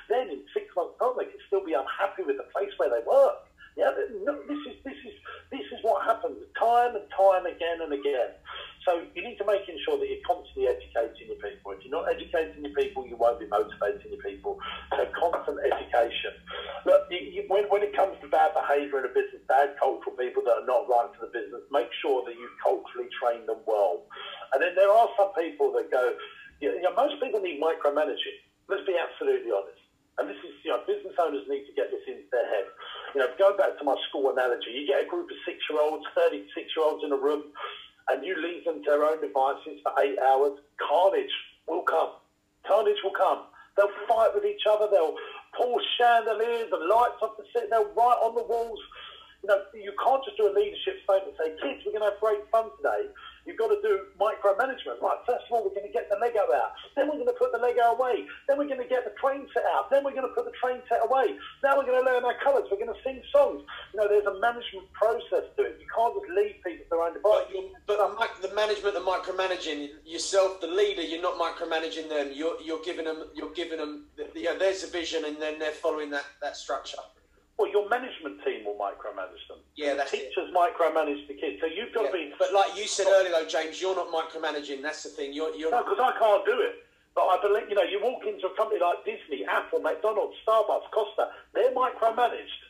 Then 0.08 0.30
in 0.30 0.42
six 0.54 0.66
months' 0.76 0.98
time, 0.98 1.14
they 1.18 1.26
can 1.26 1.40
still 1.46 1.64
be 1.64 1.74
unhappy 1.74 2.22
with 2.22 2.36
the 2.36 2.48
place 2.54 2.70
where 2.78 2.90
they 2.90 3.02
work. 3.06 3.46
Yeah, 3.76 3.92
this 3.92 4.08
is 4.64 4.80
this 4.88 4.96
is 5.04 5.12
this 5.52 5.66
is 5.68 5.84
what 5.84 6.00
happens 6.08 6.40
time 6.56 6.96
and 6.96 7.04
time 7.12 7.44
again 7.44 7.84
and 7.84 7.92
again. 7.92 8.32
So 8.88 9.04
you 9.12 9.20
need 9.20 9.36
to 9.36 9.44
make 9.44 9.66
sure 9.84 9.98
that 9.98 10.08
you're 10.08 10.24
constantly 10.24 10.70
educating 10.70 11.28
your 11.28 11.42
people. 11.42 11.76
If 11.76 11.84
you're 11.84 11.92
not 11.92 12.08
educating 12.08 12.62
your 12.64 12.72
people, 12.72 13.04
you 13.04 13.16
won't 13.20 13.38
be 13.38 13.46
motivating 13.50 14.14
your 14.14 14.22
people. 14.22 14.58
So 14.94 15.04
constant 15.12 15.58
education. 15.60 16.32
Look, 16.86 17.04
you, 17.10 17.18
you, 17.18 17.40
when, 17.48 17.66
when 17.68 17.82
it 17.82 17.94
comes 17.94 18.16
to 18.22 18.28
bad 18.30 18.54
behaviour 18.54 19.02
in 19.02 19.10
a 19.10 19.12
business, 19.12 19.42
bad 19.50 19.74
cultural 19.78 20.14
people 20.14 20.42
that 20.46 20.62
are 20.62 20.68
not 20.70 20.88
right 20.88 21.10
for 21.12 21.26
the 21.26 21.32
business, 21.34 21.60
make 21.70 21.90
sure 22.00 22.24
that 22.24 22.34
you 22.34 22.46
culturally 22.62 23.10
train 23.18 23.44
them 23.46 23.58
well. 23.66 24.06
And 24.54 24.62
then 24.62 24.74
there 24.74 24.90
are 24.90 25.08
some 25.18 25.34
people 25.34 25.74
that 25.74 25.90
go, 25.90 26.14
you 26.62 26.80
know, 26.80 26.94
most 26.94 27.20
people 27.20 27.42
need 27.42 27.60
micromanaging. 27.60 28.38
Let's 28.70 28.86
be 28.86 28.94
absolutely 28.94 29.50
honest. 29.50 29.85
And 30.18 30.28
this 30.28 30.40
is, 30.48 30.56
you 30.64 30.72
know, 30.72 30.80
business 30.88 31.12
owners 31.20 31.44
need 31.44 31.68
to 31.68 31.74
get 31.76 31.92
this 31.92 32.00
into 32.08 32.24
their 32.32 32.48
head. 32.48 32.64
You 33.14 33.20
know, 33.20 33.28
go 33.36 33.56
back 33.56 33.76
to 33.78 33.84
my 33.84 33.96
school 34.08 34.32
analogy. 34.32 34.72
You 34.72 34.88
get 34.88 35.04
a 35.04 35.08
group 35.08 35.28
of 35.28 35.36
six-year-olds, 35.44 36.04
36-year-olds 36.16 37.04
in 37.04 37.12
a 37.12 37.20
room, 37.20 37.52
and 38.08 38.24
you 38.24 38.32
leave 38.40 38.64
them 38.64 38.80
to 38.84 38.88
their 38.88 39.04
own 39.04 39.20
devices 39.20 39.76
for 39.84 39.92
eight 40.00 40.16
hours, 40.18 40.56
carnage 40.80 41.32
will 41.68 41.82
come. 41.82 42.16
Carnage 42.64 43.00
will 43.04 43.16
come. 43.16 43.44
They'll 43.76 43.92
fight 44.08 44.32
with 44.32 44.44
each 44.44 44.64
other. 44.64 44.88
They'll 44.90 45.16
pull 45.52 45.76
chandeliers 45.98 46.72
and 46.72 46.88
lights 46.88 47.20
off 47.20 47.36
the 47.36 47.44
set. 47.52 47.68
They'll 47.68 47.92
write 47.92 48.20
on 48.24 48.34
the 48.34 48.42
walls. 48.42 48.80
You 49.42 49.52
know, 49.52 49.60
you 49.74 49.92
can't 50.02 50.24
just 50.24 50.38
do 50.38 50.48
a 50.48 50.54
leadership 50.54 50.96
statement 51.04 51.36
and 51.36 51.38
say, 51.38 51.48
kids, 51.60 51.84
we're 51.84 51.92
going 51.92 52.08
to 52.08 52.10
have 52.10 52.20
great 52.20 52.40
fun 52.50 52.72
today. 52.80 53.12
You've 53.46 53.56
got 53.56 53.68
to 53.68 53.78
do 53.80 54.10
micromanagement. 54.18 54.98
Right, 55.00 55.18
first 55.26 55.46
of 55.46 55.52
all, 55.54 55.62
we're 55.62 55.74
going 55.74 55.86
to 55.86 55.92
get 55.92 56.10
the 56.10 56.18
Lego 56.18 56.42
out. 56.50 56.74
Then 56.96 57.06
we're 57.06 57.22
going 57.22 57.30
to 57.30 57.38
put 57.38 57.52
the 57.52 57.58
Lego 57.58 57.94
away. 57.94 58.26
Then 58.48 58.58
we're 58.58 58.66
going 58.66 58.82
to 58.82 58.88
get 58.90 59.04
the 59.06 59.14
train 59.14 59.46
set 59.54 59.62
out. 59.70 59.88
Then 59.88 60.02
we're 60.02 60.18
going 60.18 60.26
to 60.26 60.34
put 60.34 60.44
the 60.44 60.56
train 60.58 60.82
set 60.90 60.98
away. 61.06 61.38
Now 61.62 61.78
we're 61.78 61.86
going 61.86 62.02
to 62.02 62.10
learn 62.10 62.24
our 62.24 62.34
colours. 62.42 62.66
We're 62.70 62.82
going 62.82 62.92
to 62.92 63.02
sing 63.06 63.22
songs. 63.30 63.62
You 63.94 64.00
know, 64.02 64.08
there's 64.08 64.26
a 64.26 64.34
management 64.42 64.90
process 64.92 65.46
to 65.56 65.62
it. 65.62 65.78
You 65.78 65.86
can't 65.94 66.10
just 66.18 66.26
leave 66.34 66.58
people 66.66 66.82
to 66.82 66.90
their 66.90 67.02
own 67.06 67.14
devices. 67.14 67.70
But, 67.86 68.02
but 68.02 68.42
the 68.42 68.50
management 68.54 68.96
and 68.98 69.06
micromanaging 69.06 70.02
yourself, 70.04 70.60
the 70.60 70.66
leader, 70.66 71.02
you're 71.02 71.22
not 71.22 71.38
micromanaging 71.38 72.10
them. 72.10 72.34
You're, 72.34 72.60
you're 72.60 72.82
giving 72.82 73.06
them, 73.06 73.30
you're 73.34 73.54
giving 73.54 73.78
them, 73.78 74.10
you 74.34 74.50
know, 74.50 74.58
there's 74.58 74.82
a 74.82 74.90
vision 74.90 75.24
and 75.24 75.40
then 75.40 75.60
they're 75.60 75.70
following 75.70 76.10
that, 76.10 76.26
that 76.42 76.56
structure. 76.56 76.98
Well, 77.58 77.70
your 77.70 77.88
management 77.88 78.42
team 78.44 78.66
will 78.66 78.74
micromanage 78.74 79.45
them. 79.45 79.45
Yeah, 79.76 79.94
that's 79.94 80.10
Teachers 80.10 80.48
it. 80.48 80.54
micromanage 80.56 81.28
the 81.28 81.34
kids. 81.34 81.60
So 81.60 81.66
you've 81.66 81.92
got 81.92 82.04
yeah. 82.04 82.10
to 82.10 82.16
be. 82.16 82.32
But 82.38 82.52
like 82.52 82.76
you 82.76 82.88
said 82.88 83.06
earlier, 83.08 83.30
though, 83.30 83.46
James, 83.46 83.80
you're 83.80 83.94
not 83.94 84.08
micromanaging. 84.08 84.80
That's 84.80 85.02
the 85.02 85.10
thing. 85.10 85.32
You're, 85.32 85.54
you're 85.54 85.70
no, 85.70 85.84
because 85.84 86.00
I 86.00 86.16
can't 86.18 86.44
do 86.44 86.56
it. 86.60 86.80
But 87.14 87.28
I 87.32 87.40
believe, 87.40 87.68
you 87.68 87.76
know, 87.76 87.84
you 87.84 88.00
walk 88.02 88.24
into 88.28 88.48
a 88.48 88.54
company 88.56 88.80
like 88.80 89.04
Disney, 89.04 89.44
Apple, 89.44 89.80
McDonald's, 89.80 90.36
Starbucks, 90.46 90.92
Costa, 90.92 91.32
they're 91.54 91.72
micromanaged. 91.72 92.60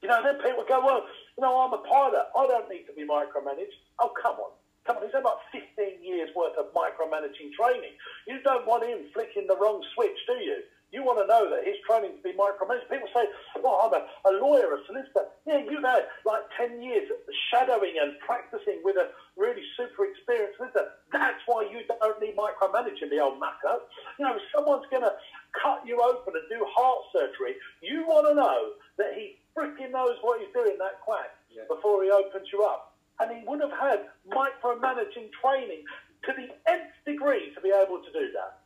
You 0.00 0.08
know, 0.08 0.22
then 0.22 0.36
people 0.40 0.64
go, 0.68 0.80
well, 0.84 1.04
you 1.36 1.42
know, 1.42 1.52
I'm 1.60 1.72
a 1.72 1.82
pilot. 1.84 2.32
I 2.36 2.46
don't 2.46 2.68
need 2.70 2.84
to 2.88 2.94
be 2.96 3.04
micromanaged. 3.04 3.76
Oh, 3.98 4.12
come 4.20 4.36
on. 4.36 4.52
Come 4.86 4.96
on, 4.96 5.02
he's 5.04 5.12
had 5.12 5.20
about 5.20 5.44
15 5.52 6.00
years 6.00 6.30
worth 6.34 6.56
of 6.56 6.72
micromanaging 6.72 7.52
training. 7.52 7.92
You 8.26 8.40
don't 8.40 8.66
want 8.66 8.88
him 8.88 9.04
flicking 9.12 9.46
the 9.46 9.56
wrong 9.56 9.84
switch, 9.94 10.16
do 10.26 10.40
you? 10.40 10.64
You 10.90 11.04
want 11.04 11.20
to 11.20 11.26
know 11.28 11.52
that 11.52 11.68
his 11.68 11.76
training 11.84 12.16
to 12.16 12.22
be 12.24 12.32
micromanaged. 12.32 12.88
People 12.88 13.12
say, 13.12 13.28
well, 13.60 13.84
I'm 13.84 13.92
a, 13.92 14.02
a 14.24 14.32
lawyer, 14.40 14.72
a 14.72 14.80
solicitor. 14.88 15.28
Yeah, 15.44 15.60
you 15.60 15.80
know, 15.80 16.00
like 16.24 16.48
10 16.56 16.80
years 16.80 17.12
shadowing 17.52 18.00
and 18.00 18.16
practicing 18.24 18.80
with 18.82 18.96
a 18.96 19.12
really 19.36 19.60
super 19.76 20.08
experienced 20.08 20.56
solicitor. 20.56 20.96
That's 21.12 21.44
why 21.44 21.68
you 21.68 21.84
don't 21.84 22.20
need 22.20 22.36
micromanaging 22.36 23.12
the 23.12 23.20
old 23.20 23.38
macker. 23.38 23.84
You 24.18 24.24
know, 24.24 24.36
if 24.36 24.42
someone's 24.48 24.88
going 24.90 25.04
to 25.04 25.12
cut 25.52 25.84
you 25.84 26.00
open 26.00 26.32
and 26.32 26.48
do 26.48 26.64
heart 26.72 27.04
surgery, 27.12 27.60
you 27.84 28.08
want 28.08 28.28
to 28.28 28.34
know 28.34 28.80
that 28.96 29.12
he 29.12 29.36
freaking 29.52 29.92
knows 29.92 30.16
what 30.22 30.40
he's 30.40 30.52
doing, 30.54 30.76
that 30.78 31.00
quack, 31.04 31.36
yeah. 31.52 31.68
before 31.68 32.02
he 32.02 32.10
opens 32.10 32.48
you 32.52 32.64
up. 32.64 32.96
And 33.20 33.36
he 33.36 33.44
would 33.46 33.60
have 33.60 33.76
had 33.76 34.08
micromanaging 34.30 35.28
training 35.42 35.84
to 36.24 36.32
the 36.32 36.48
nth 36.70 36.94
degree 37.04 37.52
to 37.54 37.60
be 37.60 37.70
able 37.70 37.98
to 37.98 38.12
do 38.12 38.32
that. 38.32 38.62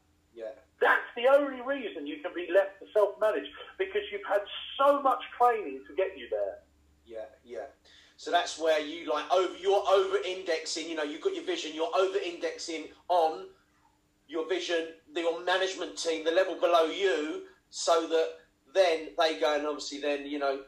That's 0.82 1.08
the 1.16 1.28
only 1.28 1.62
reason 1.62 2.06
you 2.06 2.18
can 2.18 2.32
be 2.34 2.48
left 2.52 2.80
to 2.80 2.86
self-manage 2.92 3.46
because 3.78 4.02
you've 4.10 4.26
had 4.28 4.42
so 4.76 5.00
much 5.00 5.22
training 5.38 5.82
to 5.88 5.94
get 5.94 6.18
you 6.18 6.26
there. 6.28 6.58
Yeah, 7.06 7.30
yeah. 7.44 7.70
So 8.16 8.30
that's 8.30 8.58
where 8.58 8.80
you 8.80 9.10
like 9.10 9.30
over 9.32 9.56
you're 9.56 9.84
over 9.88 10.16
indexing. 10.24 10.88
You 10.88 10.96
know, 10.96 11.02
you've 11.02 11.22
got 11.22 11.34
your 11.34 11.44
vision. 11.44 11.72
You're 11.74 11.90
over 11.96 12.18
indexing 12.18 12.88
on 13.08 13.46
your 14.28 14.48
vision, 14.48 14.88
your 15.14 15.44
management 15.44 15.96
team, 15.96 16.24
the 16.24 16.30
level 16.30 16.54
below 16.54 16.86
you, 16.86 17.42
so 17.70 18.06
that 18.08 18.28
then 18.74 19.08
they 19.18 19.38
go 19.38 19.56
and 19.56 19.66
obviously 19.66 20.00
then 20.00 20.26
you 20.26 20.38
know 20.38 20.60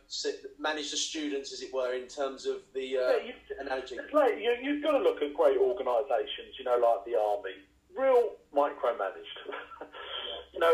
manage 0.58 0.90
the 0.90 0.96
students, 0.96 1.52
as 1.52 1.62
it 1.62 1.72
were, 1.72 1.94
in 1.94 2.06
terms 2.08 2.46
of 2.46 2.56
the 2.74 2.98
uh, 2.98 3.24
yeah, 3.24 3.32
analogy. 3.60 3.96
It's 3.96 4.12
like 4.12 4.34
you, 4.38 4.54
you've 4.62 4.82
got 4.82 4.92
to 4.92 4.98
look 4.98 5.22
at 5.22 5.34
great 5.34 5.58
organisations, 5.58 6.58
you 6.58 6.64
know, 6.64 6.78
like 6.78 7.04
the 7.06 7.18
army, 7.18 7.54
real 7.96 8.32
micromanaged. 8.54 8.83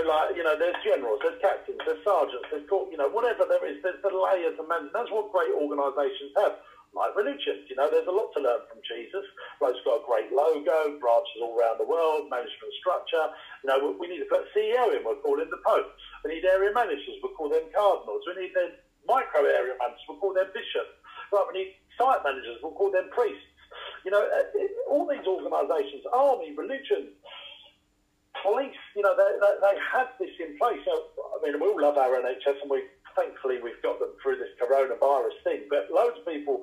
Like, 0.07 0.37
you 0.37 0.45
know, 0.45 0.57
there's 0.57 0.77
generals, 0.85 1.19
there's 1.23 1.41
captains, 1.41 1.81
there's 1.85 2.03
sergeants, 2.05 2.47
there's, 2.51 2.67
you 2.91 2.99
know, 2.99 3.09
whatever 3.09 3.45
there 3.49 3.65
is, 3.67 3.81
there's 3.83 4.01
the 4.03 4.13
layers 4.13 4.55
of 4.59 4.69
management. 4.69 4.95
That's 4.95 5.11
what 5.11 5.33
great 5.33 5.51
organisations 5.57 6.33
have. 6.37 6.61
Like 6.91 7.15
religions, 7.15 7.71
you 7.71 7.79
know, 7.79 7.87
there's 7.87 8.11
a 8.11 8.15
lot 8.15 8.35
to 8.35 8.43
learn 8.43 8.67
from 8.67 8.83
Jesus. 8.83 9.23
Bloke's 9.63 9.79
got 9.87 10.03
a 10.03 10.09
great 10.11 10.35
logo, 10.35 10.99
branches 10.99 11.39
all 11.39 11.55
around 11.55 11.79
the 11.79 11.87
world, 11.87 12.27
management 12.27 12.75
structure. 12.83 13.31
You 13.63 13.71
know, 13.71 13.95
we 13.95 14.11
need 14.11 14.19
to 14.19 14.27
put 14.27 14.51
CEO 14.51 14.91
in, 14.91 15.07
we'll 15.07 15.23
call 15.23 15.39
him 15.39 15.47
the 15.55 15.63
Pope. 15.63 15.87
We 16.27 16.35
need 16.35 16.45
area 16.45 16.75
managers, 16.75 17.23
we'll 17.23 17.39
call 17.39 17.47
them 17.47 17.71
cardinals. 17.71 18.27
We 18.27 18.43
need 18.43 18.53
then 18.59 18.75
micro 19.07 19.47
area 19.47 19.79
managers, 19.79 20.03
we'll 20.11 20.19
call 20.19 20.35
them 20.35 20.51
bishops. 20.51 20.99
Right, 21.31 21.47
we 21.47 21.63
need 21.63 21.71
site 21.95 22.27
managers, 22.27 22.59
we'll 22.59 22.75
call 22.75 22.91
them 22.91 23.07
priests. 23.15 23.47
You 24.05 24.11
know, 24.11 24.27
uh, 24.27 24.91
all 24.91 25.07
these 25.07 25.23
organisations, 25.23 26.03
army, 26.11 26.59
religion, 26.59 27.15
police, 28.43 28.79
you 28.95 29.03
know, 29.03 29.15
they, 29.17 29.31
they, 29.39 29.55
they 29.61 29.77
have 29.93 30.09
this 30.19 30.31
in 30.39 30.57
place. 30.59 30.81
So, 30.85 30.93
I 31.19 31.43
mean, 31.43 31.61
we 31.61 31.67
all 31.67 31.81
love 31.81 31.99
our 31.99 32.15
NHS 32.21 32.63
and 32.63 32.71
we 32.71 32.85
thankfully 33.17 33.59
we've 33.63 33.81
got 33.83 33.99
them 33.99 34.11
through 34.23 34.37
this 34.37 34.55
coronavirus 34.61 35.37
thing, 35.45 35.67
but 35.69 35.91
loads 35.91 36.19
of 36.19 36.27
people 36.27 36.61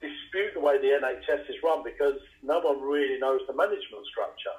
dispute 0.00 0.54
the 0.54 0.60
way 0.60 0.78
the 0.78 0.96
NHS 1.00 1.48
is 1.48 1.56
run 1.62 1.82
because 1.84 2.18
no 2.42 2.60
one 2.60 2.80
really 2.80 3.18
knows 3.18 3.40
the 3.46 3.54
management 3.54 4.06
structure. 4.10 4.56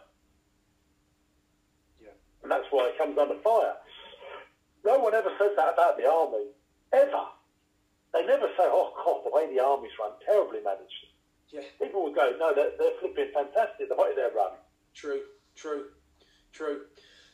Yeah. 2.01 2.15
And 2.43 2.51
that's 2.51 2.65
why 2.71 2.89
it 2.89 2.97
comes 2.97 3.17
under 3.17 3.38
fire. 3.41 3.75
No 4.84 4.99
one 4.99 5.13
ever 5.13 5.31
says 5.39 5.51
that 5.58 5.73
about 5.73 5.97
the 5.97 6.10
army, 6.10 6.45
ever. 6.93 7.25
They 8.13 8.25
never 8.25 8.47
say, 8.55 8.63
oh, 8.63 8.93
God, 9.03 9.25
the 9.25 9.36
way 9.36 9.53
the 9.53 9.62
army's 9.62 9.91
run, 9.99 10.12
terribly 10.25 10.60
managed. 10.63 11.10
Yeah. 11.49 11.62
People 11.81 12.03
would 12.03 12.15
go, 12.15 12.34
no, 12.39 12.53
they're, 12.53 12.71
they're 12.77 12.97
flipping 12.99 13.31
fantastic 13.34 13.89
the 13.89 13.95
way 13.95 14.15
they're 14.15 14.31
run. 14.31 14.53
True, 14.93 15.21
true, 15.55 15.86
true. 16.56 16.88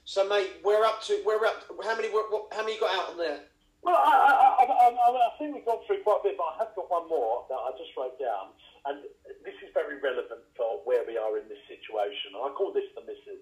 So, 0.04 0.28
mate, 0.28 0.66
we're 0.66 0.84
up 0.84 1.02
to 1.06 1.22
we're 1.26 1.46
up. 1.46 1.70
How 1.86 1.96
many? 1.96 2.10
What, 2.10 2.50
how 2.52 2.66
many 2.66 2.80
got 2.82 2.90
out 2.90 3.14
on 3.14 3.18
there? 3.18 3.46
Well, 3.82 3.98
I, 3.98 4.62
I, 4.62 4.66
I, 4.70 4.88
I, 4.94 5.32
think 5.42 5.58
we've 5.58 5.66
gone 5.66 5.82
through 5.90 6.06
quite 6.06 6.22
a 6.22 6.30
bit, 6.30 6.38
but 6.38 6.54
I 6.54 6.56
have 6.62 6.74
got 6.78 6.86
one 6.86 7.10
more 7.10 7.50
that 7.50 7.58
I 7.58 7.74
just 7.82 7.90
wrote 7.98 8.14
down, 8.22 8.54
and 8.86 9.02
this 9.42 9.58
is 9.66 9.74
very 9.74 9.98
relevant 9.98 10.46
for 10.54 10.86
where 10.86 11.02
we 11.02 11.18
are 11.18 11.34
in 11.42 11.50
this 11.50 11.62
situation. 11.66 12.38
I 12.38 12.54
call 12.54 12.70
this 12.70 12.86
the 12.94 13.02
misses, 13.02 13.42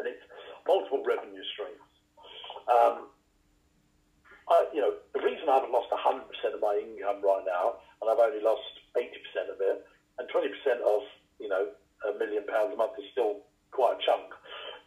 and 0.00 0.08
it's 0.08 0.24
multiple 0.64 1.04
revenue 1.04 1.44
streams. 1.52 1.84
Um, 2.72 3.12
I, 4.48 4.72
you 4.72 4.80
know, 4.80 4.96
the 5.12 5.20
reason 5.20 5.44
I 5.44 5.60
haven't 5.60 5.76
lost 5.76 5.92
100% 5.92 6.24
of 6.56 6.60
my 6.64 6.80
income 6.80 7.20
right 7.20 7.44
now, 7.44 7.84
and 8.00 8.08
I've 8.08 8.20
only 8.20 8.40
lost 8.40 8.64
80% 8.96 9.52
of 9.52 9.60
it, 9.60 9.84
and 10.16 10.24
20% 10.24 10.48
of, 10.88 11.04
you 11.36 11.52
know, 11.52 11.68
a 12.08 12.16
million 12.16 12.48
pounds 12.48 12.72
a 12.72 12.76
month 12.80 12.96
is 12.96 13.04
still 13.12 13.44
quite 13.76 13.96
a 13.96 14.00
chunk 14.04 14.32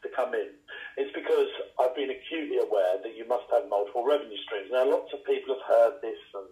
to 0.03 0.09
come 0.15 0.33
in. 0.33 0.51
It's 0.97 1.13
because 1.13 1.49
I've 1.79 1.95
been 1.95 2.11
acutely 2.11 2.59
aware 2.59 2.99
that 3.03 3.15
you 3.15 3.27
must 3.27 3.45
have 3.51 3.69
multiple 3.69 4.03
revenue 4.03 4.37
streams. 4.43 4.71
Now, 4.71 4.89
lots 4.89 5.13
of 5.13 5.23
people 5.23 5.55
have 5.55 5.65
heard 5.67 5.95
this, 6.01 6.19
and 6.33 6.49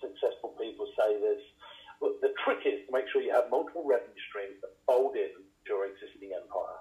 successful 0.00 0.54
people 0.56 0.86
say 0.96 1.18
this. 1.20 1.42
But 2.00 2.20
the 2.22 2.30
trick 2.44 2.62
is 2.62 2.86
to 2.86 2.90
make 2.94 3.10
sure 3.10 3.22
you 3.22 3.34
have 3.34 3.50
multiple 3.50 3.82
revenue 3.82 4.22
streams 4.30 4.62
that 4.62 4.70
fold 4.86 5.18
in 5.18 5.34
to 5.34 5.66
your 5.66 5.86
existing 5.90 6.30
empire. 6.30 6.78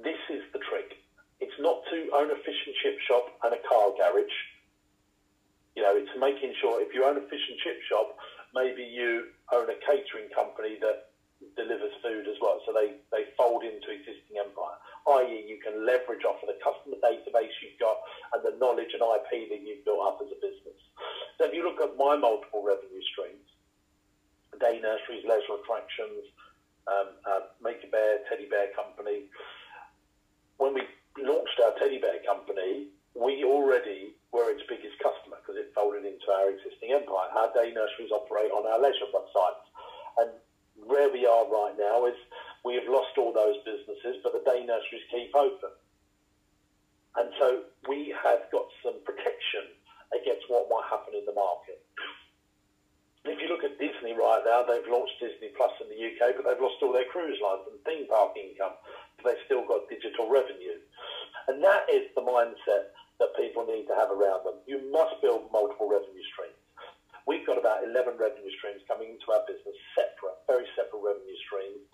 This 0.00 0.20
is 0.32 0.42
the 0.52 0.62
trick. 0.64 0.96
It's 1.40 1.58
not 1.60 1.84
to 1.92 1.96
own 2.16 2.32
a 2.32 2.38
fish 2.42 2.60
and 2.66 2.74
chip 2.82 2.98
shop 3.06 3.28
and 3.44 3.52
a 3.54 3.62
car 3.68 3.92
garage 3.94 4.38
You 5.76 5.82
know, 5.84 5.94
it's 5.94 6.10
making 6.18 6.54
sure 6.60 6.80
if 6.82 6.94
you 6.94 7.04
own 7.04 7.18
a 7.18 7.26
fish 7.28 7.44
and 7.46 7.58
chip 7.60 7.78
shop, 7.86 8.16
maybe 8.54 8.82
you 8.82 9.30
own 9.52 9.68
a 9.68 9.78
catering 9.84 10.32
company 10.34 10.80
that 10.80 11.12
delivers 11.54 11.94
food 12.02 12.26
as 12.26 12.34
well. 12.42 12.58
So 12.66 12.72
they, 12.74 12.98
they 13.14 13.30
fold 13.38 13.62
into 13.62 13.94
existing 13.94 14.42
empire, 14.42 14.74
i.e., 15.22 15.46
you 15.46 15.62
can 15.62 15.86
leverage 15.86 16.26
off 16.26 16.42
of 16.42 16.50
the 16.50 16.58
customer 16.58 16.98
database 16.98 17.54
you've 17.62 17.78
got 17.78 18.02
and 18.34 18.42
the 18.42 18.58
knowledge 18.58 18.90
and 18.90 19.02
IP 19.02 19.46
that 19.50 19.62
you've 19.62 19.84
built 19.86 20.02
up 20.02 20.18
as 20.18 20.30
a 20.34 20.38
business. 20.42 20.78
So 21.38 21.46
if 21.46 21.54
you 21.54 21.62
look 21.62 21.78
at 21.78 21.94
my 21.94 22.18
multiple 22.18 22.66
revenue 22.66 23.02
streams, 23.14 23.46
day 24.58 24.82
nurseries, 24.82 25.22
leisure 25.22 25.54
attractions, 25.62 26.26
um, 26.90 27.08
uh, 27.22 27.42
Make 27.62 27.84
a 27.84 27.90
Bear, 27.90 28.24
Teddy 28.26 28.50
Bear 28.50 28.74
Company. 28.74 29.30
When 30.56 30.74
we 30.74 30.82
launched 31.20 31.60
our 31.62 31.78
Teddy 31.78 32.02
Bear 32.02 32.18
Company, 32.26 32.90
we 33.14 33.44
already 33.44 34.16
were 34.32 34.50
its 34.50 34.62
biggest 34.68 34.98
customer 34.98 35.38
because 35.38 35.60
it 35.60 35.70
folded 35.74 36.04
into 36.04 36.28
our 36.32 36.50
existing 36.50 36.96
empire. 36.96 37.30
Our 37.30 37.52
day 37.54 37.70
nurseries 37.70 38.10
operate 38.10 38.50
on 38.50 38.66
our 38.66 38.80
leisure 38.80 39.08
websites. 39.14 39.64
And 40.18 40.30
where 40.86 41.10
we 41.10 41.26
are 41.26 41.46
right 41.50 41.74
now 41.78 42.06
is 42.06 42.14
we 42.64 42.74
have 42.74 42.86
lost 42.88 43.18
all 43.18 43.32
those 43.32 43.58
businesses, 43.64 44.22
but 44.22 44.32
the 44.32 44.44
day 44.46 44.64
nurseries 44.64 45.04
keep 45.10 45.34
open. 45.34 45.72
And 47.16 47.30
so 47.38 47.66
we 47.88 48.14
have 48.22 48.46
got 48.52 48.66
some 48.84 49.02
protection 49.04 49.66
against 50.14 50.46
what 50.48 50.70
might 50.70 50.86
happen 50.88 51.14
in 51.18 51.26
the 51.26 51.34
market. 51.34 51.82
If 53.28 53.36
you 53.44 53.48
look 53.52 53.66
at 53.66 53.76
Disney 53.76 54.16
right 54.16 54.40
now, 54.46 54.64
they've 54.64 54.86
launched 54.88 55.20
Disney 55.20 55.52
Plus 55.52 55.74
in 55.84 55.92
the 55.92 56.00
UK, 56.00 56.32
but 56.38 56.48
they've 56.48 56.62
lost 56.62 56.80
all 56.80 56.96
their 56.96 57.08
cruise 57.12 57.36
lines 57.42 57.66
and 57.68 57.76
theme 57.84 58.08
park 58.08 58.32
income, 58.38 58.72
but 59.18 59.28
they've 59.28 59.44
still 59.44 59.66
got 59.68 59.84
digital 59.90 60.30
revenue. 60.30 60.80
And 61.50 61.60
that 61.60 61.84
is 61.92 62.08
the 62.16 62.24
mindset 62.24 62.94
that 63.20 63.36
people 63.36 63.66
need 63.66 63.84
to 63.90 63.94
have 63.98 64.08
around 64.08 64.46
them. 64.46 64.62
You 64.64 64.80
must 64.88 65.20
build 65.20 65.50
multiple 65.52 65.90
revenue 65.90 66.24
streams. 66.32 66.56
We've 67.28 67.44
got 67.44 67.60
about 67.60 67.84
11 67.84 68.16
revenue 68.16 68.48
streams 68.56 68.80
coming 68.88 69.12
into 69.12 69.28
our 69.36 69.44
business, 69.44 69.76
separate, 69.92 70.40
very 70.48 70.64
separate 70.72 71.04
revenue 71.04 71.36
streams 71.44 71.84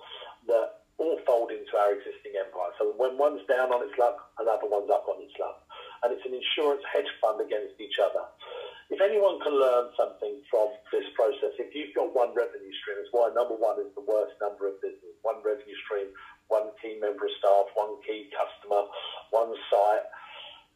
that 0.47 0.86
all 1.03 1.18
fold 1.26 1.51
into 1.51 1.74
our 1.74 1.99
existing 1.99 2.38
empire. 2.38 2.70
So 2.78 2.95
when 2.95 3.18
one's 3.18 3.43
down 3.51 3.74
on 3.74 3.82
its 3.82 3.99
luck, 3.99 4.30
another 4.38 4.70
one's 4.70 4.95
up 4.95 5.11
on 5.11 5.18
its 5.18 5.34
luck. 5.43 5.59
And 6.07 6.14
it's 6.14 6.22
an 6.22 6.38
insurance 6.38 6.86
hedge 6.86 7.11
fund 7.18 7.43
against 7.43 7.74
each 7.82 7.99
other. 7.99 8.22
If 8.95 9.03
anyone 9.03 9.43
can 9.43 9.59
learn 9.59 9.91
something 9.99 10.38
from 10.47 10.70
this 10.95 11.11
process, 11.18 11.59
if 11.59 11.74
you've 11.74 11.99
got 11.99 12.14
one 12.14 12.30
revenue 12.30 12.70
stream, 12.78 13.03
it's 13.03 13.11
why 13.11 13.34
number 13.34 13.59
one 13.59 13.82
is 13.82 13.91
the 13.99 14.07
worst 14.07 14.38
number 14.38 14.70
of 14.70 14.78
business. 14.78 15.18
One 15.26 15.43
revenue 15.43 15.74
stream, 15.82 16.14
one 16.47 16.70
key 16.78 16.95
member 17.03 17.26
of 17.26 17.34
staff, 17.45 17.68
one 17.76 18.01
key 18.01 18.32
customer, 18.32 18.88
one 19.28 19.53
site. 19.68 20.09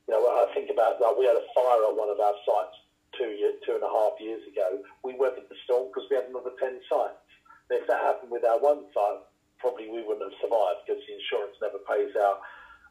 You 0.05 0.21
know, 0.21 0.29
I 0.29 0.53
think 0.53 0.69
about 0.69 1.01
like 1.01 1.16
we 1.16 1.25
had 1.25 1.41
a 1.41 1.49
fire 1.57 1.89
at 1.89 1.97
one 1.97 2.12
of 2.12 2.21
our 2.21 2.37
sites 2.45 2.77
two 3.16 3.33
year, 3.33 3.57
two 3.64 3.81
and 3.81 3.85
a 3.85 3.89
half 3.89 4.21
years 4.21 4.45
ago. 4.45 4.85
We 5.01 5.16
weathered 5.16 5.49
the 5.49 5.57
storm 5.64 5.89
because 5.89 6.05
we 6.12 6.21
had 6.21 6.29
another 6.29 6.53
ten 6.61 6.77
sites. 6.85 7.25
And 7.73 7.81
if 7.81 7.89
that 7.89 8.05
happened 8.05 8.33
with 8.33 8.45
our 8.45 8.61
one 8.61 8.85
site, 8.93 9.25
probably 9.59 9.89
we 9.89 10.05
wouldn't 10.05 10.29
have 10.29 10.37
survived 10.45 10.85
because 10.85 11.01
the 11.09 11.16
insurance 11.16 11.57
never 11.64 11.81
pays 11.89 12.12
out 12.21 12.45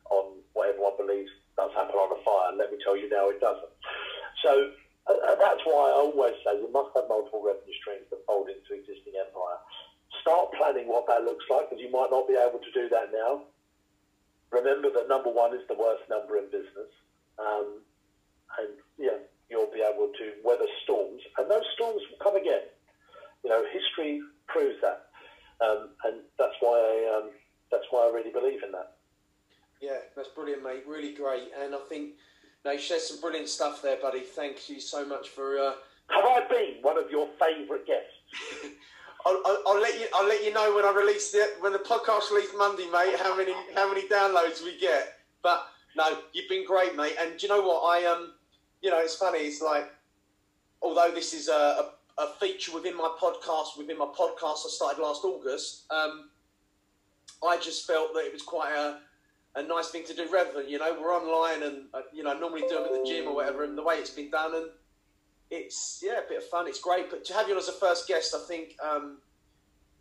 on 0.09 0.41
what 0.53 0.69
everyone 0.69 0.97
believes 0.97 1.29
does 1.55 1.73
happen 1.73 1.97
on 1.97 2.13
a 2.13 2.19
fire. 2.21 2.53
Let 2.53 2.71
me 2.71 2.77
tell 2.81 2.97
you 2.97 3.09
now, 3.09 3.29
it 3.29 3.41
doesn't. 3.41 3.73
So 4.45 4.51
uh, 5.09 5.35
that's 5.39 5.63
why 5.65 5.89
I 5.89 6.05
always 6.05 6.37
say 6.45 6.59
you 6.61 6.69
must 6.69 6.93
have 6.95 7.09
multiple 7.09 7.41
revenue 7.41 7.73
streams 7.81 8.05
that 8.13 8.21
fold 8.29 8.47
into 8.51 8.77
existing 8.77 9.17
empire. 9.17 9.59
Start 10.21 10.53
planning 10.53 10.87
what 10.87 11.07
that 11.07 11.23
looks 11.23 11.45
like 11.49 11.69
because 11.69 11.81
you 11.81 11.89
might 11.89 12.11
not 12.11 12.27
be 12.27 12.37
able 12.37 12.59
to 12.59 12.71
do 12.71 12.87
that 12.89 13.09
now. 13.11 13.47
Remember 14.51 14.89
that 14.93 15.07
number 15.07 15.29
one 15.29 15.53
is 15.53 15.61
the 15.67 15.75
worst 15.75 16.03
number 16.09 16.37
in 16.37 16.45
business. 16.45 16.91
Um, 17.39 17.81
and 18.57 18.69
yeah, 18.97 19.19
you'll 19.49 19.71
be 19.71 19.81
able 19.81 20.11
to 20.17 20.25
weather 20.43 20.67
storms, 20.83 21.21
and 21.37 21.49
those 21.49 21.65
storms 21.75 22.01
will 22.09 22.19
come 22.23 22.35
again. 22.35 22.65
You 23.43 23.49
know, 23.49 23.63
history 23.71 24.21
proves 24.47 24.77
that, 24.81 25.07
um, 25.61 25.89
and 26.05 26.21
that's 26.39 26.55
why 26.59 26.75
I 26.77 27.17
um, 27.17 27.29
that's 27.71 27.85
why 27.91 28.07
I 28.07 28.13
really 28.13 28.31
believe 28.31 28.63
in 28.63 28.71
that. 28.71 28.93
Yeah, 29.81 29.99
that's 30.15 30.29
brilliant, 30.29 30.63
mate. 30.63 30.83
Really 30.87 31.13
great, 31.13 31.51
and 31.61 31.75
I 31.75 31.79
think 31.89 32.13
no, 32.65 32.71
you 32.71 32.79
shared 32.79 33.01
some 33.01 33.21
brilliant 33.21 33.49
stuff 33.49 33.81
there, 33.81 33.97
buddy. 34.01 34.21
Thank 34.21 34.69
you 34.69 34.79
so 34.79 35.05
much 35.05 35.29
for. 35.29 35.57
Uh... 35.57 35.73
Have 36.09 36.23
I 36.23 36.47
been 36.49 36.81
one 36.81 36.97
of 36.97 37.11
your 37.11 37.27
favourite 37.37 37.85
guests? 37.85 38.15
I'll, 39.25 39.41
I'll, 39.67 39.81
let 39.81 39.99
you. 39.99 40.07
I'll 40.13 40.27
let 40.27 40.43
you 40.43 40.53
know 40.53 40.75
when 40.75 40.85
I 40.85 40.93
release 40.93 41.31
the 41.31 41.49
when 41.59 41.73
the 41.73 41.79
podcast 41.79 42.31
release 42.31 42.49
Monday, 42.57 42.87
mate. 42.91 43.15
How 43.19 43.35
many 43.35 43.53
how 43.75 43.91
many 43.91 44.07
downloads 44.07 44.63
we 44.63 44.77
get? 44.79 45.19
But 45.41 45.65
no, 45.95 46.19
you've 46.33 46.49
been 46.49 46.65
great, 46.65 46.95
mate. 46.95 47.15
And 47.19 47.41
you 47.41 47.49
know 47.49 47.61
what? 47.61 47.81
I 47.81 48.05
um, 48.05 48.33
you 48.81 48.89
know, 48.89 48.99
it's 48.99 49.15
funny. 49.15 49.39
It's 49.39 49.61
like, 49.61 49.89
although 50.81 51.11
this 51.13 51.33
is 51.33 51.49
a, 51.49 51.51
a, 52.17 52.23
a 52.23 52.27
feature 52.39 52.73
within 52.73 52.95
my 52.95 53.13
podcast, 53.19 53.77
within 53.77 53.97
my 53.97 54.05
podcast 54.05 54.65
I 54.65 54.69
started 54.69 55.01
last 55.01 55.23
August. 55.23 55.85
Um, 55.91 56.29
I 57.45 57.57
just 57.57 57.85
felt 57.85 58.13
that 58.13 58.21
it 58.21 58.33
was 58.33 58.43
quite 58.43 58.73
a 58.73 58.99
a 59.57 59.63
nice 59.63 59.89
thing 59.89 60.03
to 60.05 60.13
do 60.13 60.27
rather 60.31 60.53
than 60.53 60.69
you 60.69 60.77
know 60.77 60.95
we're 61.01 61.15
online 61.15 61.63
and 61.63 61.85
uh, 61.93 62.01
you 62.13 62.23
know 62.23 62.37
normally 62.37 62.61
do 62.69 62.75
them 62.75 62.85
at 62.85 62.91
the 62.91 63.03
gym 63.05 63.27
or 63.27 63.35
whatever 63.35 63.63
and 63.63 63.75
the 63.75 63.81
way 63.81 63.95
it's 63.95 64.11
been 64.11 64.29
done 64.29 64.53
and 64.53 64.65
it's 65.49 66.01
yeah 66.03 66.19
a 66.19 66.29
bit 66.29 66.39
of 66.39 66.43
fun 66.45 66.67
it's 66.67 66.79
great 66.79 67.09
but 67.09 67.23
to 67.23 67.33
have 67.33 67.47
you 67.47 67.53
on 67.53 67.59
as 67.59 67.67
a 67.67 67.73
first 67.73 68.07
guest 68.07 68.35
I 68.35 68.39
think 68.47 68.75
um, 68.83 69.17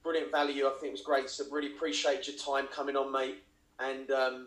brilliant 0.03 0.31
value 0.31 0.67
I 0.67 0.71
think 0.81 0.89
it 0.89 0.93
was 0.93 1.03
great 1.03 1.31
so 1.31 1.45
really 1.51 1.75
appreciate 1.75 2.27
your 2.27 2.37
time 2.37 2.67
coming 2.73 2.97
on 2.97 3.13
mate 3.13 3.43
and 3.79 4.11
um, 4.11 4.47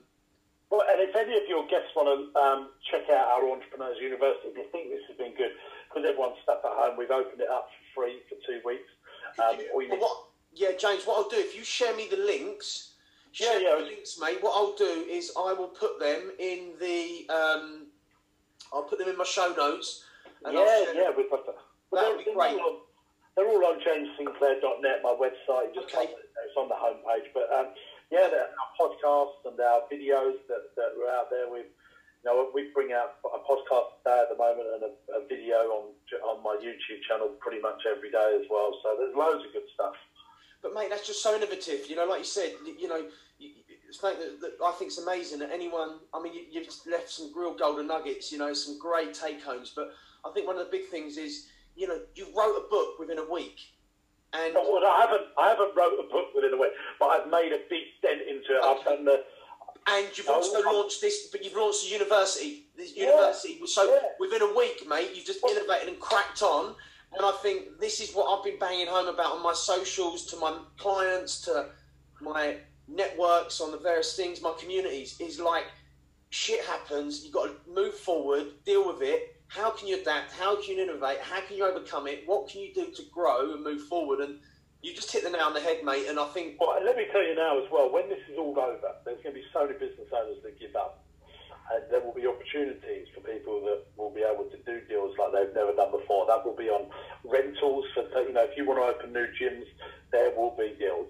well, 0.70 0.86
and 0.86 1.02
if 1.02 1.16
any 1.16 1.36
of 1.36 1.44
your 1.50 1.66
guests 1.66 1.90
want 1.96 2.14
to 2.14 2.40
um, 2.40 2.70
check 2.86 3.10
out 3.10 3.28
our 3.34 3.50
Entrepreneurs 3.50 3.98
University, 4.00 4.50
if 4.50 4.58
you 4.58 4.66
think 4.72 4.90
this 4.90 5.02
has 5.08 5.18
been 5.18 5.34
good, 5.36 5.52
because 5.90 6.08
everyone's 6.08 6.38
stuck 6.44 6.62
at 6.64 6.72
home, 6.72 6.96
we've 6.98 7.10
opened 7.10 7.42
it 7.42 7.50
up 7.50 7.70
for 7.74 8.06
free 8.06 8.22
for 8.30 8.38
two 8.46 8.62
weeks. 8.64 8.90
Um, 9.42 9.58
you, 9.58 9.90
well, 9.90 10.00
what, 10.00 10.18
yeah, 10.54 10.78
James, 10.78 11.06
what 11.06 11.18
I'll 11.18 11.30
do, 11.30 11.38
if 11.38 11.58
you 11.58 11.64
share 11.64 11.96
me 11.96 12.08
the 12.10 12.18
links, 12.18 12.94
share 13.32 13.60
yeah, 13.60 13.70
yeah. 13.70 13.82
the 13.82 13.86
links, 13.90 14.20
mate, 14.22 14.38
what 14.42 14.54
I'll 14.54 14.76
do 14.76 15.06
is 15.10 15.32
I 15.36 15.54
will 15.54 15.70
put 15.70 16.00
them 16.00 16.32
in 16.38 16.74
the, 16.80 17.26
um, 17.34 17.88
I'll 18.72 18.84
put 18.84 19.00
them 19.00 19.10
in 19.10 19.18
my 19.18 19.24
show 19.26 19.54
notes. 19.58 20.06
Yeah, 20.46 20.86
yeah, 20.96 21.10
we've 21.16 21.30
got 21.30 21.46
that. 21.46 21.60
Well, 21.92 22.04
that 22.04 22.16
would 22.16 22.26
be 22.26 22.34
great. 22.34 22.60
All 22.60 22.70
on, 22.70 22.76
they're 23.36 23.48
all 23.48 23.66
on 23.66 23.80
jamessinclair.net, 23.80 25.04
my 25.04 25.16
website. 25.16 25.74
Just 25.74 25.94
okay. 25.94 26.12
It's 26.12 26.58
on 26.58 26.70
the 26.70 26.76
homepage. 26.76 27.32
But 27.34 27.48
um, 27.52 27.74
yeah, 28.12 28.30
our 28.32 28.72
podcasts 28.80 29.44
and 29.46 29.60
our 29.60 29.82
videos 29.92 30.40
that, 30.48 30.76
that 30.76 30.96
are 30.98 31.10
out 31.12 31.30
there. 31.30 31.52
We've 31.52 31.72
you 32.24 32.30
know, 32.30 32.50
we 32.54 32.70
bring 32.74 32.92
out 32.92 33.16
a 33.24 33.40
podcast 33.40 33.96
today 34.04 34.20
at 34.20 34.30
the 34.30 34.36
moment 34.36 34.68
and 34.76 34.84
a, 34.84 35.24
a, 35.24 35.28
video 35.28 35.56
on 35.72 35.84
on 36.28 36.44
my 36.44 36.56
YouTube 36.60 37.02
channel 37.08 37.30
pretty 37.40 37.62
much 37.62 37.84
every 37.90 38.12
day 38.12 38.38
as 38.40 38.46
well. 38.50 38.76
So 38.84 38.96
there's 39.00 39.16
loads 39.16 39.46
of 39.46 39.54
good 39.54 39.64
stuff. 39.74 39.94
But 40.62 40.74
mate, 40.74 40.90
that's 40.90 41.08
just 41.08 41.24
so 41.24 41.36
innovative. 41.36 41.90
You 41.90 41.96
know, 41.96 42.06
like 42.06 42.20
you 42.20 42.26
said, 42.26 42.52
you 42.78 42.90
know, 42.90 43.06
it's 43.40 44.02
something 44.02 44.20
that, 44.20 44.42
that 44.42 44.64
I 44.64 44.72
think 44.74 44.92
is 44.92 44.98
amazing. 44.98 45.40
That 45.40 45.52
anyone, 45.54 46.00
I 46.14 46.22
mean, 46.22 46.34
you, 46.34 46.60
have 46.60 46.74
left 46.92 47.10
some 47.10 47.32
real 47.36 47.54
golden 47.54 47.88
nuggets. 47.88 48.32
You 48.32 48.38
know, 48.38 48.54
some 48.54 48.78
great 48.78 49.14
take 49.14 49.42
homes. 49.42 49.72
But 49.74 49.94
I 50.26 50.32
think 50.32 50.48
one 50.48 50.58
of 50.58 50.66
the 50.66 50.72
big 50.72 50.90
things 50.90 51.18
is, 51.18 51.48
you 51.76 51.88
know, 51.88 52.00
you 52.16 52.28
wrote 52.36 52.56
a 52.56 52.70
book 52.70 53.00
within 53.00 53.20
a 53.20 53.32
week. 53.32 53.60
And 54.34 54.54
well, 54.54 54.86
I 54.86 55.02
haven't, 55.02 55.28
I 55.38 55.50
haven't 55.50 55.76
wrote 55.76 55.94
a 56.00 56.08
book 56.12 56.28
within 56.36 56.54
a 56.54 56.58
week, 56.58 56.72
but 57.00 57.08
I've 57.08 57.30
made 57.30 57.52
a 57.52 57.60
big 57.70 57.84
dent 58.02 58.22
into 58.22 58.56
it. 58.56 58.64
Okay. 58.64 58.80
I've 58.80 58.86
done 58.86 59.06
the. 59.06 59.24
And 59.88 60.06
you've 60.16 60.30
also 60.30 60.62
oh, 60.64 60.72
launched 60.72 61.02
this, 61.02 61.30
but 61.32 61.44
you've 61.44 61.56
launched 61.56 61.86
a 61.88 61.90
university. 61.90 62.68
This 62.78 62.96
yeah, 62.96 63.06
university. 63.06 63.60
So 63.66 63.92
yeah. 63.92 64.00
within 64.20 64.44
a 64.44 64.54
week, 64.56 64.88
mate, 64.88 65.12
you've 65.16 65.26
just 65.26 65.44
innovated 65.44 65.88
and 65.88 66.00
cracked 66.00 66.44
on. 66.44 66.76
And 67.18 67.26
I 67.26 67.32
think 67.42 67.80
this 67.80 68.00
is 68.00 68.14
what 68.14 68.26
I've 68.26 68.44
been 68.44 68.60
banging 68.60 68.86
home 68.86 69.08
about 69.08 69.38
on 69.38 69.42
my 69.42 69.54
socials, 69.54 70.26
to 70.28 70.38
my 70.38 70.60
clients, 70.78 71.42
to 71.46 71.70
my 72.22 72.58
networks, 72.88 73.62
on 73.62 73.72
the 73.72 73.80
various 73.80 74.16
things, 74.16 74.44
my 74.44 74.54
communities. 74.60 75.16
Is 75.20 75.40
like 75.40 75.66
shit 76.30 76.64
happens. 76.66 77.24
You've 77.24 77.34
got 77.34 77.46
to 77.46 77.72
move 77.72 77.96
forward, 77.96 78.46
deal 78.66 78.88
with 78.88 79.02
it, 79.02 79.39
how 79.50 79.72
can 79.72 79.88
you 79.88 80.00
adapt? 80.00 80.32
How 80.34 80.56
can 80.62 80.78
you 80.78 80.84
innovate? 80.84 81.20
How 81.22 81.42
can 81.42 81.58
you 81.58 81.66
overcome 81.66 82.06
it? 82.06 82.24
What 82.28 82.48
can 82.48 82.62
you 82.62 82.72
do 82.74 82.92
to 82.92 83.04
grow 83.12 83.54
and 83.54 83.64
move 83.64 83.82
forward? 83.88 84.20
And 84.20 84.38
you 84.82 84.94
just 84.94 85.12
hit 85.12 85.24
the 85.24 85.30
nail 85.30 85.50
on 85.50 85.54
the 85.54 85.60
head, 85.60 85.84
mate. 85.84 86.06
And 86.08 86.20
I 86.20 86.28
think. 86.28 86.62
Well, 86.62 86.78
let 86.86 86.96
me 86.96 87.06
tell 87.12 87.26
you 87.26 87.34
now 87.34 87.58
as 87.58 87.66
well. 87.72 87.92
When 87.92 88.08
this 88.10 88.22
is 88.32 88.38
all 88.38 88.54
over, 88.58 88.94
there's 89.04 89.22
going 89.24 89.36
to 89.36 89.42
be 89.42 89.46
so 89.52 89.66
many 89.66 89.74
business 89.74 90.08
owners 90.14 90.38
that 90.44 90.60
give 90.60 90.76
up, 90.76 91.04
and 91.74 91.82
there 91.90 92.00
will 92.00 92.14
be 92.14 92.28
opportunities 92.28 93.08
for 93.14 93.22
people 93.22 93.60
that 93.66 93.90
will 93.98 94.14
be 94.14 94.22
able 94.22 94.46
to 94.46 94.58
do 94.70 94.86
deals 94.88 95.18
like 95.18 95.34
they've 95.34 95.56
never 95.56 95.74
done 95.74 95.92
before. 95.92 96.28
That 96.28 96.46
will 96.46 96.56
be 96.56 96.70
on 96.70 96.86
rentals. 97.26 97.86
For 97.96 98.06
you 98.22 98.34
know, 98.34 98.46
if 98.46 98.56
you 98.56 98.68
want 98.70 98.78
to 98.78 98.86
open 98.86 99.14
new 99.14 99.26
gyms, 99.34 99.66
there 100.12 100.30
will 100.38 100.56
be 100.56 100.78
deals. 100.78 101.10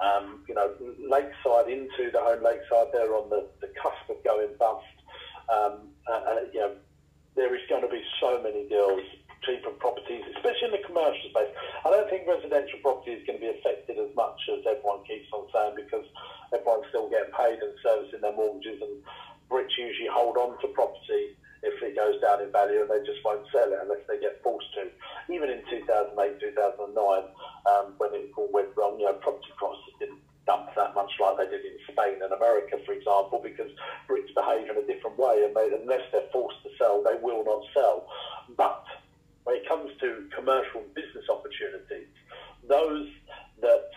Um, 0.00 0.40
you 0.48 0.54
know, 0.54 0.72
lakeside 0.98 1.68
into 1.68 2.10
the 2.10 2.18
home 2.18 2.42
lakeside, 2.42 2.96
they're 2.96 3.14
on 3.14 3.28
the, 3.28 3.46
the 3.60 3.68
cusp 3.76 4.08
of 4.08 4.24
going 4.24 4.56
bust. 4.58 4.88
Um, 5.52 5.92
uh, 6.08 6.48
you 6.52 6.60
know 6.60 6.72
there 7.36 7.54
is 7.54 7.62
going 7.68 7.82
to 7.82 7.90
be 7.90 8.02
so 8.20 8.40
many 8.42 8.66
deals, 8.68 9.02
cheaper 9.42 9.70
properties, 9.76 10.22
especially 10.36 10.70
in 10.70 10.76
the 10.78 10.86
commercial 10.86 11.28
space. 11.30 11.50
I 11.84 11.90
don't 11.90 12.08
think 12.08 12.26
residential 12.26 12.78
property 12.80 13.12
is 13.18 13.26
going 13.26 13.38
to 13.38 13.44
be 13.44 13.52
affected 13.58 13.98
as 13.98 14.10
much 14.14 14.38
as 14.54 14.62
everyone 14.64 15.02
keeps 15.04 15.28
on 15.34 15.50
saying 15.52 15.74
because 15.76 16.06
everyone's 16.54 16.86
still 16.88 17.10
getting 17.10 17.34
paid 17.34 17.58
and 17.60 17.74
servicing 17.82 18.22
their 18.22 18.34
mortgages, 18.34 18.80
and 18.80 19.02
Brits 19.50 19.74
usually 19.76 20.08
hold 20.08 20.38
on 20.38 20.56
to 20.62 20.68
property 20.72 21.36
if 21.64 21.80
it 21.80 21.96
goes 21.96 22.20
down 22.20 22.44
in 22.44 22.52
value 22.52 22.84
and 22.84 22.90
they 22.92 23.00
just 23.08 23.24
won't 23.24 23.44
sell 23.50 23.72
it 23.72 23.80
unless 23.80 24.04
they 24.08 24.20
get 24.20 24.40
forced 24.44 24.68
to. 24.76 24.88
Even 25.32 25.48
in 25.48 25.64
2008, 25.68 26.12
2009, 26.40 26.92
um, 27.64 27.94
when 27.96 28.12
it 28.12 28.28
all 28.36 28.52
went 28.52 28.68
wrong, 28.76 29.00
you 29.00 29.08
know, 29.08 29.16
property 29.24 29.48
prices 29.56 29.96
didn't 29.98 30.20
dump 30.46 30.68
that 30.76 30.94
much 30.94 31.10
like 31.20 31.38
they 31.38 31.48
did 31.50 31.64
in 31.64 31.78
Spain 31.90 32.22
and 32.22 32.32
America, 32.32 32.76
for 32.84 32.92
example, 32.92 33.40
because 33.42 33.70
Brits 34.08 34.34
behave 34.34 34.68
in 34.68 34.76
a 34.76 34.86
different 34.86 35.18
way, 35.18 35.44
and 35.44 35.54
they, 35.56 35.70
unless 35.80 36.02
they're 36.12 36.28
forced 36.32 36.62
to 36.62 36.70
sell, 36.78 37.02
they 37.02 37.16
will 37.22 37.44
not 37.44 37.62
sell. 37.72 38.06
But 38.56 38.84
when 39.44 39.56
it 39.56 39.68
comes 39.68 39.90
to 40.00 40.28
commercial 40.34 40.80
and 40.80 40.94
business 40.94 41.24
opportunities, 41.30 42.08
those 42.68 43.08
that 43.60 43.90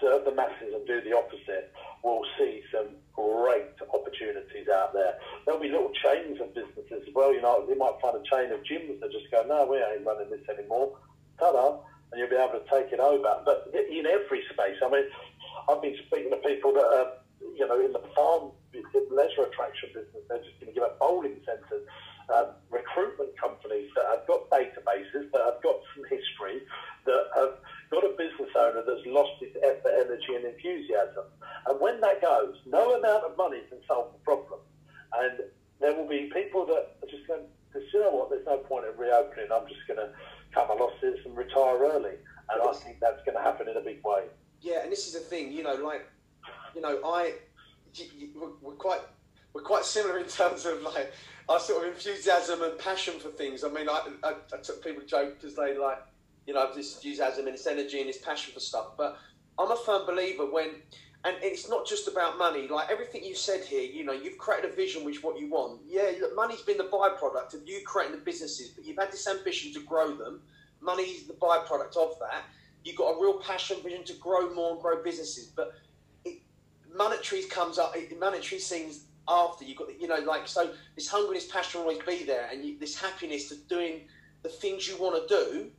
serve 0.00 0.24
the 0.24 0.34
masses 0.34 0.74
and 0.74 0.86
do 0.86 1.00
the 1.02 1.16
opposite 1.16 1.72
will 2.02 2.24
see 2.38 2.62
some 2.72 2.88
great 3.14 3.76
opportunities 3.92 4.68
out 4.72 4.92
there. 4.94 5.18
There'll 5.44 5.60
be 5.60 5.68
little 5.68 5.92
chains 5.92 6.40
of 6.40 6.54
businesses 6.54 7.04
as 7.06 7.14
well. 7.14 7.34
You 7.34 7.42
know, 7.42 7.66
you 7.68 7.76
might 7.76 8.00
find 8.00 8.16
a 8.16 8.24
chain 8.24 8.50
of 8.52 8.64
gyms 8.64 9.00
that 9.00 9.12
just 9.12 9.30
go, 9.30 9.44
no, 9.46 9.66
we 9.66 9.76
ain't 9.76 10.06
running 10.06 10.30
this 10.30 10.48
anymore. 10.48 10.96
Ta-da! 11.38 11.78
And 12.12 12.18
you'll 12.18 12.30
be 12.30 12.36
able 12.36 12.58
to 12.58 12.66
take 12.70 12.92
it 12.92 12.98
over. 12.98 13.42
But 13.44 13.70
in 13.74 14.06
every 14.06 14.42
space, 14.52 14.78
I 14.82 14.90
mean, 14.90 15.04
I've 15.68 15.82
been 15.82 15.96
speaking 16.06 16.30
to 16.30 16.40
people 16.46 16.72
that 16.74 16.86
are, 16.86 17.10
you 17.40 17.66
know, 17.66 17.80
in 17.80 17.92
the 17.92 18.02
farm, 18.14 18.52
in 18.72 18.82
the 18.92 19.06
leisure 19.10 19.44
attraction 19.44 19.90
business. 19.94 20.22
They're 20.28 20.44
just 20.44 20.60
going 20.60 20.72
to 20.72 20.74
give 20.74 20.84
up 20.84 20.98
bowling 20.98 21.36
centres, 21.44 21.84
um, 22.32 22.54
recruitment 22.70 23.36
companies 23.36 23.90
that 23.96 24.06
have 24.06 24.26
got 24.26 24.48
databases, 24.50 25.30
that 25.32 25.42
have 25.44 25.62
got 25.62 25.76
some 25.94 26.04
history, 26.06 26.62
that 27.06 27.24
have 27.34 27.58
got 27.90 28.04
a 28.04 28.14
business 28.16 28.50
owner 28.56 28.82
that's 28.86 29.04
lost 29.06 29.34
his 29.40 29.50
effort, 29.62 29.92
energy, 29.98 30.34
and 30.34 30.44
enthusiasm. 30.44 31.26
And 31.66 31.80
when 31.80 32.00
that 32.00 32.22
goes, 32.22 32.54
no 32.66 32.94
amount 32.94 33.24
of 33.24 33.36
money 33.36 33.60
can 33.68 33.78
solve 33.88 34.12
the 34.12 34.22
problem. 34.24 34.60
And 35.18 35.40
there 35.80 35.94
will 35.94 36.06
be 36.06 36.30
people 36.32 36.66
that 36.66 36.96
are 37.02 37.10
just 37.10 37.26
going, 37.26 37.42
to, 37.72 37.80
you 37.92 38.00
know 38.00 38.10
what, 38.10 38.30
there's 38.30 38.46
no 38.46 38.58
point 38.58 38.86
in 38.86 38.96
reopening. 38.96 39.50
I'm 39.52 39.66
just 39.66 39.86
going 39.88 39.98
to 39.98 40.10
cut 40.54 40.68
my 40.68 40.74
losses 40.74 41.18
and 41.24 41.36
retire 41.36 41.78
early. 41.78 42.14
And 42.50 42.62
I 42.62 42.72
think 42.74 43.00
that's 43.00 43.22
going 43.24 43.36
to 43.36 43.42
happen 43.42 43.68
in 43.68 43.76
a 43.76 43.80
big 43.80 44.04
way. 44.04 44.24
Yeah, 44.60 44.82
and 44.82 44.92
this 44.92 45.06
is 45.06 45.14
the 45.14 45.20
thing, 45.20 45.52
you 45.52 45.62
know, 45.62 45.74
like, 45.74 46.06
you 46.74 46.80
know, 46.80 47.00
I, 47.04 47.34
we're 48.60 48.72
quite, 48.72 49.00
we're 49.52 49.62
quite 49.62 49.84
similar 49.84 50.18
in 50.18 50.26
terms 50.26 50.66
of 50.66 50.82
like 50.82 51.12
our 51.48 51.58
sort 51.58 51.82
of 51.86 51.94
enthusiasm 51.94 52.62
and 52.62 52.78
passion 52.78 53.18
for 53.18 53.28
things. 53.28 53.64
I 53.64 53.68
mean, 53.68 53.88
I, 53.88 54.08
I, 54.22 54.34
I 54.52 54.56
took 54.58 54.84
people 54.84 55.02
joke 55.06 55.40
because 55.40 55.56
they 55.56 55.76
like, 55.76 55.98
you 56.46 56.54
know, 56.54 56.70
this 56.74 56.94
enthusiasm 56.96 57.46
and 57.46 57.54
this 57.54 57.66
energy 57.66 58.00
and 58.00 58.08
this 58.08 58.18
passion 58.18 58.52
for 58.52 58.60
stuff. 58.60 58.96
But 58.96 59.18
I'm 59.58 59.70
a 59.70 59.76
firm 59.76 60.06
believer 60.06 60.44
when, 60.44 60.68
and 61.24 61.36
it's 61.42 61.68
not 61.68 61.86
just 61.86 62.06
about 62.06 62.38
money. 62.38 62.68
Like 62.68 62.90
everything 62.90 63.24
you 63.24 63.34
said 63.34 63.64
here, 63.64 63.82
you 63.82 64.04
know, 64.04 64.12
you've 64.12 64.38
created 64.38 64.70
a 64.70 64.74
vision 64.74 65.04
which 65.04 65.22
what 65.22 65.40
you 65.40 65.48
want. 65.48 65.80
Yeah, 65.86 66.12
look, 66.20 66.36
money's 66.36 66.62
been 66.62 66.78
the 66.78 66.84
byproduct 66.84 67.54
of 67.54 67.66
you 67.66 67.80
creating 67.84 68.16
the 68.16 68.22
businesses, 68.22 68.68
but 68.68 68.84
you've 68.84 68.98
had 68.98 69.10
this 69.10 69.26
ambition 69.26 69.72
to 69.72 69.80
grow 69.80 70.14
them. 70.14 70.42
Money's 70.80 71.24
the 71.24 71.34
byproduct 71.34 71.96
of 71.96 72.18
that 72.20 72.44
you've 72.84 72.96
got 72.96 73.16
a 73.16 73.20
real 73.20 73.38
passion, 73.40 73.78
vision 73.82 74.04
to 74.04 74.14
grow 74.14 74.52
more 74.54 74.72
and 74.72 74.80
grow 74.80 75.02
businesses. 75.02 75.46
But 75.46 75.74
it, 76.24 76.40
monetary 76.94 77.42
comes 77.44 77.78
up, 77.78 77.94
it, 77.96 78.18
monetary 78.18 78.60
seems 78.60 79.04
after 79.28 79.64
you've 79.64 79.78
got, 79.78 80.00
you 80.00 80.08
know, 80.08 80.18
like 80.18 80.48
so. 80.48 80.70
This 80.96 81.08
hunger 81.08 81.28
and 81.28 81.36
this 81.36 81.46
passion 81.50 81.80
will 81.80 81.90
always 81.90 82.04
be 82.06 82.24
there, 82.24 82.48
and 82.52 82.64
you, 82.64 82.78
this 82.78 83.00
happiness 83.00 83.50
of 83.50 83.66
doing 83.68 84.02
the 84.42 84.48
things 84.48 84.88
you 84.88 84.96
want 84.96 85.28
to 85.28 85.34
do 85.34 85.70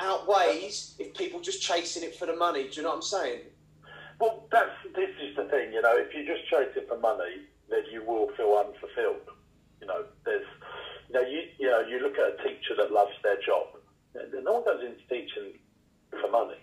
outweighs 0.00 0.96
if 0.98 1.14
people 1.14 1.40
just 1.40 1.62
chasing 1.62 2.02
it 2.02 2.14
for 2.16 2.26
the 2.26 2.34
money. 2.34 2.64
Do 2.64 2.76
you 2.76 2.82
know 2.82 2.88
what 2.90 2.96
I'm 2.96 3.02
saying? 3.02 3.40
Well, 4.20 4.46
that's 4.50 4.70
this 4.94 5.10
is 5.22 5.36
the 5.36 5.44
thing. 5.44 5.72
You 5.72 5.82
know, 5.82 5.96
if 5.96 6.14
you 6.14 6.26
just 6.26 6.48
chase 6.48 6.70
it 6.76 6.88
for 6.88 6.98
money, 6.98 7.46
then 7.68 7.82
you 7.92 8.04
will 8.04 8.28
feel 8.36 8.56
unfulfilled. 8.56 9.28
You 9.80 9.86
know, 9.86 10.04
there's, 10.24 10.46
you 11.08 11.14
know, 11.14 11.20
you 11.20 11.42
you 11.58 11.66
know, 11.68 11.80
you 11.80 12.00
look 12.00 12.14
at 12.14 12.34
a 12.34 12.48
teacher 12.48 12.74
that 12.78 12.92
loves 12.92 13.12
their 13.22 13.36
job. 13.36 13.66
No 14.42 14.52
one 14.60 14.64
goes 14.64 14.82
into 14.82 15.02
teaching 15.08 15.58
for 16.20 16.30
money. 16.30 16.60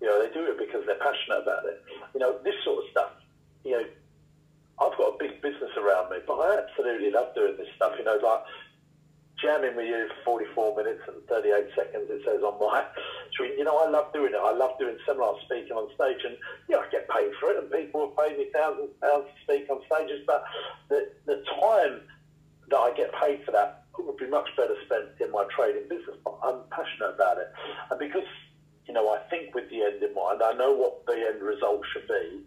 You 0.00 0.08
know, 0.08 0.16
they 0.20 0.32
do 0.32 0.44
it 0.48 0.58
because 0.58 0.86
they're 0.86 1.00
passionate 1.00 1.42
about 1.42 1.64
it. 1.66 1.82
You 2.14 2.20
know, 2.20 2.38
this 2.44 2.56
sort 2.64 2.84
of 2.84 2.90
stuff. 2.90 3.12
You 3.64 3.72
know, 3.72 3.84
I've 4.80 4.96
got 4.96 5.14
a 5.14 5.18
big 5.20 5.42
business 5.42 5.70
around 5.76 6.10
me, 6.10 6.18
but 6.26 6.40
I 6.40 6.64
absolutely 6.64 7.10
love 7.10 7.34
doing 7.34 7.56
this 7.58 7.68
stuff. 7.76 7.92
You 7.98 8.04
know, 8.04 8.16
like 8.16 8.40
jamming 9.40 9.76
with 9.76 9.86
you 9.86 10.08
for 10.24 10.40
44 10.40 10.76
minutes 10.76 11.00
and 11.08 11.16
38 11.28 11.68
seconds, 11.76 12.06
it 12.08 12.22
says 12.24 12.42
on 12.42 12.58
my. 12.60 12.84
You 13.40 13.64
know, 13.64 13.78
I 13.78 13.88
love 13.88 14.12
doing 14.12 14.34
it. 14.34 14.40
I 14.40 14.52
love 14.52 14.76
doing 14.78 14.98
seminar 15.06 15.32
speaking 15.46 15.72
on 15.72 15.88
stage, 15.96 16.20
and 16.28 16.36
you 16.68 16.76
know, 16.76 16.82
I 16.84 16.88
get 16.92 17.08
paid 17.08 17.32
for 17.40 17.48
it, 17.48 17.56
and 17.56 17.72
people 17.72 18.12
have 18.12 18.16
paid 18.20 18.36
me 18.36 18.52
thousands 18.52 18.92
of 18.92 19.00
pounds 19.00 19.32
to 19.32 19.36
speak 19.44 19.64
on 19.70 19.80
stages. 19.88 20.20
But 20.26 20.44
the 20.90 21.08
the 21.24 21.40
time 21.48 22.04
that 22.68 22.76
I 22.76 22.92
get 22.92 23.12
paid 23.16 23.40
for 23.44 23.52
that 23.52 23.84
would 23.96 24.18
be 24.18 24.28
much 24.28 24.48
better 24.58 24.76
spent 24.84 25.16
in 25.24 25.32
my 25.32 25.44
trading 25.56 25.88
business. 25.88 26.20
But 26.22 26.36
I'm 26.44 26.60
passionate 26.68 27.16
about 27.16 27.38
it, 27.38 27.48
and 27.90 27.98
because 27.98 28.28
you 28.90 28.94
know, 28.94 29.06
I 29.06 29.22
think 29.30 29.54
with 29.54 29.70
the 29.70 29.86
end 29.86 30.02
in 30.02 30.12
mind. 30.18 30.42
I 30.42 30.50
know 30.58 30.74
what 30.74 31.06
the 31.06 31.14
end 31.14 31.40
result 31.40 31.86
should 31.94 32.08
be. 32.08 32.42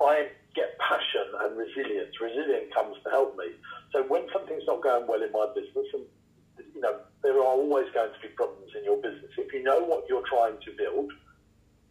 I 0.00 0.32
get 0.56 0.80
passion 0.80 1.28
and 1.44 1.58
resilience. 1.60 2.16
Resilience 2.18 2.72
comes 2.72 2.96
to 3.04 3.10
help 3.10 3.36
me. 3.36 3.52
So 3.92 4.00
when 4.08 4.24
something's 4.32 4.64
not 4.64 4.82
going 4.82 5.06
well 5.06 5.20
in 5.20 5.28
my 5.30 5.44
business, 5.52 5.84
and 5.92 6.08
you 6.72 6.80
know, 6.80 7.04
there 7.22 7.36
are 7.36 7.52
always 7.52 7.84
going 7.92 8.08
to 8.08 8.20
be 8.24 8.32
problems 8.32 8.72
in 8.78 8.84
your 8.84 8.96
business. 8.96 9.28
If 9.36 9.52
you 9.52 9.62
know 9.62 9.84
what 9.84 10.08
you're 10.08 10.24
trying 10.24 10.56
to 10.56 10.72
build, 10.72 11.12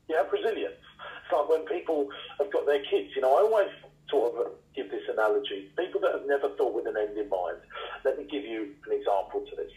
you 0.10 0.18
have 0.18 0.34
resilience. 0.34 0.82
It's 1.22 1.30
like 1.30 1.48
when 1.48 1.62
people 1.70 2.10
have 2.42 2.52
got 2.52 2.66
their 2.66 2.82
kids. 2.82 3.14
You 3.14 3.22
know, 3.22 3.38
I 3.38 3.46
always 3.46 3.70
sort 4.10 4.42
of 4.42 4.54
give 4.74 4.90
this 4.90 5.06
analogy. 5.06 5.70
People 5.78 6.02
that 6.02 6.18
have 6.18 6.26
never 6.26 6.50
thought 6.58 6.74
with 6.74 6.88
an 6.88 6.98
end 6.98 7.16
in 7.16 7.30
mind. 7.30 7.62
Let 8.04 8.18
me 8.18 8.26
give 8.26 8.42
you 8.42 8.74
an 8.90 8.98
example 8.98 9.46
to 9.46 9.56
this. 9.56 9.70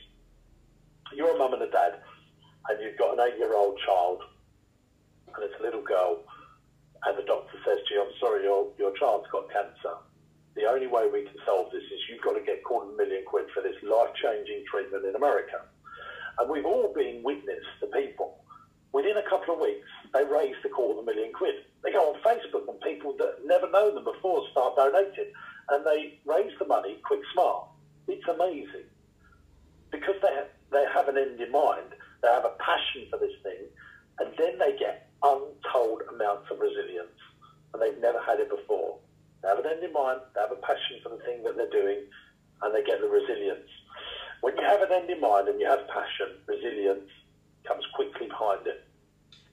You're 1.12 1.36
a 1.36 1.38
mum 1.38 1.52
and 1.52 1.68
a 1.68 1.70
dad 1.70 2.00
and 2.68 2.82
you've 2.82 2.98
got 2.98 3.14
an 3.18 3.20
eight-year-old 3.26 3.78
child, 3.86 4.20
and 5.34 5.44
it's 5.44 5.58
a 5.60 5.62
little 5.62 5.82
girl, 5.82 6.22
and 7.06 7.16
the 7.16 7.22
doctor 7.22 7.56
says 7.64 7.78
to 7.88 7.94
you, 7.94 8.02
I'm 8.02 8.12
sorry, 8.20 8.44
your, 8.44 8.68
your 8.78 8.92
child's 8.96 9.30
got 9.32 9.50
cancer. 9.50 9.96
The 10.56 10.66
only 10.66 10.86
way 10.86 11.08
we 11.08 11.22
can 11.22 11.36
solve 11.46 11.70
this 11.72 11.82
is 11.82 12.00
you've 12.10 12.22
got 12.22 12.34
to 12.34 12.44
get 12.44 12.64
quarter 12.64 12.90
million 12.96 13.24
quid 13.24 13.46
for 13.54 13.62
this 13.62 13.76
life-changing 13.82 14.64
treatment 14.70 15.06
in 15.06 15.14
America. 15.14 15.62
And 16.38 16.50
we've 16.50 16.66
all 16.66 16.92
been 16.92 17.22
witness 17.22 17.64
to 17.80 17.86
people. 17.86 18.44
Within 18.92 19.16
a 19.16 19.28
couple 19.30 19.54
of 19.54 19.60
weeks, 19.60 19.86
they 20.12 20.24
raise 20.24 20.56
the 20.62 20.68
quarter 20.68 21.00
of 21.00 21.06
a 21.06 21.06
million 21.06 21.32
quid. 21.32 21.54
They 21.82 21.92
go 21.92 22.12
on 22.12 22.20
Facebook 22.22 22.68
and 22.68 22.80
people 22.80 23.14
that 23.18 23.38
never 23.46 23.70
know 23.70 23.94
them 23.94 24.04
before 24.04 24.42
start 24.50 24.76
donating. 24.76 25.32
And 25.70 25.86
they 25.86 26.18
raise 26.26 26.52
the 26.58 26.66
money 26.66 26.98
quick 27.04 27.20
smart. 27.32 27.68
It's 28.08 28.26
amazing. 28.26 28.90
Because 29.92 30.16
they 30.20 30.34
they 30.72 30.84
have 30.92 31.08
an 31.08 31.16
end 31.16 31.40
in 31.40 31.52
mind, 31.52 31.94
they 32.22 32.28
have 32.28 32.44
a 32.44 32.54
passion 32.58 33.08
for 33.10 33.18
this 33.18 33.34
thing, 33.42 33.68
and 34.18 34.32
then 34.36 34.58
they 34.58 34.76
get 34.78 35.08
untold 35.22 36.02
amounts 36.12 36.50
of 36.50 36.60
resilience, 36.60 37.16
and 37.72 37.82
they've 37.82 38.00
never 38.00 38.20
had 38.20 38.40
it 38.40 38.50
before. 38.50 38.98
They 39.42 39.48
have 39.48 39.58
an 39.58 39.66
end 39.66 39.84
in 39.84 39.92
mind, 39.92 40.20
they 40.34 40.40
have 40.40 40.52
a 40.52 40.60
passion 40.60 41.00
for 41.02 41.10
the 41.10 41.22
thing 41.24 41.42
that 41.44 41.56
they're 41.56 41.70
doing, 41.70 42.04
and 42.62 42.74
they 42.74 42.82
get 42.84 43.00
the 43.00 43.08
resilience. 43.08 43.68
When 44.40 44.56
you 44.56 44.64
have 44.64 44.82
an 44.82 44.92
end 44.92 45.10
in 45.10 45.20
mind 45.20 45.48
and 45.48 45.60
you 45.60 45.66
have 45.66 45.86
passion, 45.88 46.36
resilience 46.46 47.08
comes 47.66 47.84
quickly 47.94 48.26
behind 48.26 48.66
it. 48.66 48.84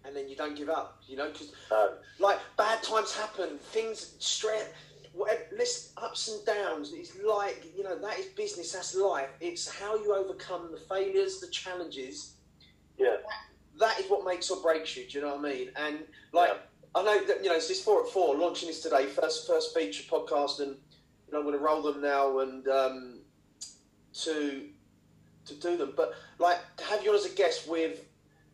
And 0.06 0.16
then 0.16 0.30
you 0.30 0.36
don't 0.38 0.56
give 0.56 0.70
up, 0.70 1.02
you 1.06 1.18
know, 1.18 1.30
because 1.30 1.52
no. 1.70 1.94
like 2.20 2.40
bad 2.58 2.82
times 2.82 3.14
happen, 3.14 3.58
things 3.58 4.16
stress, 4.20 4.70
list 5.58 5.92
ups 5.98 6.30
and 6.30 6.46
downs. 6.46 6.94
It's 6.94 7.12
like 7.22 7.66
you 7.76 7.84
know 7.84 7.98
that 8.00 8.18
is 8.20 8.28
business, 8.28 8.72
that's 8.72 8.96
life. 8.96 9.30
It's 9.42 9.68
how 9.70 9.96
you 9.98 10.16
overcome 10.16 10.70
the 10.72 10.78
failures, 10.78 11.42
the 11.42 11.48
challenges, 11.48 12.34
yeah. 12.98 13.18
That 13.80 14.00
is 14.00 14.10
what 14.10 14.26
makes 14.26 14.50
or 14.50 14.62
breaks 14.62 14.98
you. 14.98 15.06
Do 15.08 15.20
you 15.20 15.26
know 15.26 15.36
what 15.36 15.46
I 15.46 15.54
mean? 15.54 15.70
And 15.76 16.00
like, 16.34 16.50
yeah. 16.50 16.60
I 16.96 17.04
know 17.04 17.26
that 17.26 17.44
you 17.44 17.50
know 17.50 17.56
it's 17.56 17.68
this 17.68 17.84
four 17.84 18.04
at 18.04 18.10
four 18.10 18.36
launching 18.36 18.68
this 18.68 18.82
today, 18.82 19.06
first 19.06 19.48
first 19.48 19.76
feature 19.76 20.04
podcast, 20.04 20.60
and 20.60 20.72
you 20.72 21.34
know 21.34 21.40
I'm 21.40 21.44
going 21.46 21.58
to 21.58 21.64
roll 21.64 21.82
them 21.82 22.02
now 22.02 22.40
and 22.40 22.68
um, 22.68 23.20
to 24.14 24.70
to 25.46 25.54
do 25.56 25.78
them. 25.78 25.94
But 25.96 26.14
like 26.40 26.58
to 26.78 26.84
have 26.86 27.04
you 27.04 27.12
on 27.12 27.16
as 27.16 27.26
a 27.26 27.36
guest 27.36 27.68
with, 27.70 28.06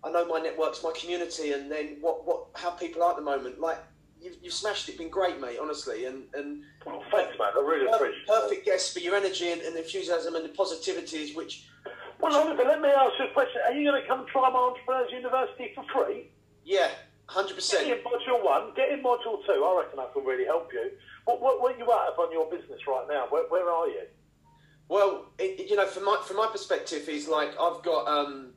I 0.03 0.11
know 0.11 0.25
my 0.25 0.39
networks, 0.39 0.83
my 0.83 0.91
community, 0.91 1.53
and 1.53 1.71
then 1.71 1.97
what 2.01 2.25
what 2.25 2.47
how 2.55 2.71
people 2.71 3.01
are 3.03 3.11
at 3.11 3.15
the 3.15 3.23
moment. 3.23 3.61
Like 3.61 3.77
you've, 4.21 4.35
you've 4.41 4.53
smashed 4.53 4.89
it. 4.89 4.97
Been 4.97 5.09
great, 5.09 5.39
mate. 5.39 5.57
Honestly, 5.61 6.05
and 6.05 6.23
and 6.33 6.63
well, 6.85 7.03
thanks, 7.11 7.37
man. 7.39 7.49
I 7.55 7.61
really 7.61 7.85
appreciate 7.85 8.23
it. 8.23 8.27
Perfect 8.27 8.65
guest 8.65 8.93
for 8.93 8.99
your 8.99 9.15
energy 9.15 9.51
and, 9.51 9.61
and 9.61 9.75
enthusiasm 9.77 10.35
and 10.35 10.45
the 10.45 10.49
positivities 10.49 11.35
which 11.35 11.65
well, 12.23 12.47
Oliver, 12.47 12.63
let 12.63 12.79
me 12.79 12.87
ask 12.87 13.19
you 13.19 13.25
a 13.25 13.33
question. 13.33 13.61
Are 13.67 13.73
you 13.73 13.91
going 13.91 14.01
to 14.01 14.07
come 14.07 14.25
try 14.31 14.49
my 14.49 14.57
Entrepreneurs 14.57 15.11
University 15.11 15.73
for 15.75 15.83
free? 15.91 16.31
Yeah, 16.63 16.87
100%. 17.27 17.69
Get 17.71 17.97
in 17.97 18.03
Module 18.03 18.43
1, 18.43 18.73
get 18.75 18.91
in 18.91 19.03
Module 19.03 19.45
2. 19.45 19.51
I 19.51 19.83
reckon 19.83 19.97
that 19.97 20.13
can 20.13 20.23
really 20.23 20.45
help 20.45 20.71
you. 20.71 20.91
What, 21.25 21.41
what, 21.41 21.59
what 21.59 21.75
are 21.75 21.77
you 21.77 21.83
at 21.83 22.17
on 22.17 22.31
your 22.31 22.49
business 22.49 22.79
right 22.87 23.05
now? 23.09 23.25
Where, 23.29 23.43
where 23.49 23.69
are 23.69 23.87
you? 23.87 24.03
Well, 24.87 25.31
it, 25.37 25.69
you 25.69 25.75
know, 25.75 25.85
from 25.85 26.05
my 26.05 26.21
from 26.25 26.37
my 26.37 26.47
perspective, 26.47 27.07
is 27.07 27.27
like 27.27 27.49
I've 27.59 27.81
got 27.83 28.07
um, 28.07 28.51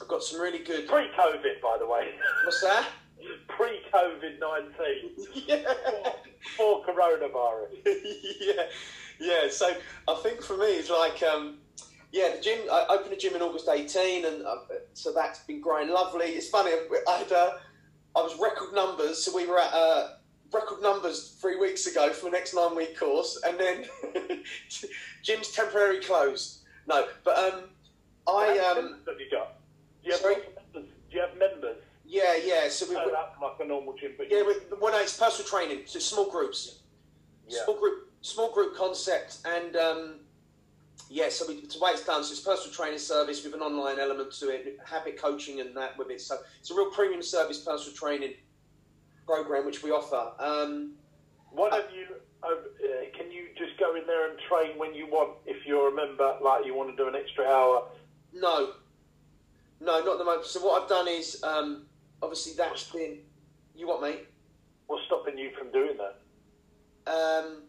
I've 0.00 0.08
got 0.08 0.22
some 0.22 0.40
really 0.40 0.58
good 0.58 0.86
pre-COVID, 0.86 1.60
by 1.62 1.76
the 1.78 1.86
way. 1.86 2.10
What's 2.44 2.60
that? 2.60 2.86
Pre-COVID 3.48 4.38
nineteen. 4.38 5.10
yeah. 5.46 5.72
For, 6.56 6.84
for 6.84 6.84
coronavirus. 6.84 7.78
yeah, 8.40 8.62
yeah. 9.18 9.48
So 9.50 9.74
I 10.06 10.14
think 10.22 10.42
for 10.42 10.56
me, 10.56 10.66
it's 10.66 10.90
like 10.90 11.22
um, 11.22 11.58
yeah, 12.12 12.34
the 12.34 12.40
gym. 12.40 12.58
I 12.70 12.86
opened 12.88 13.12
a 13.12 13.16
gym 13.16 13.34
in 13.34 13.42
August 13.42 13.68
18, 13.68 14.24
and 14.24 14.46
uh, 14.46 14.56
so 14.94 15.12
that's 15.12 15.40
been 15.40 15.60
growing 15.60 15.88
lovely. 15.88 16.26
It's 16.26 16.48
funny. 16.48 16.72
I 17.08 17.12
had 17.12 17.32
uh, 17.32 17.52
I 18.14 18.20
was 18.20 18.38
record 18.40 18.74
numbers, 18.74 19.22
so 19.22 19.34
we 19.34 19.46
were 19.46 19.58
at 19.58 19.72
uh, 19.72 20.08
record 20.52 20.82
numbers 20.82 21.36
three 21.40 21.56
weeks 21.56 21.86
ago 21.86 22.12
for 22.12 22.26
the 22.26 22.30
next 22.30 22.54
nine 22.54 22.76
week 22.76 22.98
course, 22.98 23.40
and 23.46 23.58
then 23.58 23.84
gym's 25.22 25.52
temporarily 25.52 26.00
closed. 26.00 26.60
No, 26.86 27.06
but 27.24 27.38
um, 27.38 27.64
I 28.26 28.58
um. 28.58 29.00
Have 29.06 29.20
you 29.20 29.30
got? 29.30 29.58
Do 30.02 30.08
you 30.08 30.12
have 30.12 30.20
Sorry? 30.20 30.34
members? 30.34 30.90
Do 31.10 31.16
you 31.16 31.20
have 31.20 31.36
members? 31.36 31.76
Yeah, 32.06 32.36
yeah. 32.36 32.68
So 32.68 32.88
we, 32.88 32.96
up 32.96 33.36
like 33.42 33.56
a 33.60 33.64
normal 33.66 33.94
gym, 33.94 34.12
but 34.16 34.30
yeah, 34.30 34.42
we, 34.42 34.54
well, 34.80 34.92
no, 34.92 35.00
it's 35.00 35.18
personal 35.18 35.48
training, 35.48 35.84
so 35.86 35.98
small 35.98 36.30
groups. 36.30 36.80
yeah. 37.48 37.64
small 37.64 37.78
group 37.78 38.06
small 38.22 38.52
group 38.52 38.74
concept 38.76 39.38
and 39.44 39.76
um, 39.76 40.14
yeah 41.08 41.28
so 41.28 41.46
we, 41.46 41.54
way 41.80 41.90
it's 41.92 42.04
done 42.04 42.24
so 42.24 42.32
it's 42.32 42.40
personal 42.40 42.72
training 42.74 42.98
service 42.98 43.44
with 43.44 43.54
an 43.54 43.60
online 43.60 43.98
element 43.98 44.32
to 44.32 44.48
it 44.48 44.78
habit 44.84 45.16
coaching 45.20 45.60
and 45.60 45.76
that 45.76 45.96
with 45.98 46.10
it 46.10 46.20
so 46.20 46.36
it's 46.58 46.70
a 46.70 46.74
real 46.74 46.90
premium 46.90 47.22
service 47.22 47.58
personal 47.58 47.94
training 47.96 48.34
program 49.26 49.64
which 49.66 49.82
we 49.82 49.90
offer 49.90 50.32
um, 50.42 50.92
What 51.50 51.72
have 51.72 51.84
you? 51.94 52.06
Uh, 52.42 52.48
uh, 52.48 52.54
can 53.16 53.30
you 53.30 53.48
just 53.56 53.78
go 53.78 53.96
in 53.96 54.06
there 54.06 54.30
and 54.30 54.38
train 54.48 54.78
when 54.78 54.94
you 54.94 55.06
want? 55.06 55.38
If 55.46 55.66
you're 55.66 55.88
a 55.92 55.94
member, 55.94 56.36
like 56.42 56.64
you 56.66 56.74
want 56.74 56.90
to 56.90 56.96
do 56.96 57.08
an 57.08 57.14
extra 57.16 57.44
hour. 57.44 57.88
no 58.32 58.72
no 59.80 60.04
not 60.04 60.12
at 60.12 60.18
the 60.18 60.24
moment 60.24 60.44
so 60.46 60.60
what 60.64 60.82
I've 60.82 60.88
done 60.88 61.08
is 61.08 61.42
um, 61.42 61.86
obviously 62.22 62.52
that's 62.56 62.90
been 62.90 63.18
you 63.74 63.86
what 63.86 64.00
mate 64.02 64.26
What's 64.86 65.04
stopping 65.06 65.36
you 65.38 65.50
from 65.58 65.70
doing 65.72 65.96
that? 65.98 66.14
um, 67.10 67.62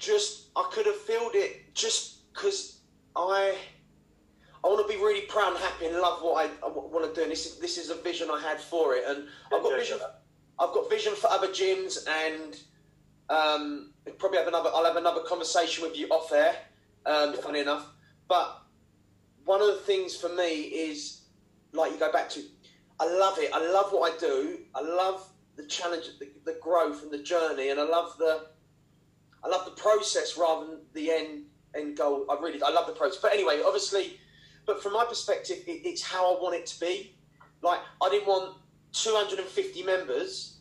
just 0.00 0.48
I 0.56 0.68
could 0.72 0.86
have 0.86 0.96
filled 0.96 1.34
it 1.34 1.72
just 1.74 2.32
because 2.32 2.80
I 3.14 3.54
I 4.64 4.68
want 4.68 4.86
to 4.86 4.92
be 4.92 5.00
really 5.00 5.22
proud 5.22 5.50
and 5.52 5.58
happy 5.58 5.86
and 5.86 5.96
love 5.96 6.20
what 6.22 6.44
I, 6.44 6.66
I 6.66 6.68
want 6.70 7.04
to 7.06 7.14
do. 7.14 7.22
And 7.22 7.30
this 7.30 7.46
is 7.46 7.58
this 7.60 7.78
is 7.78 7.90
a 7.90 7.94
vision 7.96 8.28
I 8.32 8.40
had 8.40 8.60
for 8.60 8.94
it, 8.96 9.04
and 9.06 9.28
I've 9.52 9.62
got 9.62 9.70
Yeah, 9.72 9.78
vision. 9.78 9.98
yeah. 10.00 10.06
I've 10.58 10.74
got 10.74 10.90
vision 10.90 11.14
for 11.14 11.28
other 11.30 11.48
gyms, 11.48 12.06
and 12.08 12.58
um, 13.30 13.92
probably 14.18 14.38
have 14.38 14.48
another. 14.48 14.70
I'll 14.74 14.84
have 14.84 14.96
another 14.96 15.22
conversation 15.22 15.84
with 15.84 15.96
you 15.96 16.08
off 16.08 16.32
air. 16.32 16.54
Um, 17.06 17.32
funny 17.34 17.60
enough, 17.60 17.86
but 18.28 18.62
one 19.46 19.62
of 19.62 19.68
the 19.68 19.80
things 19.86 20.14
for 20.14 20.28
me 20.28 20.62
is 20.64 21.22
like 21.72 21.92
you 21.92 21.98
go 21.98 22.12
back 22.12 22.28
to. 22.30 22.42
I 22.98 23.06
love 23.06 23.38
it. 23.38 23.50
I 23.54 23.72
love 23.72 23.92
what 23.92 24.12
I 24.12 24.18
do. 24.18 24.58
I 24.74 24.82
love 24.82 25.26
the 25.56 25.64
challenge, 25.64 26.04
the, 26.18 26.28
the 26.44 26.58
growth, 26.60 27.02
and 27.02 27.10
the 27.10 27.22
journey, 27.22 27.70
and 27.70 27.80
I 27.80 27.84
love 27.84 28.16
the. 28.18 28.48
I 29.44 29.48
love 29.48 29.64
the 29.64 29.72
process 29.72 30.36
rather 30.38 30.66
than 30.66 30.78
the 30.94 31.10
end 31.10 31.44
end 31.74 31.96
goal. 31.96 32.26
I 32.30 32.36
really, 32.42 32.62
I 32.62 32.70
love 32.70 32.86
the 32.86 32.92
process. 32.92 33.20
But 33.20 33.32
anyway, 33.32 33.62
obviously, 33.64 34.18
but 34.66 34.82
from 34.82 34.92
my 34.92 35.04
perspective, 35.04 35.58
it, 35.66 35.82
it's 35.84 36.02
how 36.02 36.36
I 36.36 36.40
want 36.42 36.56
it 36.56 36.66
to 36.66 36.80
be. 36.80 37.16
Like 37.62 37.80
I 38.02 38.08
didn't 38.10 38.26
want 38.26 38.56
250 38.92 39.82
members 39.82 40.58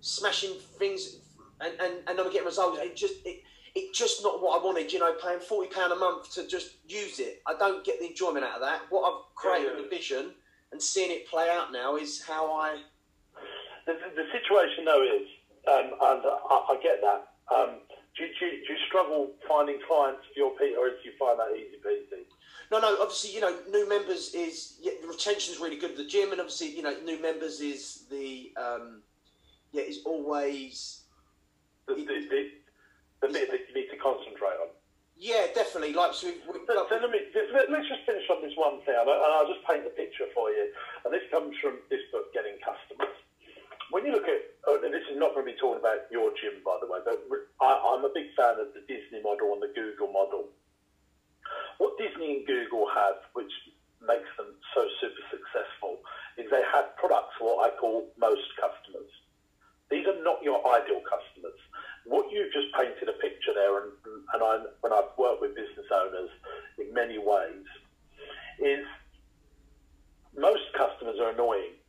smashing 0.00 0.54
things 0.78 1.16
and, 1.60 1.72
and, 1.80 1.94
and 2.06 2.16
not 2.16 2.30
getting 2.32 2.46
results. 2.46 2.78
It 2.80 2.96
just 2.96 3.14
it, 3.24 3.42
it 3.74 3.94
just 3.94 4.22
not 4.22 4.42
what 4.42 4.60
I 4.60 4.64
wanted. 4.64 4.92
You 4.92 5.00
know, 5.00 5.14
paying 5.22 5.40
40 5.40 5.68
pound 5.70 5.92
a 5.92 5.96
month 5.96 6.32
to 6.34 6.46
just 6.46 6.76
use 6.86 7.18
it. 7.18 7.42
I 7.46 7.54
don't 7.58 7.84
get 7.84 8.00
the 8.00 8.06
enjoyment 8.06 8.44
out 8.44 8.56
of 8.56 8.60
that. 8.62 8.82
What 8.90 9.10
I've 9.12 9.34
created, 9.34 9.72
Yeah, 9.72 9.76
yeah. 9.76 9.82
the 9.82 9.88
vision, 9.88 10.30
and 10.72 10.82
seeing 10.82 11.10
it 11.10 11.28
play 11.28 11.48
out 11.50 11.72
now 11.72 11.96
is 11.96 12.22
how 12.22 12.52
I. 12.52 12.78
The, 13.86 13.94
the, 13.94 14.22
the 14.22 14.24
situation 14.32 14.84
though 14.84 15.02
is, 15.02 15.26
um, 15.66 15.92
and 16.00 16.22
I, 16.24 16.66
I 16.70 16.80
get 16.82 17.00
that. 17.02 17.28
Um, 17.54 17.70
do, 18.18 18.24
you- 18.26 18.34
do, 18.38 18.46
you- 18.46 18.66
do 18.66 18.72
you 18.74 18.78
struggle 18.86 19.30
finding 19.46 19.78
clients 19.86 20.26
for 20.26 20.38
your 20.38 20.50
P, 20.58 20.74
or 20.76 20.90
do 20.90 20.96
you 21.04 21.12
find 21.18 21.38
that 21.38 21.54
easy 21.56 21.78
peasy? 21.84 22.24
No, 22.70 22.80
no. 22.80 23.00
Obviously, 23.00 23.30
you 23.34 23.40
know, 23.40 23.56
new 23.70 23.88
members 23.88 24.34
is 24.34 24.76
yeah, 24.80 24.92
the 25.00 25.08
retention 25.08 25.54
is 25.54 25.60
really 25.60 25.76
good 25.78 25.92
at 25.92 25.96
the 25.96 26.04
gym, 26.04 26.32
and 26.32 26.40
obviously, 26.40 26.68
you 26.76 26.82
know, 26.82 26.94
new 27.04 27.18
members 27.22 27.60
is 27.60 28.04
the 28.10 28.52
um, 28.56 29.02
yeah 29.72 29.82
is 29.82 30.00
always 30.04 31.02
The, 31.86 31.94
the, 31.94 32.04
the, 32.04 32.50
the 33.22 33.28
bit 33.32 33.50
that 33.50 33.60
you 33.68 33.74
need 33.74 33.88
to 33.90 33.96
concentrate 33.96 34.60
on. 34.60 34.68
yeah 35.16 35.46
definitely 35.54 35.94
like 35.94 36.12
so. 36.12 36.28
We, 36.28 36.34
we, 36.52 36.60
So, 36.68 36.84
so 36.88 36.94
let 37.00 37.10
me 37.10 37.20
let, 37.54 37.70
let's 37.72 37.88
just 37.88 38.04
finish 38.04 38.28
on 38.28 38.42
this 38.44 38.52
one 38.56 38.80
thing, 38.84 38.94
and 39.00 39.08
I'll 39.08 39.48
just 39.48 39.64
paint 39.64 39.84
the 39.84 39.90
picture 39.96 40.28
for 40.34 40.50
you. 40.50 40.68
And 41.04 41.14
this 41.14 41.24
comes 41.30 41.56
from 41.62 41.78
this 41.88 42.04
book, 42.12 42.32
Getting 42.34 42.58
Customers. 42.60 43.16
When 43.90 44.04
you 44.04 44.12
look 44.12 44.28
at, 44.28 44.42
oh, 44.68 44.76
and 44.84 44.92
this 44.92 45.08
is 45.08 45.16
not 45.16 45.32
going 45.32 45.48
to 45.48 45.52
be 45.52 45.56
talking 45.56 45.80
about 45.80 46.04
your 46.12 46.28
gym, 46.36 46.60
by 46.60 46.76
the 46.80 46.86
way, 46.86 47.00
but 47.00 47.16
I, 47.64 47.72
I'm 47.72 48.04
a 48.04 48.12
big 48.12 48.36
fan 48.36 48.60
of 48.60 48.76
the 48.76 48.84
Disney 48.84 49.24
model 49.24 49.56
and 49.56 49.64
the 49.64 49.72
Google 49.72 50.12
model. 50.12 50.52
What 51.80 51.96
Disney 51.96 52.36
and 52.36 52.46
Google 52.46 52.84
have, 52.92 53.24
which 53.32 53.50
makes 54.04 54.28
them 54.36 54.52
so 54.76 54.84
super 55.00 55.24
successful, 55.32 56.04
is 56.36 56.50
they 56.52 56.62
have 56.68 56.92
products 57.00 57.32
for 57.40 57.56
what 57.56 57.72
I 57.72 57.76
call 57.76 58.12
most 58.20 58.44
customers. 58.60 59.08
These 59.90 60.06
are 60.06 60.20
not 60.22 60.44
your 60.44 60.60
ideal 60.68 61.00
customers. 61.00 61.56
What 62.04 62.30
you've 62.30 62.52
just 62.52 62.68
painted 62.76 63.08
a 63.08 63.16
picture 63.16 63.56
there, 63.56 63.72
and, 63.80 63.92
and 64.34 64.40
I, 64.44 64.68
when 64.84 64.92
I've 64.92 65.16
worked 65.16 65.40
with 65.40 65.56
business 65.56 65.88
owners 65.88 66.30
in 66.76 66.92
many 66.92 67.16
ways, 67.16 67.64
is 68.60 68.84
most 70.36 70.68
customers 70.76 71.16
are 71.20 71.30
annoying. 71.30 71.80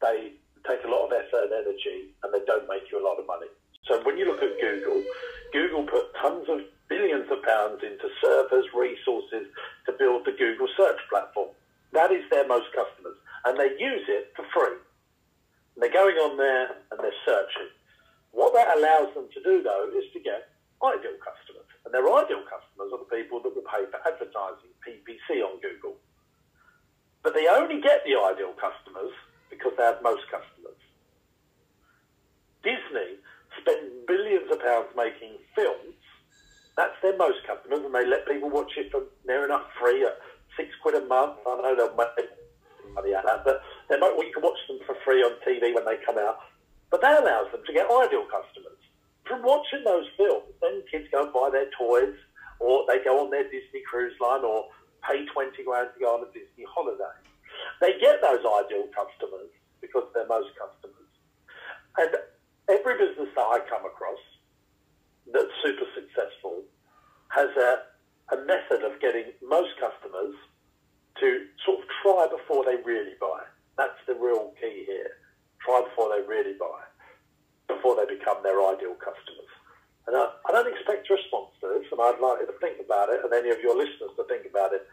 They 0.00 0.40
take 0.66 0.84
a 0.84 0.90
lot 0.90 1.06
of 1.06 1.12
effort 1.12 1.48
and 1.48 1.52
energy, 1.52 2.12
and 2.22 2.32
they 2.32 2.44
don't 2.46 2.68
make 2.68 2.90
you 2.90 3.00
a 3.00 3.04
lot 3.04 3.20
of 3.20 3.26
money. 3.26 3.48
So 3.86 4.00
when 4.02 4.16
you 4.16 4.24
look 4.24 4.42
at 4.42 4.60
Google, 4.60 5.04
Google 5.52 5.84
put 5.84 6.14
tons 6.20 6.48
of 6.48 6.60
billions 6.88 7.30
of 7.30 7.42
pounds 7.42 7.80
into 7.82 8.08
servers, 8.20 8.64
resources 8.74 9.46
to 9.86 9.92
build 9.92 10.24
the 10.24 10.32
Google 10.32 10.68
search 10.76 10.98
platform. 11.08 11.52
That 11.92 12.12
is 12.12 12.24
their 12.30 12.46
most 12.48 12.72
customers, 12.74 13.16
and 13.44 13.58
they 13.58 13.76
use 13.78 14.04
it 14.08 14.32
for 14.36 14.44
free. 14.52 14.78
And 15.74 15.82
they're 15.82 15.92
going 15.92 16.16
on 16.16 16.36
there 16.36 16.70
and 16.90 16.98
they're 17.00 17.22
searching. 17.26 17.70
What 18.32 18.54
that 18.54 18.76
allows 18.76 19.14
them 19.14 19.28
to 19.32 19.40
do, 19.42 19.62
though, 19.62 19.90
is 19.94 20.10
to 20.12 20.20
get 20.20 20.50
ideal 20.82 21.18
customers. 21.22 21.68
And 21.84 21.92
their 21.92 22.06
ideal 22.08 22.42
customers 22.46 22.90
are 22.90 23.02
the 23.02 23.10
people 23.10 23.40
that 23.42 23.54
will 23.54 23.68
pay 23.68 23.86
for 23.90 24.00
advertising, 24.02 24.72
PPC 24.82 25.44
on 25.44 25.60
Google. 25.60 25.94
But 27.22 27.34
they 27.34 27.46
only 27.48 27.80
get 27.80 28.04
the 28.04 28.18
ideal 28.18 28.52
customers 28.58 29.12
because 29.56 29.72
they 29.76 29.84
have 29.84 30.02
most 30.02 30.22
customers. 30.30 30.78
Disney 32.62 33.20
spend 33.60 34.06
billions 34.06 34.50
of 34.50 34.60
pounds 34.60 34.88
making 34.96 35.38
films. 35.54 35.94
That's 36.76 36.96
their 37.02 37.16
most 37.16 37.38
customers, 37.46 37.84
and 37.84 37.94
they 37.94 38.06
let 38.06 38.26
people 38.26 38.50
watch 38.50 38.72
it 38.76 38.90
for 38.90 39.04
near 39.26 39.44
enough 39.44 39.62
free 39.78 40.04
at 40.04 40.18
six 40.56 40.70
quid 40.82 40.96
a 40.96 41.06
month. 41.06 41.38
I 41.46 41.54
don't 41.54 41.62
know 41.62 41.76
they'll 41.76 41.94
make 41.94 42.30
money 42.94 43.14
out 43.14 43.24
of 43.28 43.44
that, 43.44 43.44
but 43.44 43.62
they 43.88 43.98
might, 43.98 44.16
well, 44.16 44.26
you 44.26 44.32
can 44.32 44.42
watch 44.42 44.58
them 44.66 44.78
for 44.86 44.96
free 45.04 45.22
on 45.22 45.38
TV 45.46 45.74
when 45.74 45.84
they 45.84 46.02
come 46.04 46.18
out. 46.18 46.38
But 46.90 47.00
that 47.02 47.22
allows 47.22 47.52
them 47.52 47.62
to 47.66 47.72
get 47.72 47.86
ideal 47.86 48.26
customers. 48.26 48.78
From 49.26 49.42
watching 49.42 49.84
those 49.84 50.06
films, 50.16 50.50
then 50.60 50.82
kids 50.90 51.08
go 51.12 51.24
and 51.24 51.32
buy 51.32 51.50
their 51.50 51.70
toys, 51.78 52.14
or 52.60 52.84
they 52.88 53.02
go 53.04 53.24
on 53.24 53.30
their 53.30 53.44
Disney 53.44 53.82
cruise 53.88 54.14
line, 54.20 54.44
or 54.44 54.66
pay 55.06 55.24
20 55.26 55.62
grand 55.64 55.90
to 55.94 56.00
go 56.00 56.18
on 56.18 56.26
a 56.26 56.30
Disney 56.32 56.66
holiday. 56.68 57.16
They 57.84 58.00
get 58.00 58.24
those 58.24 58.40
ideal 58.40 58.88
customers 58.96 59.52
because 59.84 60.08
they're 60.16 60.24
most 60.24 60.48
customers. 60.56 61.10
And 62.00 62.16
every 62.72 62.96
business 62.96 63.28
that 63.36 63.44
I 63.44 63.60
come 63.68 63.84
across 63.84 64.24
that's 65.28 65.52
super 65.60 65.84
successful 65.92 66.64
has 67.28 67.52
a, 67.60 67.84
a 68.32 68.40
method 68.48 68.88
of 68.88 68.96
getting 69.04 69.36
most 69.44 69.76
customers 69.76 70.32
to 71.20 71.44
sort 71.68 71.84
of 71.84 71.86
try 72.00 72.24
before 72.32 72.64
they 72.64 72.80
really 72.88 73.20
buy. 73.20 73.44
That's 73.76 74.00
the 74.08 74.16
real 74.16 74.56
key 74.56 74.88
here. 74.88 75.20
Try 75.60 75.84
before 75.84 76.08
they 76.08 76.24
really 76.24 76.56
buy, 76.56 76.88
before 77.68 78.00
they 78.00 78.08
become 78.08 78.40
their 78.40 78.64
ideal 78.64 78.96
customers. 78.96 79.52
And 80.08 80.16
I, 80.16 80.32
I 80.48 80.52
don't 80.56 80.72
expect 80.72 81.04
a 81.12 81.20
response 81.20 81.52
to 81.60 81.68
this, 81.68 81.84
and 81.92 82.00
I'd 82.00 82.16
like 82.16 82.40
you 82.40 82.48
to 82.48 82.56
think 82.64 82.80
about 82.80 83.12
it, 83.12 83.20
and 83.24 83.32
any 83.32 83.52
of 83.52 83.60
your 83.60 83.76
listeners 83.76 84.16
to 84.16 84.24
think 84.24 84.48
about 84.48 84.72
it. 84.72 84.88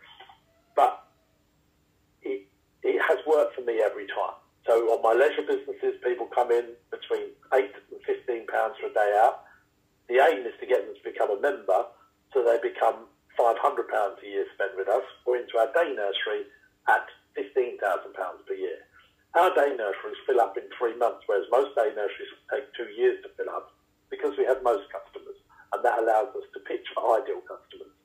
It 2.84 3.01
has 3.01 3.19
worked 3.25 3.55
for 3.55 3.61
me 3.61 3.82
every 3.82 4.07
time. 4.07 4.38
So 4.65 4.93
on 4.93 5.01
my 5.01 5.13
leisure 5.13 5.45
businesses, 5.45 6.01
people 6.03 6.27
come 6.34 6.51
in 6.51 6.73
between 6.89 7.34
eight 7.53 7.73
and 7.73 8.01
fifteen 8.05 8.45
pounds 8.47 8.77
for 8.79 8.88
a 8.88 8.93
day 8.93 9.11
out. 9.21 9.45
The 10.09 10.21
aim 10.21 10.45
is 10.45 10.53
to 10.59 10.65
get 10.65 10.86
them 10.86 10.93
to 10.93 11.03
become 11.05 11.32
a 11.32 11.39
member, 11.41 11.86
so 12.34 12.43
they 12.43 12.57
become 12.61 13.09
five 13.38 13.57
hundred 13.57 13.89
pounds 13.89 14.17
a 14.21 14.27
year 14.27 14.45
spent 14.53 14.77
with 14.77 14.89
us, 14.89 15.05
or 15.25 15.38
into 15.38 15.57
our 15.57 15.71
day 15.73 15.93
nursery 15.93 16.45
at 16.89 17.05
fifteen 17.34 17.77
thousand 17.79 18.13
pounds 18.13 18.41
per 18.47 18.53
year. 18.53 18.86
Our 19.34 19.53
day 19.55 19.73
nurseries 19.77 20.19
fill 20.27 20.41
up 20.41 20.57
in 20.57 20.67
three 20.77 20.97
months, 20.97 21.23
whereas 21.25 21.47
most 21.51 21.73
day 21.73 21.89
nurseries 21.95 22.34
take 22.51 22.67
two 22.73 22.89
years 22.97 23.21
to 23.23 23.29
fill 23.38 23.49
up 23.53 23.71
because 24.09 24.38
we 24.38 24.45
have 24.45 24.61
most 24.61 24.89
customers, 24.91 25.38
and 25.71 25.86
that 25.86 25.99
allows 25.99 26.36
us 26.36 26.45
to 26.53 26.59
pitch 26.67 26.86
for 26.93 27.17
ideal 27.17 27.41
customers. 27.47 27.95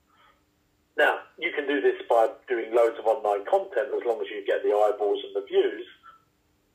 Now, 0.96 1.20
you 1.38 1.52
can 1.52 1.66
do 1.68 1.80
this 1.80 2.00
by 2.08 2.28
doing 2.48 2.72
loads 2.74 2.96
of 2.98 3.04
online 3.04 3.44
content 3.44 3.92
as 3.92 4.02
long 4.06 4.20
as 4.20 4.28
you 4.32 4.40
get 4.46 4.64
the 4.64 4.72
eyeballs 4.72 5.20
and 5.24 5.36
the 5.36 5.44
views. 5.46 5.84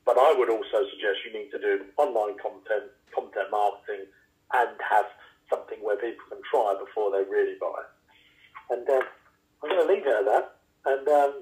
But 0.05 0.17
I 0.17 0.33
would 0.37 0.49
also 0.49 0.85
suggest 0.89 1.25
you 1.25 1.33
need 1.33 1.49
to 1.51 1.59
do 1.59 1.85
online 1.97 2.37
content, 2.37 2.93
content 3.13 3.49
marketing, 3.49 4.05
and 4.53 4.69
have 4.77 5.05
something 5.49 5.81
where 5.81 5.97
people 5.97 6.21
can 6.29 6.41
try 6.49 6.75
before 6.77 7.11
they 7.11 7.25
really 7.29 7.57
buy. 7.59 7.81
And 8.69 8.87
uh, 8.87 9.01
I'm 9.63 9.69
going 9.69 9.87
to 9.87 9.93
leave 9.93 10.05
it 10.05 10.13
at 10.13 10.25
that 10.25 10.55
and 10.85 11.07
um, 11.07 11.33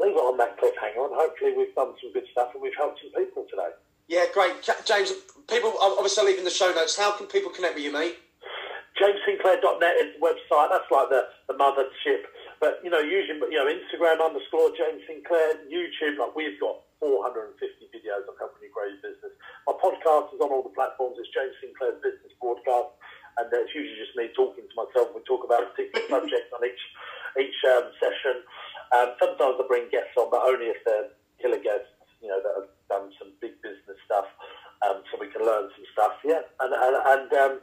leave 0.00 0.14
it 0.14 0.26
on 0.26 0.38
that 0.38 0.58
cliffhanger. 0.58 1.06
And 1.06 1.14
hopefully, 1.14 1.54
we've 1.56 1.74
done 1.74 1.94
some 2.02 2.12
good 2.12 2.26
stuff 2.32 2.50
and 2.54 2.62
we've 2.62 2.76
helped 2.76 3.00
some 3.00 3.14
people 3.14 3.46
today. 3.48 3.70
Yeah, 4.08 4.24
great. 4.32 4.54
James, 4.86 5.12
people, 5.46 5.74
I'm 5.82 5.92
obviously 5.92 6.26
leaving 6.26 6.44
the 6.44 6.50
show 6.50 6.72
notes. 6.72 6.96
How 6.96 7.12
can 7.16 7.26
people 7.26 7.50
connect 7.50 7.74
with 7.74 7.84
you, 7.84 7.92
mate? 7.92 8.18
JamesSinclair.net 8.98 9.94
is 10.02 10.18
the 10.18 10.20
website. 10.20 10.74
That's 10.74 10.90
like 10.90 11.08
the, 11.08 11.30
the 11.46 11.54
mothership. 11.54 12.26
But, 12.58 12.82
you 12.82 12.90
know, 12.90 12.98
using, 12.98 13.38
you 13.46 13.58
know, 13.58 13.70
Instagram 13.70 14.18
underscore 14.18 14.74
James 14.74 15.06
Sinclair, 15.06 15.62
YouTube, 15.70 16.18
like 16.18 16.34
we've 16.34 16.58
got 16.58 16.82
450 16.98 17.54
videos 17.94 18.26
on 18.26 18.34
helping 18.42 18.66
you 18.66 18.74
grow 18.74 18.90
your 18.90 18.98
business. 18.98 19.30
My 19.70 19.78
podcast 19.78 20.34
is 20.34 20.42
on 20.42 20.50
all 20.50 20.66
the 20.66 20.74
platforms. 20.74 21.14
It's 21.22 21.30
James 21.30 21.54
Sinclair's 21.62 22.02
Business 22.02 22.34
Broadcast. 22.42 22.90
And 23.38 23.46
it's 23.54 23.70
usually 23.70 23.94
just 24.02 24.18
me 24.18 24.34
talking 24.34 24.66
to 24.66 24.74
myself. 24.74 25.14
We 25.14 25.22
talk 25.22 25.46
about 25.46 25.62
a 25.62 25.70
particular 25.70 26.02
subject 26.18 26.50
on 26.50 26.66
each 26.66 26.82
each 27.38 27.54
um, 27.70 27.94
session. 28.02 28.42
Um, 28.90 29.14
sometimes 29.22 29.62
I 29.62 29.64
bring 29.70 29.86
guests 29.94 30.18
on, 30.18 30.26
but 30.26 30.42
only 30.42 30.74
if 30.74 30.82
they're 30.82 31.14
killer 31.38 31.62
guests, 31.62 31.94
you 32.18 32.26
know, 32.26 32.42
that 32.42 32.54
have 32.58 32.70
done 32.90 33.14
some 33.14 33.30
big 33.38 33.54
business 33.62 33.94
stuff, 34.02 34.26
um, 34.82 35.06
so 35.06 35.22
we 35.22 35.30
can 35.30 35.46
learn 35.46 35.70
some 35.70 35.86
stuff. 35.94 36.18
Yeah, 36.26 36.42
and 36.58 36.74
and, 36.74 36.96
and 36.98 37.30
um, 37.30 37.54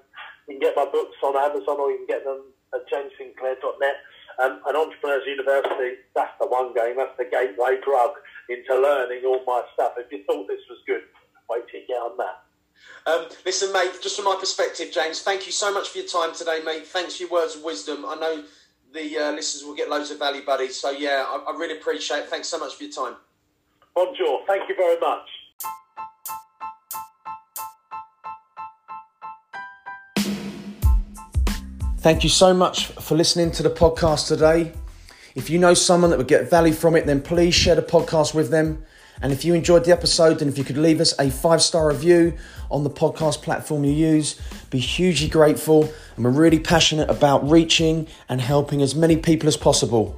you 0.47 0.55
can 0.55 0.59
get 0.59 0.75
my 0.75 0.85
books 0.85 1.17
on 1.23 1.35
Amazon, 1.35 1.79
or 1.79 1.91
you 1.91 1.97
can 1.97 2.07
get 2.07 2.23
them 2.23 2.41
at 2.73 2.87
jamessinclair.net. 2.89 3.95
Um, 4.37 4.59
and 4.67 4.75
Entrepreneurs 4.75 5.23
University, 5.25 6.03
that's 6.13 6.33
the 6.39 6.47
one 6.47 6.73
game, 6.73 6.97
that's 6.97 7.15
the 7.17 7.23
gateway 7.23 7.79
drug 7.83 8.11
into 8.49 8.75
learning 8.75 9.23
all 9.25 9.41
my 9.47 9.63
stuff. 9.73 9.93
If 9.97 10.11
you 10.11 10.23
thought 10.27 10.47
this 10.47 10.59
was 10.69 10.79
good, 10.85 11.01
wait 11.49 11.63
till 11.71 11.79
you 11.81 11.87
get 11.87 11.95
on 11.95 12.17
that. 12.17 12.43
Um, 13.07 13.27
listen, 13.45 13.71
mate, 13.71 13.91
just 14.01 14.17
from 14.17 14.25
my 14.25 14.35
perspective, 14.37 14.91
James, 14.91 15.21
thank 15.21 15.45
you 15.45 15.51
so 15.51 15.73
much 15.73 15.89
for 15.89 15.99
your 15.99 16.07
time 16.07 16.33
today, 16.33 16.59
mate. 16.65 16.85
Thanks 16.87 17.15
for 17.15 17.23
your 17.23 17.31
words 17.31 17.55
of 17.55 17.63
wisdom. 17.63 18.03
I 18.05 18.15
know 18.15 18.43
the 18.93 19.17
uh, 19.17 19.31
listeners 19.31 19.63
will 19.63 19.75
get 19.75 19.89
loads 19.89 20.11
of 20.11 20.19
value, 20.19 20.45
buddy. 20.45 20.69
So, 20.69 20.91
yeah, 20.91 21.25
I, 21.27 21.51
I 21.51 21.57
really 21.57 21.77
appreciate 21.77 22.19
it. 22.19 22.29
Thanks 22.29 22.47
so 22.47 22.59
much 22.59 22.75
for 22.75 22.83
your 22.83 22.91
time. 22.91 23.15
Bonjour. 23.95 24.41
Thank 24.47 24.67
you 24.67 24.75
very 24.75 24.99
much. 24.99 25.27
Thank 32.05 32.23
you 32.23 32.29
so 32.29 32.53
much 32.53 32.85
for 32.85 33.17
listening 33.17 33.49
to 33.53 33.63
the 33.63 33.69
podcast 33.71 34.27
today. 34.27 34.73
If 35.33 35.49
you 35.49 35.57
know 35.57 35.73
someone 35.73 36.11
that 36.11 36.17
would 36.17 36.27
get 36.27 36.51
value 36.51 36.71
from 36.71 36.95
it, 36.95 37.07
then 37.07 37.19
please 37.19 37.55
share 37.55 37.73
the 37.73 37.81
podcast 37.81 38.35
with 38.35 38.51
them. 38.51 38.85
And 39.23 39.33
if 39.33 39.43
you 39.43 39.55
enjoyed 39.55 39.85
the 39.85 39.91
episode, 39.91 40.37
then 40.37 40.47
if 40.47 40.55
you 40.55 40.63
could 40.63 40.77
leave 40.77 41.01
us 41.01 41.17
a 41.17 41.31
five 41.31 41.63
star 41.63 41.87
review 41.87 42.37
on 42.69 42.83
the 42.83 42.91
podcast 42.91 43.41
platform 43.41 43.83
you 43.83 43.91
use, 43.91 44.39
be 44.69 44.77
hugely 44.77 45.27
grateful. 45.27 45.91
And 46.15 46.25
we're 46.25 46.29
really 46.29 46.59
passionate 46.59 47.09
about 47.09 47.49
reaching 47.49 48.07
and 48.29 48.39
helping 48.39 48.83
as 48.83 48.93
many 48.93 49.17
people 49.17 49.47
as 49.47 49.57
possible. 49.57 50.15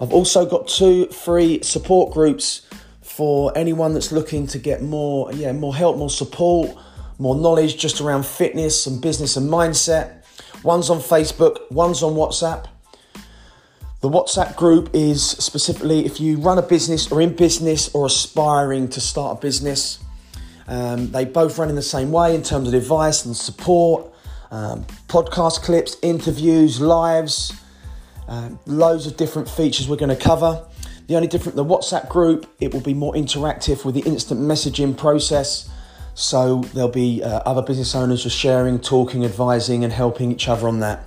I've 0.00 0.14
also 0.14 0.46
got 0.46 0.66
two 0.66 1.08
free 1.08 1.60
support 1.62 2.14
groups 2.14 2.66
for 3.02 3.52
anyone 3.54 3.92
that's 3.92 4.12
looking 4.12 4.46
to 4.46 4.58
get 4.58 4.80
more, 4.80 5.30
yeah, 5.34 5.52
more 5.52 5.74
help, 5.74 5.98
more 5.98 6.08
support, 6.08 6.74
more 7.18 7.36
knowledge 7.36 7.76
just 7.76 8.00
around 8.00 8.24
fitness 8.24 8.86
and 8.86 9.02
business 9.02 9.36
and 9.36 9.50
mindset. 9.50 10.21
One's 10.62 10.90
on 10.90 10.98
Facebook, 10.98 11.70
one's 11.70 12.02
on 12.02 12.14
WhatsApp. 12.14 12.66
The 14.00 14.08
WhatsApp 14.08 14.56
group 14.56 14.90
is 14.92 15.22
specifically 15.24 16.04
if 16.04 16.20
you 16.20 16.38
run 16.38 16.58
a 16.58 16.62
business 16.62 17.10
or 17.10 17.20
in 17.20 17.34
business 17.34 17.92
or 17.94 18.06
aspiring 18.06 18.88
to 18.90 19.00
start 19.00 19.38
a 19.38 19.40
business. 19.40 19.98
Um, 20.68 21.10
they 21.10 21.24
both 21.24 21.58
run 21.58 21.68
in 21.68 21.74
the 21.74 21.82
same 21.82 22.12
way 22.12 22.34
in 22.34 22.42
terms 22.42 22.68
of 22.68 22.74
advice 22.74 23.24
and 23.24 23.36
support, 23.36 24.12
um, 24.52 24.84
podcast 25.08 25.62
clips, 25.62 25.96
interviews, 26.02 26.80
lives, 26.80 27.52
um, 28.28 28.58
loads 28.66 29.06
of 29.06 29.16
different 29.16 29.48
features 29.48 29.88
we're 29.88 29.96
going 29.96 30.16
to 30.16 30.24
cover. 30.24 30.64
The 31.08 31.16
only 31.16 31.28
different, 31.28 31.56
the 31.56 31.64
WhatsApp 31.64 32.08
group, 32.08 32.46
it 32.60 32.72
will 32.72 32.80
be 32.80 32.94
more 32.94 33.14
interactive 33.14 33.84
with 33.84 33.94
the 33.94 34.02
instant 34.02 34.40
messaging 34.40 34.96
process. 34.96 35.68
So 36.14 36.60
there'll 36.74 36.90
be 36.90 37.22
uh, 37.22 37.40
other 37.46 37.62
business 37.62 37.94
owners 37.94 38.22
just 38.22 38.36
sharing, 38.36 38.78
talking, 38.78 39.24
advising, 39.24 39.84
and 39.84 39.92
helping 39.92 40.30
each 40.30 40.48
other 40.48 40.68
on 40.68 40.80
that. 40.80 41.04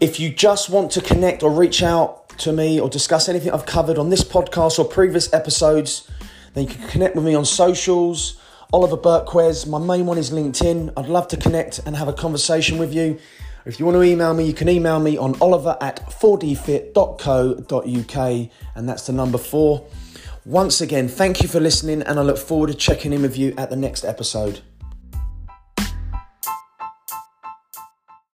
If 0.00 0.20
you 0.20 0.30
just 0.30 0.68
want 0.68 0.90
to 0.92 1.00
connect 1.00 1.42
or 1.42 1.50
reach 1.50 1.82
out 1.82 2.28
to 2.40 2.52
me 2.52 2.78
or 2.78 2.90
discuss 2.90 3.28
anything 3.28 3.52
I've 3.52 3.66
covered 3.66 3.98
on 3.98 4.10
this 4.10 4.22
podcast 4.22 4.78
or 4.78 4.84
previous 4.84 5.32
episodes, 5.32 6.08
then 6.54 6.64
you 6.64 6.74
can 6.74 6.86
connect 6.88 7.16
with 7.16 7.24
me 7.24 7.34
on 7.34 7.44
socials. 7.44 8.38
Oliver 8.72 8.96
Burkwes, 8.96 9.66
my 9.66 9.78
main 9.78 10.06
one 10.06 10.18
is 10.18 10.30
LinkedIn. 10.30 10.92
I'd 10.96 11.06
love 11.06 11.28
to 11.28 11.36
connect 11.36 11.80
and 11.86 11.96
have 11.96 12.08
a 12.08 12.12
conversation 12.12 12.78
with 12.78 12.92
you. 12.92 13.18
If 13.64 13.80
you 13.80 13.86
want 13.86 13.96
to 13.96 14.02
email 14.02 14.34
me, 14.34 14.44
you 14.44 14.52
can 14.52 14.68
email 14.68 15.00
me 15.00 15.16
on 15.16 15.34
oliver 15.40 15.76
at 15.80 16.08
4dfit.co.uk, 16.08 18.50
and 18.76 18.88
that's 18.88 19.06
the 19.06 19.12
number 19.12 19.38
four. 19.38 19.84
Once 20.46 20.80
again, 20.80 21.08
thank 21.08 21.42
you 21.42 21.48
for 21.48 21.58
listening, 21.58 22.02
and 22.02 22.20
I 22.20 22.22
look 22.22 22.38
forward 22.38 22.68
to 22.68 22.74
checking 22.74 23.12
in 23.12 23.20
with 23.20 23.36
you 23.36 23.52
at 23.58 23.68
the 23.68 23.74
next 23.74 24.04
episode. 24.04 24.60